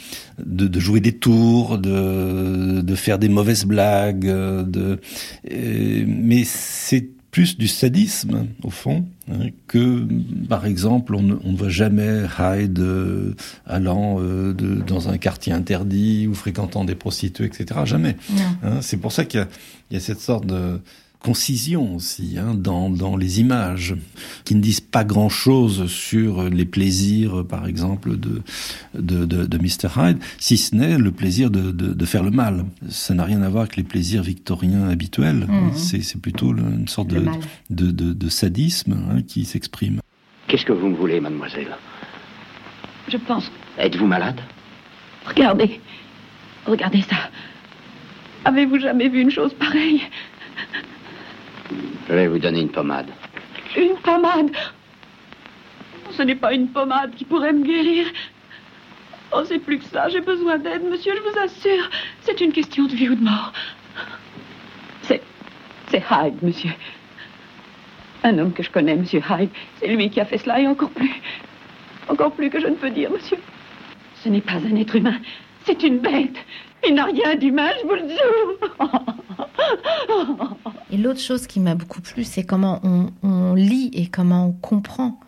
de, 0.43 0.67
de 0.67 0.79
jouer 0.79 0.99
des 0.99 1.13
tours 1.13 1.79
de, 1.79 2.81
de 2.81 2.95
faire 2.95 3.17
des 3.17 3.29
mauvaises 3.29 3.65
blagues 3.65 4.25
de 4.25 4.99
mais 5.49 6.43
c'est 6.43 7.09
plus 7.35 7.57
du 7.57 7.67
sadisme, 7.67 8.47
au 8.63 8.69
fond, 8.69 9.03
hein, 9.29 9.49
que, 9.67 10.07
par 10.47 10.65
exemple, 10.65 11.13
on 11.15 11.21
ne, 11.21 11.35
on 11.43 11.51
ne 11.51 11.57
voit 11.57 11.67
jamais 11.67 12.21
Hyde 12.39 12.79
euh, 12.79 13.33
allant 13.65 14.21
euh, 14.21 14.53
de, 14.53 14.75
dans 14.75 15.09
un 15.09 15.17
quartier 15.17 15.51
interdit 15.51 16.27
ou 16.27 16.33
fréquentant 16.33 16.85
des 16.85 16.95
prostituées, 16.95 17.43
etc. 17.43 17.81
Jamais. 17.83 18.15
Hein, 18.63 18.79
c'est 18.79 18.95
pour 18.95 19.11
ça 19.11 19.25
qu'il 19.25 19.45
y, 19.91 19.95
y 19.95 19.97
a, 19.97 19.99
cette 19.99 20.21
sorte 20.21 20.45
de 20.45 20.79
concision 21.25 21.95
aussi 21.95 22.37
hein, 22.37 22.53
dans, 22.53 22.91
dans 22.91 23.17
les 23.17 23.39
images, 23.39 23.95
qui 24.43 24.53
ne 24.53 24.61
disent 24.61 24.79
pas 24.79 25.03
grand-chose 25.03 25.87
sur 25.87 26.43
les 26.43 26.65
plaisirs, 26.65 27.43
par 27.49 27.65
exemple, 27.65 28.15
de, 28.15 28.43
de, 28.93 29.25
de, 29.25 29.45
de 29.47 29.57
Mr. 29.57 29.89
Hyde, 29.97 30.19
si 30.37 30.57
ce 30.57 30.75
n'est 30.75 30.99
le 30.99 31.11
plaisir 31.11 31.49
de, 31.49 31.71
de, 31.71 31.93
de, 31.93 32.05
faire 32.05 32.21
le 32.21 32.29
mal. 32.29 32.65
Ça 32.89 33.15
n'a 33.15 33.23
rien 33.23 33.41
à 33.41 33.49
voir 33.49 33.63
avec 33.63 33.75
les 33.75 33.83
plaisirs 33.83 34.21
victoriens 34.21 34.87
habituels. 34.87 35.47
Mmh. 35.47 35.73
C'est 35.73 36.21
plutôt 36.21 36.55
une 36.55 36.87
sorte 36.87 37.07
de, 37.07 37.25
de, 37.71 37.89
de, 37.89 38.13
de, 38.13 38.29
sadisme 38.29 38.95
hein, 39.09 39.23
qui 39.23 39.45
s'exprime. 39.45 40.01
Qu'est-ce 40.47 40.65
que 40.65 40.73
vous 40.73 40.89
me 40.89 40.95
voulez, 40.95 41.19
mademoiselle? 41.19 41.75
Je 43.07 43.17
pense... 43.17 43.51
Êtes-vous 43.79 44.05
malade? 44.05 44.39
Regardez. 45.25 45.81
Regardez 46.67 47.01
ça. 47.01 47.17
Avez-vous 48.45 48.79
jamais 48.79 49.09
vu 49.09 49.21
une 49.21 49.31
chose 49.31 49.55
pareille? 49.55 50.03
Je 52.07 52.13
vais 52.13 52.27
vous 52.27 52.39
donner 52.39 52.61
une 52.61 52.69
pommade. 52.69 53.07
Une 53.75 53.95
pommade 53.97 54.51
Ce 56.11 56.21
n'est 56.21 56.35
pas 56.35 56.53
une 56.53 56.69
pommade 56.69 57.15
qui 57.15 57.25
pourrait 57.25 57.53
me 57.53 57.63
guérir. 57.63 58.07
Oh, 59.33 59.41
c'est 59.45 59.59
plus 59.59 59.79
que 59.79 59.85
ça. 59.85 60.07
J'ai 60.09 60.21
besoin 60.21 60.57
d'aide, 60.57 60.83
monsieur, 60.83 61.13
je 61.15 61.21
vous 61.21 61.39
assure. 61.39 61.89
C'est 62.21 62.39
une 62.41 62.51
question 62.51 62.85
de 62.85 62.93
vie 62.93 63.09
ou 63.09 63.15
de 63.15 63.23
mort. 63.23 63.51
C'est. 65.01 65.21
C'est 65.87 66.03
Hyde, 66.09 66.41
monsieur. 66.41 66.71
Un 68.23 68.37
homme 68.37 68.53
que 68.53 68.63
je 68.63 68.69
connais, 68.69 68.95
monsieur 68.95 69.21
Hyde. 69.29 69.49
C'est 69.79 69.87
lui 69.87 70.09
qui 70.09 70.21
a 70.21 70.25
fait 70.25 70.37
cela 70.37 70.59
et 70.59 70.67
encore 70.67 70.91
plus. 70.91 71.21
Encore 72.07 72.31
plus 72.31 72.49
que 72.49 72.59
je 72.59 72.67
ne 72.67 72.75
peux 72.75 72.91
dire, 72.91 73.11
monsieur. 73.11 73.37
Ce 74.23 74.29
n'est 74.29 74.41
pas 74.41 74.53
un 74.53 74.75
être 74.75 74.95
humain. 74.95 75.17
C'est 75.65 75.81
une 75.83 75.97
bête. 75.99 76.37
Il 76.87 76.93
n'a 76.93 77.05
rien 77.05 77.35
d'humain, 77.35 77.71
je 77.81 77.87
vous 77.87 77.95
le 77.95 78.07
jure. 78.07 79.15
Et 80.91 80.97
l'autre 80.97 81.19
chose 81.19 81.47
qui 81.47 81.59
m'a 81.59 81.75
beaucoup 81.75 82.01
plu, 82.01 82.23
c'est 82.23 82.43
comment 82.43 82.79
on, 82.83 83.11
on, 83.23 83.53
lit 83.53 83.91
et 83.93 84.07
comment 84.07 84.47
on 84.47 84.51
comprend 84.51 85.19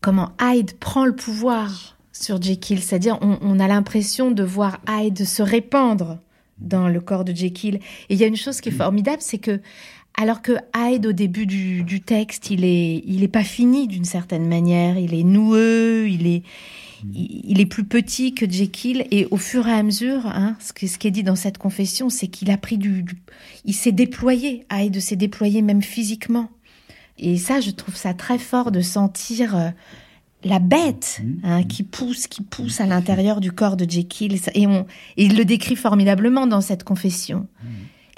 comment 0.00 0.30
Hyde 0.40 0.78
prend 0.78 1.04
le 1.04 1.16
pouvoir 1.16 1.96
sur 2.12 2.40
Jekyll. 2.40 2.80
C'est-à-dire, 2.80 3.18
on, 3.22 3.38
on 3.42 3.58
a 3.58 3.66
l'impression 3.66 4.30
de 4.30 4.44
voir 4.44 4.78
Hyde 4.88 5.24
se 5.24 5.42
répandre 5.42 6.18
dans 6.58 6.88
le 6.88 7.00
corps 7.00 7.24
de 7.24 7.34
Jekyll. 7.34 7.76
Et 8.08 8.14
il 8.14 8.16
y 8.16 8.22
a 8.22 8.28
une 8.28 8.36
chose 8.36 8.60
qui 8.60 8.68
est 8.68 8.72
formidable, 8.84 9.18
c'est 9.20 9.38
que 9.38 9.60
alors 10.18 10.40
que 10.40 10.52
Hyde, 10.74 11.06
au 11.06 11.12
début 11.12 11.44
du, 11.44 11.82
du 11.82 12.00
texte, 12.00 12.50
il 12.50 12.64
est, 12.64 13.02
il 13.04 13.22
est 13.22 13.28
pas 13.28 13.44
fini 13.44 13.86
d'une 13.86 14.04
certaine 14.04 14.48
manière. 14.48 14.96
Il 14.96 15.12
est 15.12 15.24
noueux, 15.24 16.08
il 16.08 16.26
est, 16.26 16.42
il 17.14 17.60
est 17.60 17.66
plus 17.66 17.84
petit 17.84 18.34
que 18.34 18.50
Jekyll 18.50 19.06
et 19.10 19.26
au 19.30 19.36
fur 19.36 19.66
et 19.68 19.72
à 19.72 19.82
mesure, 19.82 20.26
hein, 20.26 20.56
ce, 20.60 20.72
qui, 20.72 20.88
ce 20.88 20.98
qui 20.98 21.08
est 21.08 21.10
dit 21.10 21.22
dans 21.22 21.36
cette 21.36 21.58
confession, 21.58 22.08
c'est 22.08 22.28
qu'il 22.28 22.50
a 22.50 22.56
pris 22.56 22.78
du, 22.78 23.02
du 23.02 23.16
il 23.64 23.74
s'est 23.74 23.92
déployé, 23.92 24.66
Hyde 24.72 25.00
s'est 25.00 25.16
déployé 25.16 25.62
même 25.62 25.82
physiquement. 25.82 26.50
Et 27.18 27.36
ça, 27.36 27.60
je 27.60 27.70
trouve 27.70 27.96
ça 27.96 28.14
très 28.14 28.38
fort 28.38 28.70
de 28.70 28.80
sentir 28.80 29.56
euh, 29.56 29.70
la 30.44 30.58
bête 30.58 31.22
hein, 31.42 31.64
qui 31.64 31.82
pousse, 31.82 32.26
qui 32.26 32.42
pousse 32.42 32.80
à 32.80 32.86
l'intérieur 32.86 33.40
du 33.40 33.52
corps 33.52 33.76
de 33.76 33.88
Jekyll. 33.88 34.38
Et, 34.54 34.66
on, 34.66 34.86
et 35.16 35.24
il 35.24 35.36
le 35.36 35.44
décrit 35.44 35.76
formidablement 35.76 36.46
dans 36.46 36.60
cette 36.60 36.84
confession. 36.84 37.46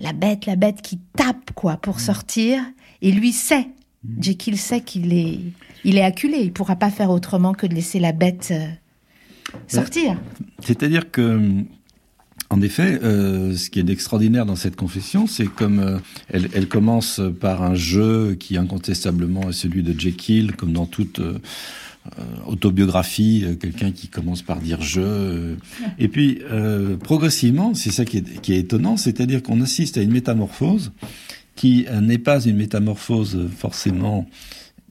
La 0.01 0.13
bête, 0.13 0.47
la 0.47 0.57
bête 0.57 0.83
qui 0.83 0.99
tape 1.17 1.53
quoi 1.55 1.77
pour 1.77 2.01
sortir. 2.01 2.63
Et 3.03 3.13
lui 3.13 3.33
sait, 3.33 3.69
Jekyll 4.21 4.57
sait 4.57 4.81
qu'il 4.81 5.13
est, 5.13 5.41
il 5.85 5.99
est 5.99 6.05
acculé. 6.05 6.39
Il 6.39 6.53
pourra 6.53 6.77
pas 6.77 6.91
faire 6.91 7.11
autrement 7.11 7.55
que 7.55 7.67
de 7.67 7.75
laisser 7.75 7.99
la 7.99 8.13
bête 8.13 8.49
euh, 8.53 8.69
sortir. 9.67 10.17
C'est-à-dire 10.61 11.11
que, 11.11 11.65
en 12.51 12.63
effet, 12.63 13.01
euh, 13.03 13.55
ce 13.57 13.71
qui 13.71 13.81
est 13.81 13.91
extraordinaire 13.91 14.47
dans 14.47 14.57
cette 14.57 14.77
confession, 14.77 15.27
c'est 15.27 15.47
comme 15.47 15.81
euh, 15.81 15.99
elle, 16.29 16.49
elle, 16.55 16.69
commence 16.69 17.21
par 17.41 17.63
un 17.63 17.75
jeu 17.75 18.37
qui 18.39 18.57
incontestablement 18.57 19.51
est 19.51 19.53
celui 19.53 19.83
de 19.83 19.99
Jekyll, 19.99 20.53
comme 20.53 20.73
dans 20.73 20.87
toute 20.87 21.19
euh, 21.19 21.39
autobiographie, 22.47 23.45
quelqu'un 23.61 23.91
qui 23.91 24.09
commence 24.09 24.43
par 24.43 24.61
dire 24.61 24.81
je. 24.81 25.57
Et 25.99 26.09
puis, 26.09 26.41
progressivement, 27.03 27.75
c'est 27.75 27.91
ça 27.91 28.07
qui 28.07 28.19
est, 28.19 28.41
qui 28.41 28.55
est 28.55 28.61
étonnant, 28.61 28.97
c'est-à-dire 28.97 29.43
qu'on 29.43 29.61
assiste 29.61 29.99
à 29.99 30.03
une 30.03 30.13
métamorphose 30.13 30.93
qui 31.59 31.87
n'est 32.01 32.19
pas 32.19 32.41
une 32.45 32.57
métamorphose 32.57 33.49
forcément 33.57 34.29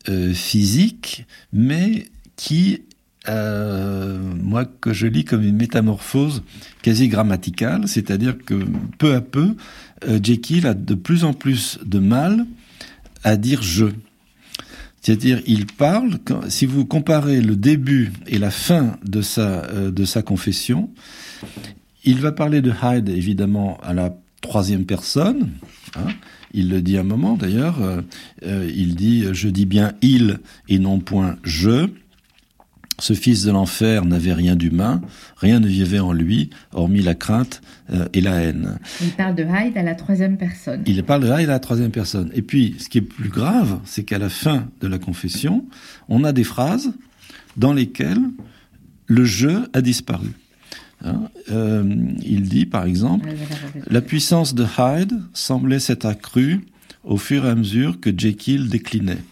euh, 0.09 0.34
physique, 0.34 1.26
mais 1.53 2.07
qui, 2.36 2.82
euh, 3.30 4.20
moi, 4.41 4.65
que 4.65 4.91
je 4.91 5.07
lis 5.07 5.24
comme 5.24 5.43
une 5.43 5.55
métamorphose 5.55 6.43
quasi 6.82 7.07
grammaticale, 7.07 7.88
c'est-à-dire 7.88 8.38
que 8.38 8.65
peu 8.97 9.15
à 9.15 9.22
peu, 9.22 9.55
euh, 10.09 10.20
Jekyll 10.22 10.68
a 10.68 10.74
de 10.74 10.93
plus 10.93 11.24
en 11.24 11.32
plus 11.32 11.80
de 11.86 11.99
mal 11.99 12.45
à 13.24 13.38
dire 13.38 13.61
je. 13.61 13.86
C'est-à-dire, 15.01 15.41
il 15.45 15.68
parle, 15.68 16.20
si 16.49 16.65
vous 16.65 16.84
comparez 16.84 17.39
le 17.39 17.55
début 17.55 18.11
et 18.28 18.39
la 18.39 18.51
fin 18.51 18.97
de 19.05 19.22
sa, 19.22 19.63
euh, 19.68 19.89
de 19.89 20.03
sa 20.03 20.22
confession, 20.22 20.89
il 22.03 22.20
va 22.20 22.34
parler 22.34 22.61
de 22.61 22.74
Hyde, 22.84 23.07
évidemment, 23.07 23.78
à 23.84 23.93
la 23.93 24.13
troisième 24.41 24.86
personne. 24.86 25.51
Hein. 25.95 26.09
Il 26.58 26.70
le 26.70 26.82
dit 26.82 26.97
un 26.97 27.03
moment 27.03 27.38
d'ailleurs. 27.38 27.82
Euh, 27.82 28.01
euh, 28.43 28.70
il 28.76 28.95
dit 28.95 29.26
je 29.32 29.47
dis 29.47 29.66
bien 29.66 29.93
il 30.01 30.39
et 30.68 30.80
non 30.80 30.99
point 30.99 31.38
je. 31.43 31.88
Ce 32.99 33.14
fils 33.14 33.43
de 33.43 33.51
l'enfer 33.51 34.05
n'avait 34.05 34.34
rien 34.34 34.55
d'humain, 34.55 35.01
rien 35.36 35.60
ne 35.60 35.68
vivait 35.68 35.99
en 35.99 36.14
lui, 36.14 36.49
hormis 36.74 37.03
la 37.03 37.14
crainte 37.14 37.62
euh, 37.93 38.08
et 38.14 38.22
la 38.22 38.41
haine. 38.41 38.80
Il 39.03 39.12
parle 39.12 39.36
de 39.36 39.43
Hyde 39.43 39.78
à 39.78 39.84
la 39.84 39.93
troisième 39.93 40.36
personne. 40.36 40.82
Il 40.88 41.03
parle 41.03 41.22
de 41.22 41.28
Hyde 41.28 41.47
à 41.47 41.53
la 41.53 41.60
troisième 41.60 41.91
personne. 41.91 42.32
Et 42.34 42.41
puis, 42.41 42.76
ce 42.80 42.89
qui 42.89 42.97
est 42.97 43.01
plus 43.01 43.30
grave, 43.30 43.80
c'est 43.86 44.03
qu'à 44.03 44.18
la 44.18 44.30
fin 44.30 44.68
de 44.82 44.88
la 44.88 44.97
confession, 44.97 45.64
on 46.10 46.24
a 46.24 46.32
des 46.32 46.43
phrases 46.43 46.91
dans 47.55 47.72
lesquelles 47.72 48.24
le 49.05 49.26
je 49.26 49.68
a 49.74 49.82
disparu. 49.82 50.30
Hein, 51.04 51.30
euh, 51.52 51.84
il 52.24 52.50
dit, 52.50 52.66
par 52.66 52.86
exemple, 52.86 53.30
la 53.89 54.02
puissance 54.02 54.56
de 54.56 54.66
Hyde 54.78 55.14
semblait 55.34 55.80
s'être 55.80 56.06
accrue 56.06 56.66
au 57.04 57.18
fur 57.18 57.45
et 57.45 57.50
à 57.50 57.56
mesure 57.56 58.00
que 58.00 58.12
Jekyll 58.16 58.70
déclinait. 58.70 59.24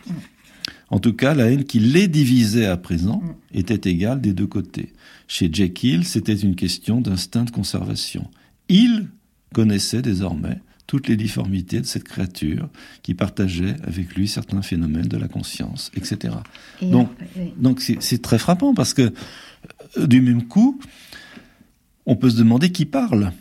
En 0.89 0.99
tout 0.99 1.13
cas, 1.13 1.33
la 1.33 1.51
haine 1.51 1.63
qui 1.63 1.79
les 1.79 2.07
divisait 2.07 2.67
à 2.67 2.77
présent 2.77 3.21
était 3.53 3.89
égale 3.89 4.21
des 4.21 4.33
deux 4.33 4.47
côtés. 4.47 4.93
Chez 5.27 5.49
Jekyll, 5.51 6.05
c'était 6.05 6.35
une 6.35 6.55
question 6.55 7.01
d'instinct 7.01 7.45
de 7.45 7.51
conservation. 7.51 8.29
Il 8.69 9.07
connaissait 9.53 10.01
désormais 10.01 10.59
toutes 10.87 11.07
les 11.07 11.17
difformités 11.17 11.81
de 11.81 11.85
cette 11.85 12.03
créature 12.03 12.69
qui 13.01 13.15
partageait 13.15 13.75
avec 13.83 14.13
lui 14.15 14.27
certains 14.27 14.61
phénomènes 14.61 15.07
de 15.07 15.17
la 15.17 15.27
conscience, 15.27 15.91
etc. 15.95 16.35
donc, 16.81 17.09
donc 17.57 17.81
c'est 17.81 18.21
très 18.21 18.37
frappant 18.37 18.75
parce 18.75 18.93
que 18.93 19.11
euh, 19.97 20.05
du 20.05 20.21
même 20.21 20.43
coup, 20.43 20.79
on 22.05 22.15
peut 22.15 22.29
se 22.29 22.37
demander 22.37 22.71
qui 22.71 22.85
parle. 22.85 23.31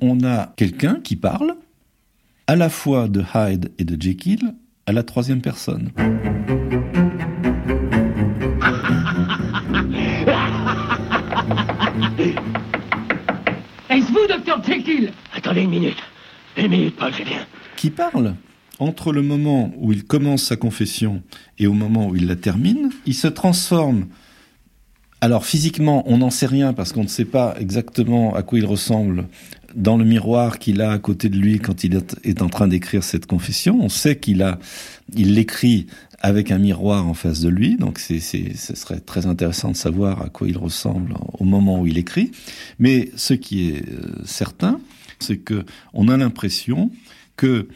On 0.00 0.22
a 0.24 0.52
quelqu'un 0.56 1.00
qui 1.02 1.16
parle, 1.16 1.54
à 2.46 2.56
la 2.56 2.68
fois 2.68 3.08
de 3.08 3.24
Hyde 3.34 3.72
et 3.78 3.84
de 3.84 4.00
Jekyll, 4.00 4.54
à 4.86 4.92
la 4.92 5.02
troisième 5.02 5.40
personne. 5.40 5.90
Est-ce 13.90 14.12
vous, 14.12 14.26
docteur 14.28 14.62
Jekyll? 14.62 15.12
Attendez 15.34 15.62
une 15.62 15.70
minute. 15.70 16.02
Une 16.56 16.68
minute, 16.68 16.96
Paul, 16.96 17.12
c'est 17.16 17.24
bien. 17.24 17.46
Qui 17.76 17.90
parle? 17.90 18.34
Entre 18.80 19.12
le 19.12 19.22
moment 19.22 19.72
où 19.76 19.92
il 19.92 20.04
commence 20.04 20.42
sa 20.42 20.56
confession 20.56 21.22
et 21.58 21.66
au 21.66 21.74
moment 21.74 22.08
où 22.08 22.16
il 22.16 22.26
la 22.26 22.36
termine, 22.36 22.90
il 23.06 23.14
se 23.14 23.28
transforme 23.28 24.06
alors 25.24 25.46
physiquement, 25.46 26.02
on 26.04 26.18
n'en 26.18 26.28
sait 26.28 26.44
rien 26.44 26.74
parce 26.74 26.92
qu'on 26.92 27.04
ne 27.04 27.08
sait 27.08 27.24
pas 27.24 27.54
exactement 27.58 28.34
à 28.34 28.42
quoi 28.42 28.58
il 28.58 28.66
ressemble 28.66 29.26
dans 29.74 29.96
le 29.96 30.04
miroir 30.04 30.58
qu'il 30.58 30.82
a 30.82 30.92
à 30.92 30.98
côté 30.98 31.30
de 31.30 31.38
lui 31.38 31.60
quand 31.60 31.82
il 31.82 31.98
est 32.24 32.42
en 32.42 32.50
train 32.50 32.68
d'écrire 32.68 33.02
cette 33.02 33.24
confession. 33.24 33.78
On 33.80 33.88
sait 33.88 34.16
qu'il 34.16 34.42
a, 34.42 34.58
l'écrit 35.16 35.86
avec 36.20 36.50
un 36.50 36.58
miroir 36.58 37.08
en 37.08 37.14
face 37.14 37.40
de 37.40 37.48
lui, 37.48 37.76
donc 37.76 38.00
c'est, 38.00 38.20
ce 38.20 38.76
serait 38.76 39.00
très 39.00 39.24
intéressant 39.24 39.70
de 39.70 39.76
savoir 39.76 40.20
à 40.20 40.28
quoi 40.28 40.46
il 40.46 40.58
ressemble 40.58 41.14
au 41.38 41.44
moment 41.44 41.80
où 41.80 41.86
il 41.86 41.96
écrit. 41.96 42.30
Mais 42.78 43.10
ce 43.16 43.32
qui 43.32 43.70
est 43.70 43.88
euh, 43.88 44.20
certain, 44.26 44.78
c'est 45.20 45.38
que 45.38 45.64
on 45.94 46.08
a 46.08 46.18
l'impression 46.18 46.90
que 47.36 47.68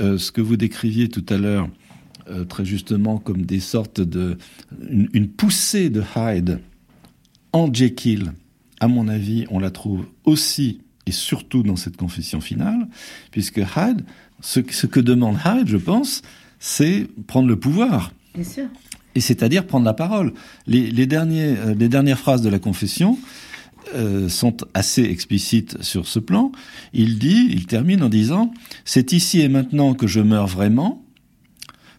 euh, 0.00 0.18
ce 0.18 0.32
que 0.32 0.40
vous 0.40 0.56
décriviez 0.56 1.08
tout 1.08 1.24
à 1.28 1.36
l'heure, 1.36 1.68
euh, 2.30 2.44
très 2.44 2.64
justement 2.64 3.18
comme 3.18 3.42
des 3.46 3.60
sortes 3.60 4.00
de 4.00 4.38
une 4.90 5.28
poussée 5.28 5.88
de 5.88 6.02
Hyde 6.16 6.58
en 7.56 7.72
Jekyll, 7.72 8.32
à 8.80 8.86
mon 8.86 9.08
avis, 9.08 9.46
on 9.50 9.58
la 9.58 9.70
trouve 9.70 10.06
aussi 10.24 10.80
et 11.06 11.12
surtout 11.12 11.62
dans 11.62 11.76
cette 11.76 11.96
confession 11.96 12.40
finale, 12.42 12.86
puisque 13.30 13.58
Hyde, 13.58 14.04
ce, 14.40 14.60
que 14.60 15.00
demande 15.00 15.38
Hyde, 15.42 15.68
je 15.68 15.78
pense, 15.78 16.20
c'est 16.58 17.06
prendre 17.26 17.48
le 17.48 17.58
pouvoir. 17.58 18.12
Bien 18.34 18.44
sûr. 18.44 18.66
Et 19.14 19.20
c'est-à-dire 19.20 19.66
prendre 19.66 19.86
la 19.86 19.94
parole. 19.94 20.34
Les, 20.66 21.06
derniers, 21.06 21.56
euh, 21.56 21.74
les 21.74 21.88
dernières 21.88 22.18
phrases 22.18 22.42
de 22.42 22.50
la 22.50 22.58
confession 22.58 23.18
euh, 23.94 24.28
sont 24.28 24.58
assez 24.74 25.04
explicites 25.04 25.82
sur 25.82 26.06
ce 26.06 26.18
plan. 26.18 26.52
Il 26.92 27.18
dit, 27.18 27.48
il 27.50 27.64
termine 27.66 28.02
en 28.02 28.10
disant, 28.10 28.52
c'est 28.84 29.14
ici 29.14 29.40
et 29.40 29.48
maintenant 29.48 29.94
que 29.94 30.06
je 30.06 30.20
meurs 30.20 30.48
vraiment, 30.48 31.02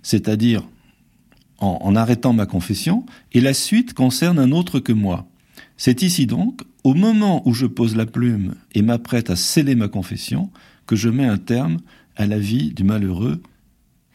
c'est-à-dire 0.03 0.63
en 1.59 1.95
arrêtant 1.95 2.33
ma 2.33 2.45
confession, 2.45 3.03
et 3.33 3.41
la 3.41 3.55
suite 3.55 3.95
concerne 3.95 4.37
un 4.37 4.51
autre 4.51 4.79
que 4.79 4.93
moi. 4.93 5.27
C'est 5.77 6.01
ici 6.01 6.25
donc, 6.25 6.61
au 6.83 6.95
moment 6.95 7.47
où 7.47 7.53
je 7.53 7.67
pose 7.67 7.95
la 7.95 8.07
plume 8.07 8.55
et 8.73 8.81
m'apprête 8.81 9.29
à 9.29 9.35
sceller 9.35 9.75
ma 9.75 9.87
confession, 9.87 10.49
que 10.87 10.95
je 10.95 11.09
mets 11.09 11.25
un 11.25 11.37
terme 11.37 11.77
à 12.15 12.25
la 12.25 12.39
vie 12.39 12.73
du 12.73 12.83
malheureux 12.83 13.41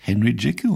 Henry 0.08 0.34
Jekyll. 0.36 0.70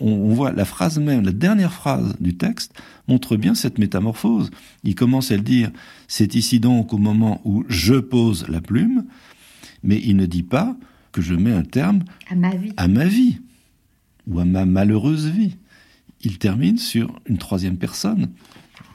On, 0.00 0.34
voit 0.34 0.52
la 0.52 0.64
phrase 0.64 0.98
même, 0.98 1.24
la 1.24 1.32
dernière 1.32 1.72
phrase 1.72 2.16
du 2.18 2.36
texte 2.36 2.72
montre 3.06 3.36
bien 3.36 3.54
cette 3.54 3.78
métamorphose. 3.78 4.50
Il 4.82 4.94
commence 4.96 5.30
à 5.30 5.36
le 5.36 5.42
dire, 5.42 5.70
c'est 6.08 6.34
ici 6.34 6.58
donc 6.58 6.92
au 6.92 6.98
moment 6.98 7.40
où 7.44 7.64
je 7.68 7.94
pose 7.94 8.48
la 8.48 8.60
plume, 8.60 9.04
mais 9.84 10.00
il 10.02 10.16
ne 10.16 10.26
dit 10.26 10.42
pas 10.42 10.76
que 11.12 11.20
je 11.20 11.34
mets 11.34 11.52
un 11.52 11.62
terme 11.62 12.02
à 12.28 12.34
ma 12.34 12.56
vie, 12.56 12.72
à 12.76 12.88
ma 12.88 13.04
vie 13.04 13.38
ou 14.26 14.40
à 14.40 14.44
ma 14.44 14.64
malheureuse 14.64 15.28
vie. 15.28 15.56
Il 16.22 16.38
termine 16.38 16.78
sur 16.78 17.20
une 17.26 17.38
troisième 17.38 17.76
personne. 17.76 18.30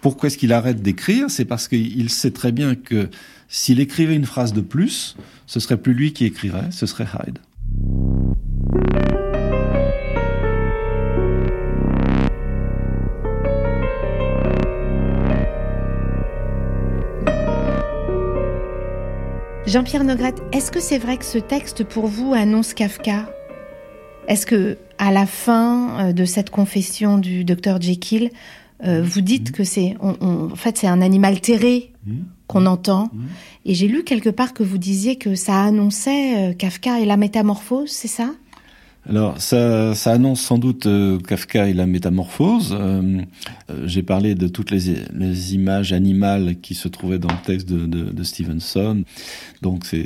Pourquoi 0.01 0.27
est-ce 0.27 0.37
qu'il 0.37 0.53
arrête 0.53 0.81
d'écrire? 0.81 1.29
C'est 1.29 1.45
parce 1.45 1.67
qu'il 1.67 2.09
sait 2.09 2.31
très 2.31 2.51
bien 2.51 2.75
que 2.75 3.09
s'il 3.47 3.79
écrivait 3.79 4.15
une 4.15 4.25
phrase 4.25 4.53
de 4.53 4.61
plus, 4.61 5.15
ce 5.45 5.59
serait 5.59 5.77
plus 5.77 5.93
lui 5.93 6.13
qui 6.13 6.25
écrirait, 6.25 6.69
ce 6.71 6.85
serait 6.85 7.05
Hyde. 7.05 7.39
Jean-Pierre 19.65 20.05
Nogrette, 20.05 20.41
est-ce 20.53 20.71
que 20.71 20.79
c'est 20.79 20.97
vrai 20.97 21.17
que 21.17 21.25
ce 21.25 21.37
texte 21.37 21.83
pour 21.83 22.07
vous 22.07 22.33
annonce 22.33 22.73
Kafka? 22.73 23.29
Est-ce 24.29 24.45
que 24.45 24.77
à 24.97 25.11
la 25.11 25.25
fin 25.25 25.99
euh, 25.99 26.13
de 26.13 26.23
cette 26.25 26.49
confession 26.49 27.17
du 27.17 27.43
docteur 27.43 27.81
Jekyll, 27.81 28.31
euh, 28.83 29.01
vous 29.03 29.21
dites 29.21 29.51
que 29.51 29.63
c'est, 29.63 29.95
en 29.99 30.55
fait, 30.55 30.77
c'est 30.77 30.87
un 30.87 31.01
animal 31.01 31.41
terré 31.41 31.91
qu'on 32.47 32.65
entend. 32.65 33.09
Et 33.65 33.73
j'ai 33.73 33.87
lu 33.87 34.03
quelque 34.03 34.29
part 34.29 34.53
que 34.53 34.63
vous 34.63 34.77
disiez 34.77 35.17
que 35.17 35.35
ça 35.35 35.63
annonçait 35.63 36.51
euh, 36.51 36.53
Kafka 36.53 36.99
et 36.99 37.05
la 37.05 37.17
métamorphose, 37.17 37.89
c'est 37.89 38.07
ça? 38.07 38.31
Alors, 39.09 39.39
ça, 39.39 39.95
ça, 39.95 40.11
annonce 40.11 40.41
sans 40.41 40.57
doute 40.57 40.85
euh, 40.85 41.17
Kafka 41.17 41.69
et 41.69 41.73
la 41.73 41.85
métamorphose. 41.85 42.77
J'ai 43.85 44.03
parlé 44.03 44.35
de 44.35 44.47
toutes 44.47 44.71
les, 44.71 44.95
les, 45.13 45.55
images 45.55 45.93
animales 45.93 46.57
qui 46.61 46.75
se 46.75 46.89
trouvaient 46.89 47.19
dans 47.19 47.29
le 47.29 47.45
texte 47.45 47.69
de, 47.69 47.85
de, 47.85 48.11
de 48.11 48.23
Stevenson, 48.23 49.03
donc 49.61 49.85
c'est 49.85 50.05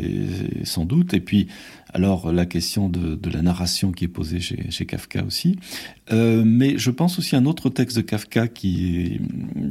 sans 0.65 0.85
doute. 0.85 1.15
Et 1.15 1.19
puis, 1.19 1.47
alors 1.93 2.31
la 2.31 2.45
question 2.45 2.89
de, 2.89 3.29
la 3.29 3.41
narration 3.41 3.91
qui 3.91 4.05
est 4.05 4.09
posée 4.09 4.39
chez, 4.39 4.85
Kafka 4.85 5.23
aussi. 5.23 5.57
Euh, 6.11 6.43
mais 6.45 6.77
je 6.77 6.91
pense 6.91 7.19
aussi 7.19 7.35
à 7.35 7.39
un 7.39 7.45
autre 7.45 7.69
texte 7.69 7.97
de 7.97 8.01
Kafka 8.01 8.47
qui 8.47 8.97
est, 8.97 9.21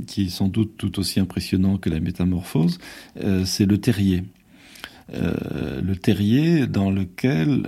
qui 0.06 0.24
est 0.24 0.28
sans 0.28 0.48
doute 0.48 0.74
tout 0.76 0.98
aussi 0.98 1.20
impressionnant 1.20 1.78
que 1.78 1.90
la 1.90 2.00
métamorphose, 2.00 2.78
euh, 3.22 3.44
c'est 3.44 3.66
Le 3.66 3.78
Terrier. 3.78 4.24
Euh, 5.12 5.80
le 5.80 5.96
Terrier 5.96 6.66
dans 6.66 6.90
lequel 6.90 7.66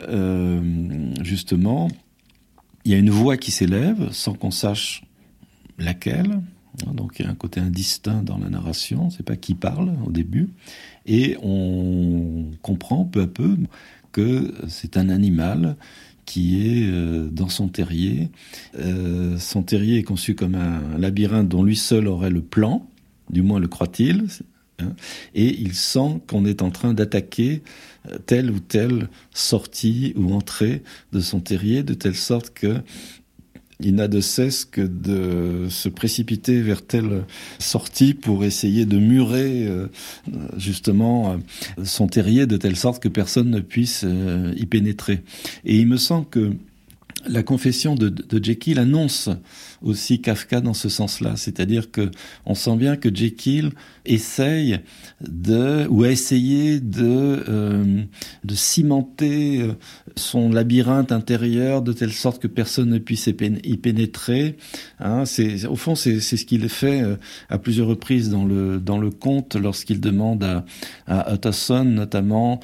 justement 1.22 1.88
il 2.84 2.92
y 2.92 2.94
a 2.94 2.98
une 2.98 3.10
voix 3.10 3.36
qui 3.36 3.50
s'élève 3.50 4.12
sans 4.12 4.34
qu'on 4.34 4.50
sache 4.50 5.02
laquelle. 5.78 6.40
Donc 6.94 7.16
il 7.18 7.24
y 7.24 7.28
a 7.28 7.30
un 7.30 7.34
côté 7.34 7.60
indistinct 7.60 8.22
dans 8.22 8.38
la 8.38 8.48
narration, 8.48 9.10
c'est 9.10 9.22
pas 9.22 9.36
qui 9.36 9.54
parle 9.54 9.92
au 10.06 10.10
début, 10.10 10.48
et 11.04 11.36
on 11.42 12.46
comprend 12.62 13.04
peu 13.04 13.22
à 13.22 13.26
peu 13.26 13.56
que 14.12 14.52
c'est 14.68 14.96
un 14.96 15.08
animal 15.08 15.76
qui 16.24 16.66
est 16.66 16.90
euh, 16.90 17.28
dans 17.30 17.48
son 17.48 17.68
terrier. 17.68 18.30
Euh, 18.78 19.38
son 19.38 19.62
terrier 19.62 19.98
est 19.98 20.02
conçu 20.02 20.34
comme 20.34 20.54
un 20.54 20.98
labyrinthe 20.98 21.48
dont 21.48 21.62
lui 21.62 21.76
seul 21.76 22.06
aurait 22.06 22.30
le 22.30 22.42
plan, 22.42 22.88
du 23.30 23.42
moins 23.42 23.58
le 23.58 23.68
croit-il, 23.68 24.26
hein, 24.78 24.92
et 25.34 25.60
il 25.60 25.74
sent 25.74 26.20
qu'on 26.28 26.44
est 26.44 26.62
en 26.62 26.70
train 26.70 26.94
d'attaquer 26.94 27.62
euh, 28.10 28.18
telle 28.24 28.50
ou 28.50 28.60
telle 28.60 29.08
sortie 29.32 30.12
ou 30.16 30.32
entrée 30.32 30.82
de 31.12 31.20
son 31.20 31.40
terrier, 31.40 31.82
de 31.82 31.94
telle 31.94 32.16
sorte 32.16 32.50
que 32.50 32.76
il 33.84 33.94
n'a 33.94 34.08
de 34.08 34.20
cesse 34.20 34.64
que 34.64 34.80
de 34.80 35.68
se 35.68 35.88
précipiter 35.88 36.60
vers 36.60 36.82
telle 36.82 37.24
sortie 37.58 38.14
pour 38.14 38.44
essayer 38.44 38.86
de 38.86 38.98
murer 38.98 39.66
euh, 39.66 39.86
justement 40.56 41.32
euh, 41.32 41.84
son 41.84 42.06
terrier 42.06 42.46
de 42.46 42.56
telle 42.56 42.76
sorte 42.76 43.02
que 43.02 43.08
personne 43.08 43.50
ne 43.50 43.60
puisse 43.60 44.02
euh, 44.04 44.52
y 44.56 44.66
pénétrer. 44.66 45.22
Et 45.64 45.76
il 45.78 45.86
me 45.86 45.96
semble 45.96 46.26
que 46.28 46.52
la 47.26 47.42
confession 47.42 47.94
de, 47.94 48.08
de 48.08 48.44
Jekyll 48.44 48.78
annonce 48.78 49.28
aussi 49.82 50.20
Kafka 50.20 50.60
dans 50.60 50.74
ce 50.74 50.88
sens-là, 50.88 51.36
c'est-à-dire 51.36 51.90
que 51.90 52.10
on 52.46 52.54
sent 52.54 52.76
bien 52.76 52.96
que 52.96 53.14
Jekyll 53.14 53.70
essaye 54.04 54.80
de 55.20 55.86
ou 55.88 56.04
a 56.04 56.10
essayé 56.10 56.80
de 56.80 57.44
euh, 57.48 58.02
de 58.44 58.54
cimenter 58.54 59.60
euh, 59.62 59.72
son 60.16 60.50
labyrinthe 60.50 61.12
intérieur 61.12 61.82
de 61.82 61.92
telle 61.92 62.12
sorte 62.12 62.40
que 62.40 62.48
personne 62.48 62.90
ne 62.90 62.98
puisse 62.98 63.26
y 63.26 63.76
pénétrer. 63.76 64.56
Hein, 65.00 65.24
c'est 65.24 65.66
au 65.66 65.76
fond 65.76 65.94
c'est 65.94 66.20
ce 66.20 66.44
qu'il 66.44 66.68
fait 66.68 67.02
euh, 67.02 67.16
à 67.48 67.58
plusieurs 67.58 67.88
reprises 67.88 68.30
dans 68.30 68.44
le 68.44 68.78
dans 68.78 68.98
le 68.98 69.10
conte 69.10 69.56
lorsqu'il 69.56 70.00
demande 70.00 70.44
à 70.44 70.64
à 71.06 71.34
Utterson 71.34 71.84
notamment 71.84 72.60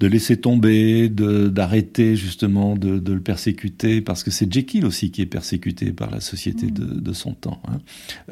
de 0.00 0.06
laisser 0.06 0.36
tomber, 0.36 1.08
d'arrêter 1.08 2.14
justement 2.14 2.76
de, 2.76 2.98
de, 2.98 3.12
le 3.12 3.20
persécuter, 3.20 4.00
parce 4.00 4.22
que 4.22 4.30
c'est 4.30 4.52
Jekyll 4.52 4.86
aussi 4.86 5.10
qui 5.10 5.22
est 5.22 5.26
persécuté 5.26 5.92
par 5.92 6.10
la 6.10 6.20
société 6.20 6.70
de, 6.70 6.84
de 6.84 7.12
son 7.12 7.34
temps. 7.34 7.60
Hein. 7.66 7.78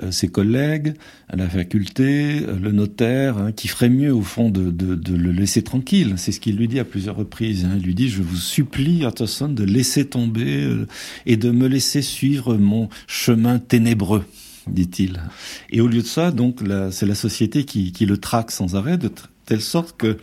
Euh, 0.03 0.11
ses 0.13 0.29
collègues, 0.29 0.95
la 1.33 1.49
faculté, 1.49 2.43
euh, 2.43 2.57
le 2.59 2.71
notaire, 2.71 3.39
hein, 3.39 3.53
qui 3.53 3.67
ferait 3.67 3.89
mieux 3.89 4.15
au 4.15 4.23
fond 4.23 4.49
de, 4.51 4.71
de 4.71 5.17
le 5.17 5.33
laisser 5.33 5.63
tranquille. 5.63 6.15
C'est 6.17 6.33
ce 6.33 6.39
qu'il 6.41 6.57
lui 6.57 6.69
dit 6.69 6.79
à 6.79 6.85
plusieurs 6.85 7.17
reprises. 7.17 7.65
Hein. 7.65 7.75
Il 7.79 7.83
lui 7.83 7.95
dit, 7.95 8.09
je 8.09 8.23
vous 8.23 8.37
supplie, 8.37 9.05
Utterson, 9.05 9.49
de 9.49 9.65
laisser 9.65 10.07
tomber 10.07 10.63
euh, 10.63 10.87
et 11.27 11.37
de 11.37 11.51
me 11.51 11.67
laisser 11.67 12.03
suivre 12.03 12.57
mon 12.57 12.89
chemin 13.07 13.59
ténébreux 13.59 14.25
dit-il. 14.69 15.23
Et 15.71 15.81
au 15.81 15.87
lieu 15.87 16.03
de 16.03 16.07
ça, 16.07 16.33
donc, 16.33 16.59
c'est 16.91 17.07
la 17.07 17.15
société 17.15 17.65
qui, 17.65 17.93
qui, 17.93 18.05
le 18.05 18.19
traque 18.19 18.51
sans 18.51 18.75
arrêt, 18.75 18.99
de, 18.99 19.09
telle 19.47 19.61
sorte 19.61 19.97
que 19.97 20.19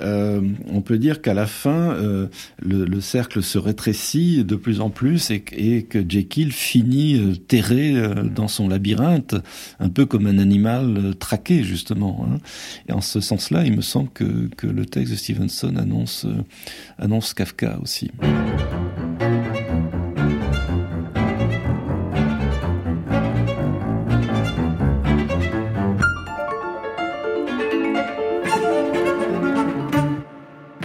euh, 0.00 0.40
on 0.68 0.80
peut 0.80 0.98
dire 0.98 1.22
qu'à 1.22 1.34
la 1.34 1.46
fin 1.46 1.92
euh, 1.92 2.26
le, 2.60 3.00
cercle 3.00 3.42
se 3.42 3.58
rétrécit 3.58 4.44
de 4.44 4.56
plus 4.56 4.80
en 4.80 4.90
plus 4.90 5.30
et, 5.30 5.82
que 5.82 6.04
Jekyll 6.08 6.52
finit 6.52 7.16
euh, 7.16 7.34
terré 7.36 7.94
dans 8.24 8.48
son 8.48 8.68
labyrinthe, 8.68 9.34
un 9.78 9.88
peu 9.88 10.06
comme 10.06 10.26
un 10.26 10.38
animal 10.38 11.14
traqué 11.18 11.62
justement. 11.62 12.26
Hein. 12.26 12.38
Et 12.88 12.92
en 12.92 13.00
ce 13.00 13.20
sens-là, 13.20 13.64
il 13.64 13.76
me 13.76 13.82
semble 13.82 14.10
que, 14.10 14.48
que 14.56 14.66
le 14.66 14.86
texte 14.86 15.12
de 15.12 15.18
Stevenson 15.18 15.76
annonce 15.76 16.26
annonce 16.98 17.34
Kafka 17.34 17.78
aussi. 17.82 18.10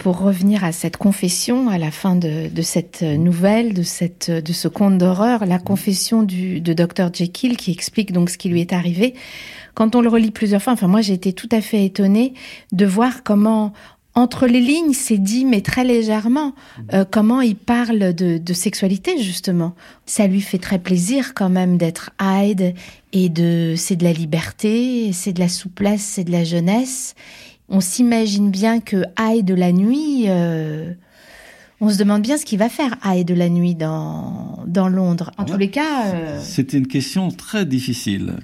Pour 0.08 0.20
revenir 0.20 0.64
à 0.64 0.72
cette 0.72 0.96
confession 0.96 1.68
à 1.68 1.78
la 1.78 1.92
fin 1.92 2.16
de, 2.16 2.50
cette 2.62 3.02
nouvelle, 3.02 3.74
de, 3.74 3.84
cette, 3.84 4.32
de 4.32 4.54
ce 4.54 4.70
conte 4.70 4.98
d'horreur, 4.98 5.46
la 5.46 5.60
confession 5.60 6.24
du, 6.24 6.62
de 6.62 6.72
Dr 6.72 7.14
Jekyll 7.14 7.58
qui 7.58 7.72
explique 7.72 8.14
donc 8.14 8.30
ce 8.30 8.38
qui 8.38 8.48
lui 8.48 8.62
est 8.62 8.72
arrivé. 8.72 9.16
Quand 9.74 9.98
on 9.98 10.02
le 10.02 10.08
relit 10.08 10.32
plusieurs 10.32 10.64
fois, 10.64 10.72
enfin 10.72 10.88
moi 10.88 11.02
j'ai 11.02 11.12
été 11.12 11.34
tout 11.34 11.50
à 11.52 11.60
fait 11.60 11.84
étonnée 11.84 12.36
de 12.72 12.86
voir 12.86 13.22
comment 13.24 13.74
entre 14.16 14.48
les 14.48 14.62
lignes, 14.62 14.94
c'est 14.94 15.18
dit, 15.18 15.44
mais 15.44 15.60
très 15.60 15.84
légèrement, 15.84 16.56
euh, 16.94 17.04
comment 17.04 17.42
il 17.42 17.58
parle 17.58 18.14
de, 18.14 18.38
de, 18.38 18.54
sexualité, 18.54 19.22
justement. 19.22 19.76
Ça 20.06 20.26
lui 20.26 20.42
fait 20.42 20.58
très 20.58 20.80
plaisir 20.80 21.34
quand 21.36 21.50
même 21.50 21.78
d'être 21.78 22.12
Hyde, 22.20 22.74
et 23.14 23.28
de, 23.30 23.76
c'est 23.76 23.98
de 23.98 24.06
la 24.06 24.14
liberté, 24.14 25.12
c'est 25.12 25.34
de 25.34 25.40
la 25.40 25.50
souplesse, 25.50 26.02
c'est 26.02 26.24
de 26.24 26.32
la 26.32 26.46
jeunesse 26.46 27.14
on 27.70 27.82
s'imagine 27.82 28.50
bien 28.50 28.80
que 28.80 29.04
Aïe 29.16 29.44
de 29.44 29.54
la 29.54 29.72
nuit, 29.72 30.26
euh, 30.28 30.94
on 31.82 31.90
se 31.90 31.98
demande 31.98 32.22
bien 32.22 32.38
ce 32.38 32.46
qu'il 32.46 32.60
va 32.60 32.70
faire 32.70 32.98
Aïe 33.02 33.26
de 33.26 33.34
la 33.34 33.50
nuit 33.50 33.76
dans, 33.76 34.64
dans 34.66 34.88
Londres. 34.88 35.32
En 35.38 35.46
tous 35.46 35.58
les 35.58 35.70
cas. 35.70 36.08
Euh... 36.14 36.40
C'était 36.42 36.78
une 36.78 36.88
question 36.88 37.30
très 37.30 37.66
difficile. 37.66 38.36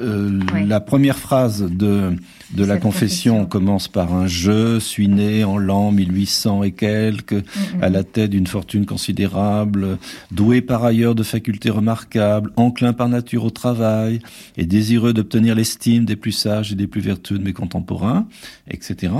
Euh, 0.00 0.40
La 0.66 0.80
première 0.80 1.18
phrase 1.18 1.62
de, 1.62 2.16
de 2.54 2.64
la 2.64 2.78
confession, 2.78 3.46
commence 3.46 3.86
par 3.86 4.12
un 4.12 4.26
je 4.26 4.80
suis 4.80 5.06
né 5.06 5.44
en 5.44 5.56
l'an 5.56 5.92
1800 5.92 6.64
et 6.64 6.72
quelques, 6.72 7.44
à 7.80 7.88
la 7.90 8.02
tête 8.02 8.30
d'une 8.30 8.48
fortune 8.48 8.86
considérable, 8.86 9.98
doué 10.32 10.62
par 10.62 10.84
ailleurs 10.84 11.14
de 11.14 11.22
facultés 11.22 11.70
remarquables, 11.70 12.50
enclin 12.56 12.92
par 12.92 13.08
nature 13.08 13.44
au 13.44 13.50
travail 13.50 14.18
et 14.56 14.66
désireux 14.66 15.12
d'obtenir 15.12 15.54
l'estime 15.54 16.04
des 16.04 16.16
plus 16.16 16.32
sages 16.32 16.72
et 16.72 16.74
des 16.74 16.88
plus 16.88 17.00
vertueux 17.00 17.38
de 17.38 17.44
mes 17.44 17.52
contemporains, 17.52 18.26
etc. 18.68 19.12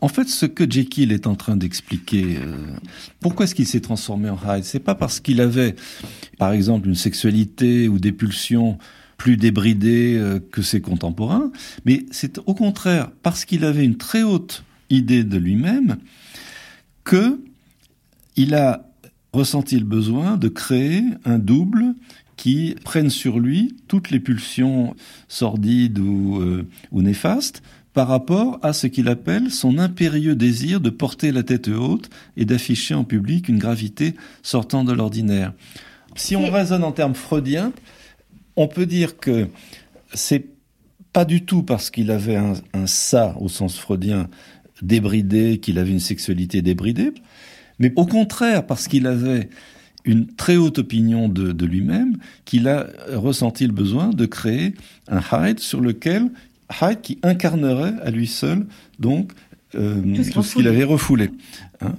En 0.00 0.08
fait, 0.08 0.28
ce 0.28 0.46
que 0.46 0.68
Jekyll 0.68 1.12
est 1.12 1.28
en 1.28 1.36
train 1.36 1.56
d'expliquer, 1.56 2.38
euh, 2.42 2.56
pourquoi 3.20 3.44
est-ce 3.44 3.54
qu'il 3.54 3.68
s'est 3.68 3.80
transformé 3.80 4.30
en 4.30 4.36
Hyde? 4.36 4.64
C'est 4.64 4.80
pas 4.80 4.96
parce 4.96 5.20
qu'il 5.20 5.40
avait, 5.40 5.76
par 6.38 6.50
exemple, 6.50 6.88
une 6.88 6.96
sexualité 6.96 7.86
ou 7.86 8.00
des 8.00 8.10
pulsions 8.10 8.78
plus 9.22 9.36
débridé 9.36 10.16
euh, 10.18 10.40
que 10.50 10.62
ses 10.62 10.80
contemporains, 10.80 11.52
mais 11.84 12.06
c'est 12.10 12.38
au 12.38 12.54
contraire 12.54 13.12
parce 13.22 13.44
qu'il 13.44 13.64
avait 13.64 13.84
une 13.84 13.96
très 13.96 14.24
haute 14.24 14.64
idée 14.90 15.22
de 15.22 15.38
lui-même 15.38 15.98
que 17.04 17.38
il 18.34 18.56
a 18.56 18.84
ressenti 19.32 19.78
le 19.78 19.84
besoin 19.84 20.36
de 20.36 20.48
créer 20.48 21.04
un 21.24 21.38
double 21.38 21.94
qui 22.36 22.74
prenne 22.82 23.10
sur 23.10 23.38
lui 23.38 23.76
toutes 23.86 24.10
les 24.10 24.18
pulsions 24.18 24.96
sordides 25.28 26.00
ou, 26.00 26.40
euh, 26.40 26.66
ou 26.90 27.00
néfastes 27.00 27.62
par 27.92 28.08
rapport 28.08 28.58
à 28.60 28.72
ce 28.72 28.88
qu'il 28.88 29.06
appelle 29.06 29.52
son 29.52 29.78
impérieux 29.78 30.34
désir 30.34 30.80
de 30.80 30.90
porter 30.90 31.30
la 31.30 31.44
tête 31.44 31.68
haute 31.68 32.10
et 32.36 32.44
d'afficher 32.44 32.94
en 32.94 33.04
public 33.04 33.48
une 33.48 33.58
gravité 33.58 34.16
sortant 34.42 34.82
de 34.82 34.92
l'ordinaire. 34.92 35.52
Si 36.16 36.34
on 36.34 36.50
raisonne 36.50 36.82
en 36.82 36.90
termes 36.90 37.14
freudiens, 37.14 37.72
on 38.56 38.68
peut 38.68 38.86
dire 38.86 39.18
que 39.18 39.48
c'est 40.14 40.46
pas 41.12 41.24
du 41.24 41.44
tout 41.44 41.62
parce 41.62 41.90
qu'il 41.90 42.10
avait 42.10 42.36
un, 42.36 42.54
ça 42.86 43.36
au 43.40 43.48
sens 43.48 43.78
freudien 43.78 44.28
débridé, 44.80 45.58
qu'il 45.58 45.78
avait 45.78 45.90
une 45.90 46.00
sexualité 46.00 46.62
débridée, 46.62 47.12
mais 47.78 47.92
au 47.96 48.06
contraire 48.06 48.66
parce 48.66 48.88
qu'il 48.88 49.06
avait 49.06 49.48
une 50.04 50.26
très 50.26 50.56
haute 50.56 50.78
opinion 50.78 51.28
de, 51.28 51.64
lui-même, 51.64 52.16
qu'il 52.44 52.66
a 52.66 52.88
ressenti 53.12 53.66
le 53.66 53.72
besoin 53.72 54.10
de 54.10 54.26
créer 54.26 54.74
un 55.08 55.20
Hyde 55.20 55.60
sur 55.60 55.80
lequel 55.80 56.30
Hyde 56.80 57.00
qui 57.02 57.18
incarnerait 57.22 57.94
à 58.02 58.10
lui 58.10 58.26
seul 58.26 58.66
donc 58.98 59.32
euh, 59.74 60.02
tout 60.32 60.42
ce 60.42 60.54
qu'il 60.56 60.68
avait 60.68 60.84
refoulé. 60.84 61.30
Hein, 61.80 61.94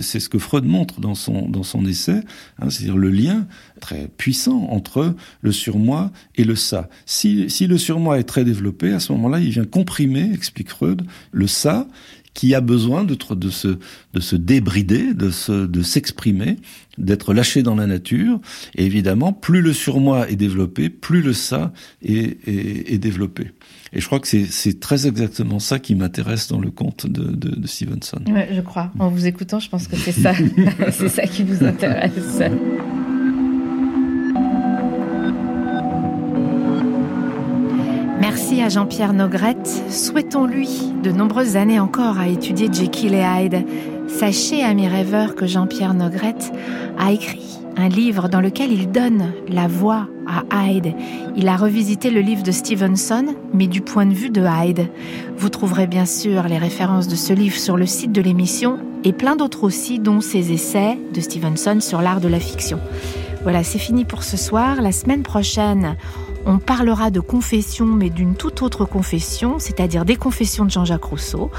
c'est 0.00 0.20
ce 0.20 0.28
que 0.28 0.38
Freud 0.38 0.64
montre 0.64 1.00
dans 1.00 1.14
son, 1.14 1.48
dans 1.48 1.62
son 1.62 1.86
essai, 1.86 2.20
hein, 2.58 2.68
c'est-à-dire 2.68 2.96
le 2.96 3.10
lien 3.10 3.46
très 3.80 4.08
puissant 4.08 4.68
entre 4.70 5.14
le 5.40 5.52
surmoi 5.52 6.10
et 6.36 6.44
le 6.44 6.54
ça. 6.54 6.88
Si, 7.06 7.48
si 7.48 7.66
le 7.66 7.78
surmoi 7.78 8.18
est 8.18 8.24
très 8.24 8.44
développé, 8.44 8.92
à 8.92 9.00
ce 9.00 9.12
moment-là, 9.12 9.40
il 9.40 9.50
vient 9.50 9.64
comprimer, 9.64 10.32
explique 10.32 10.68
Freud, 10.68 11.02
le 11.32 11.46
ça 11.46 11.86
qui 12.34 12.54
a 12.54 12.60
besoin 12.60 13.04
de, 13.04 13.16
de, 13.34 13.50
se, 13.50 13.78
de 14.14 14.20
se 14.20 14.36
débrider, 14.36 15.14
de, 15.14 15.30
se, 15.30 15.66
de 15.66 15.82
s'exprimer, 15.82 16.56
d'être 16.98 17.34
lâché 17.34 17.62
dans 17.62 17.74
la 17.74 17.86
nature. 17.86 18.40
Et 18.74 18.86
évidemment, 18.86 19.32
plus 19.32 19.60
le 19.60 19.72
surmoi 19.72 20.30
est 20.30 20.36
développé, 20.36 20.88
plus 20.88 21.22
le 21.22 21.32
ça 21.32 21.72
est, 22.02 22.48
est, 22.48 22.92
est 22.92 22.98
développé. 22.98 23.50
Et 23.92 24.00
je 24.00 24.06
crois 24.06 24.20
que 24.20 24.28
c'est 24.28 24.80
très 24.80 25.06
exactement 25.06 25.58
ça 25.58 25.78
qui 25.78 25.94
m'intéresse 25.94 26.48
dans 26.48 26.60
le 26.60 26.70
conte 26.70 27.06
de, 27.06 27.24
de, 27.24 27.54
de 27.54 27.66
Stevenson. 27.66 28.20
Ouais, 28.26 28.48
je 28.52 28.60
crois. 28.62 28.90
En 28.98 29.10
vous 29.10 29.26
écoutant, 29.26 29.60
je 29.60 29.68
pense 29.68 29.86
que 29.86 29.96
c'est 29.96 30.12
ça. 30.12 30.32
c'est 30.92 31.08
ça 31.08 31.26
qui 31.26 31.42
vous 31.42 31.64
intéresse. 31.64 32.40
Merci 38.34 38.62
à 38.62 38.70
Jean-Pierre 38.70 39.12
Nogrette. 39.12 39.68
Souhaitons-lui 39.90 40.94
de 41.02 41.12
nombreuses 41.12 41.58
années 41.58 41.78
encore 41.78 42.18
à 42.18 42.28
étudier 42.28 42.72
Jekyll 42.72 43.12
et 43.12 43.20
Hyde. 43.20 43.66
Sachez, 44.08 44.62
amis 44.62 44.88
rêveurs, 44.88 45.34
que 45.34 45.46
Jean-Pierre 45.46 45.92
Nogrette 45.92 46.50
a 46.98 47.12
écrit 47.12 47.58
un 47.76 47.90
livre 47.90 48.30
dans 48.30 48.40
lequel 48.40 48.72
il 48.72 48.90
donne 48.90 49.34
la 49.48 49.68
voix 49.68 50.08
à 50.26 50.66
Hyde. 50.66 50.94
Il 51.36 51.46
a 51.46 51.58
revisité 51.58 52.08
le 52.08 52.22
livre 52.22 52.42
de 52.42 52.52
Stevenson, 52.52 53.34
mais 53.52 53.66
du 53.66 53.82
point 53.82 54.06
de 54.06 54.14
vue 54.14 54.30
de 54.30 54.42
Hyde. 54.42 54.88
Vous 55.36 55.50
trouverez 55.50 55.86
bien 55.86 56.06
sûr 56.06 56.44
les 56.44 56.56
références 56.58 57.08
de 57.08 57.16
ce 57.16 57.34
livre 57.34 57.58
sur 57.58 57.76
le 57.76 57.84
site 57.84 58.12
de 58.12 58.22
l'émission 58.22 58.78
et 59.04 59.12
plein 59.12 59.36
d'autres 59.36 59.62
aussi, 59.62 59.98
dont 59.98 60.22
ses 60.22 60.52
essais 60.52 60.98
de 61.12 61.20
Stevenson 61.20 61.80
sur 61.80 62.00
l'art 62.00 62.22
de 62.22 62.28
la 62.28 62.40
fiction. 62.40 62.80
Voilà, 63.42 63.62
c'est 63.62 63.78
fini 63.78 64.06
pour 64.06 64.22
ce 64.22 64.36
soir. 64.36 64.80
La 64.80 64.92
semaine 64.92 65.22
prochaine, 65.22 65.96
on 66.46 66.58
parlera 66.58 67.10
de 67.10 67.20
confession, 67.20 67.86
mais 67.86 68.10
d'une 68.10 68.34
toute 68.34 68.62
autre 68.62 68.84
confession, 68.84 69.58
c'est-à-dire 69.58 70.04
des 70.04 70.16
confessions 70.16 70.64
de 70.64 70.70
Jean-Jacques 70.70 71.04
Rousseau. 71.04 71.50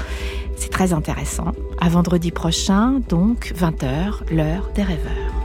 C'est 0.56 0.70
très 0.70 0.92
intéressant. 0.92 1.52
À 1.80 1.88
vendredi 1.88 2.30
prochain, 2.30 3.00
donc 3.08 3.52
20h, 3.56 4.32
l'heure 4.32 4.70
des 4.74 4.82
rêveurs. 4.82 5.43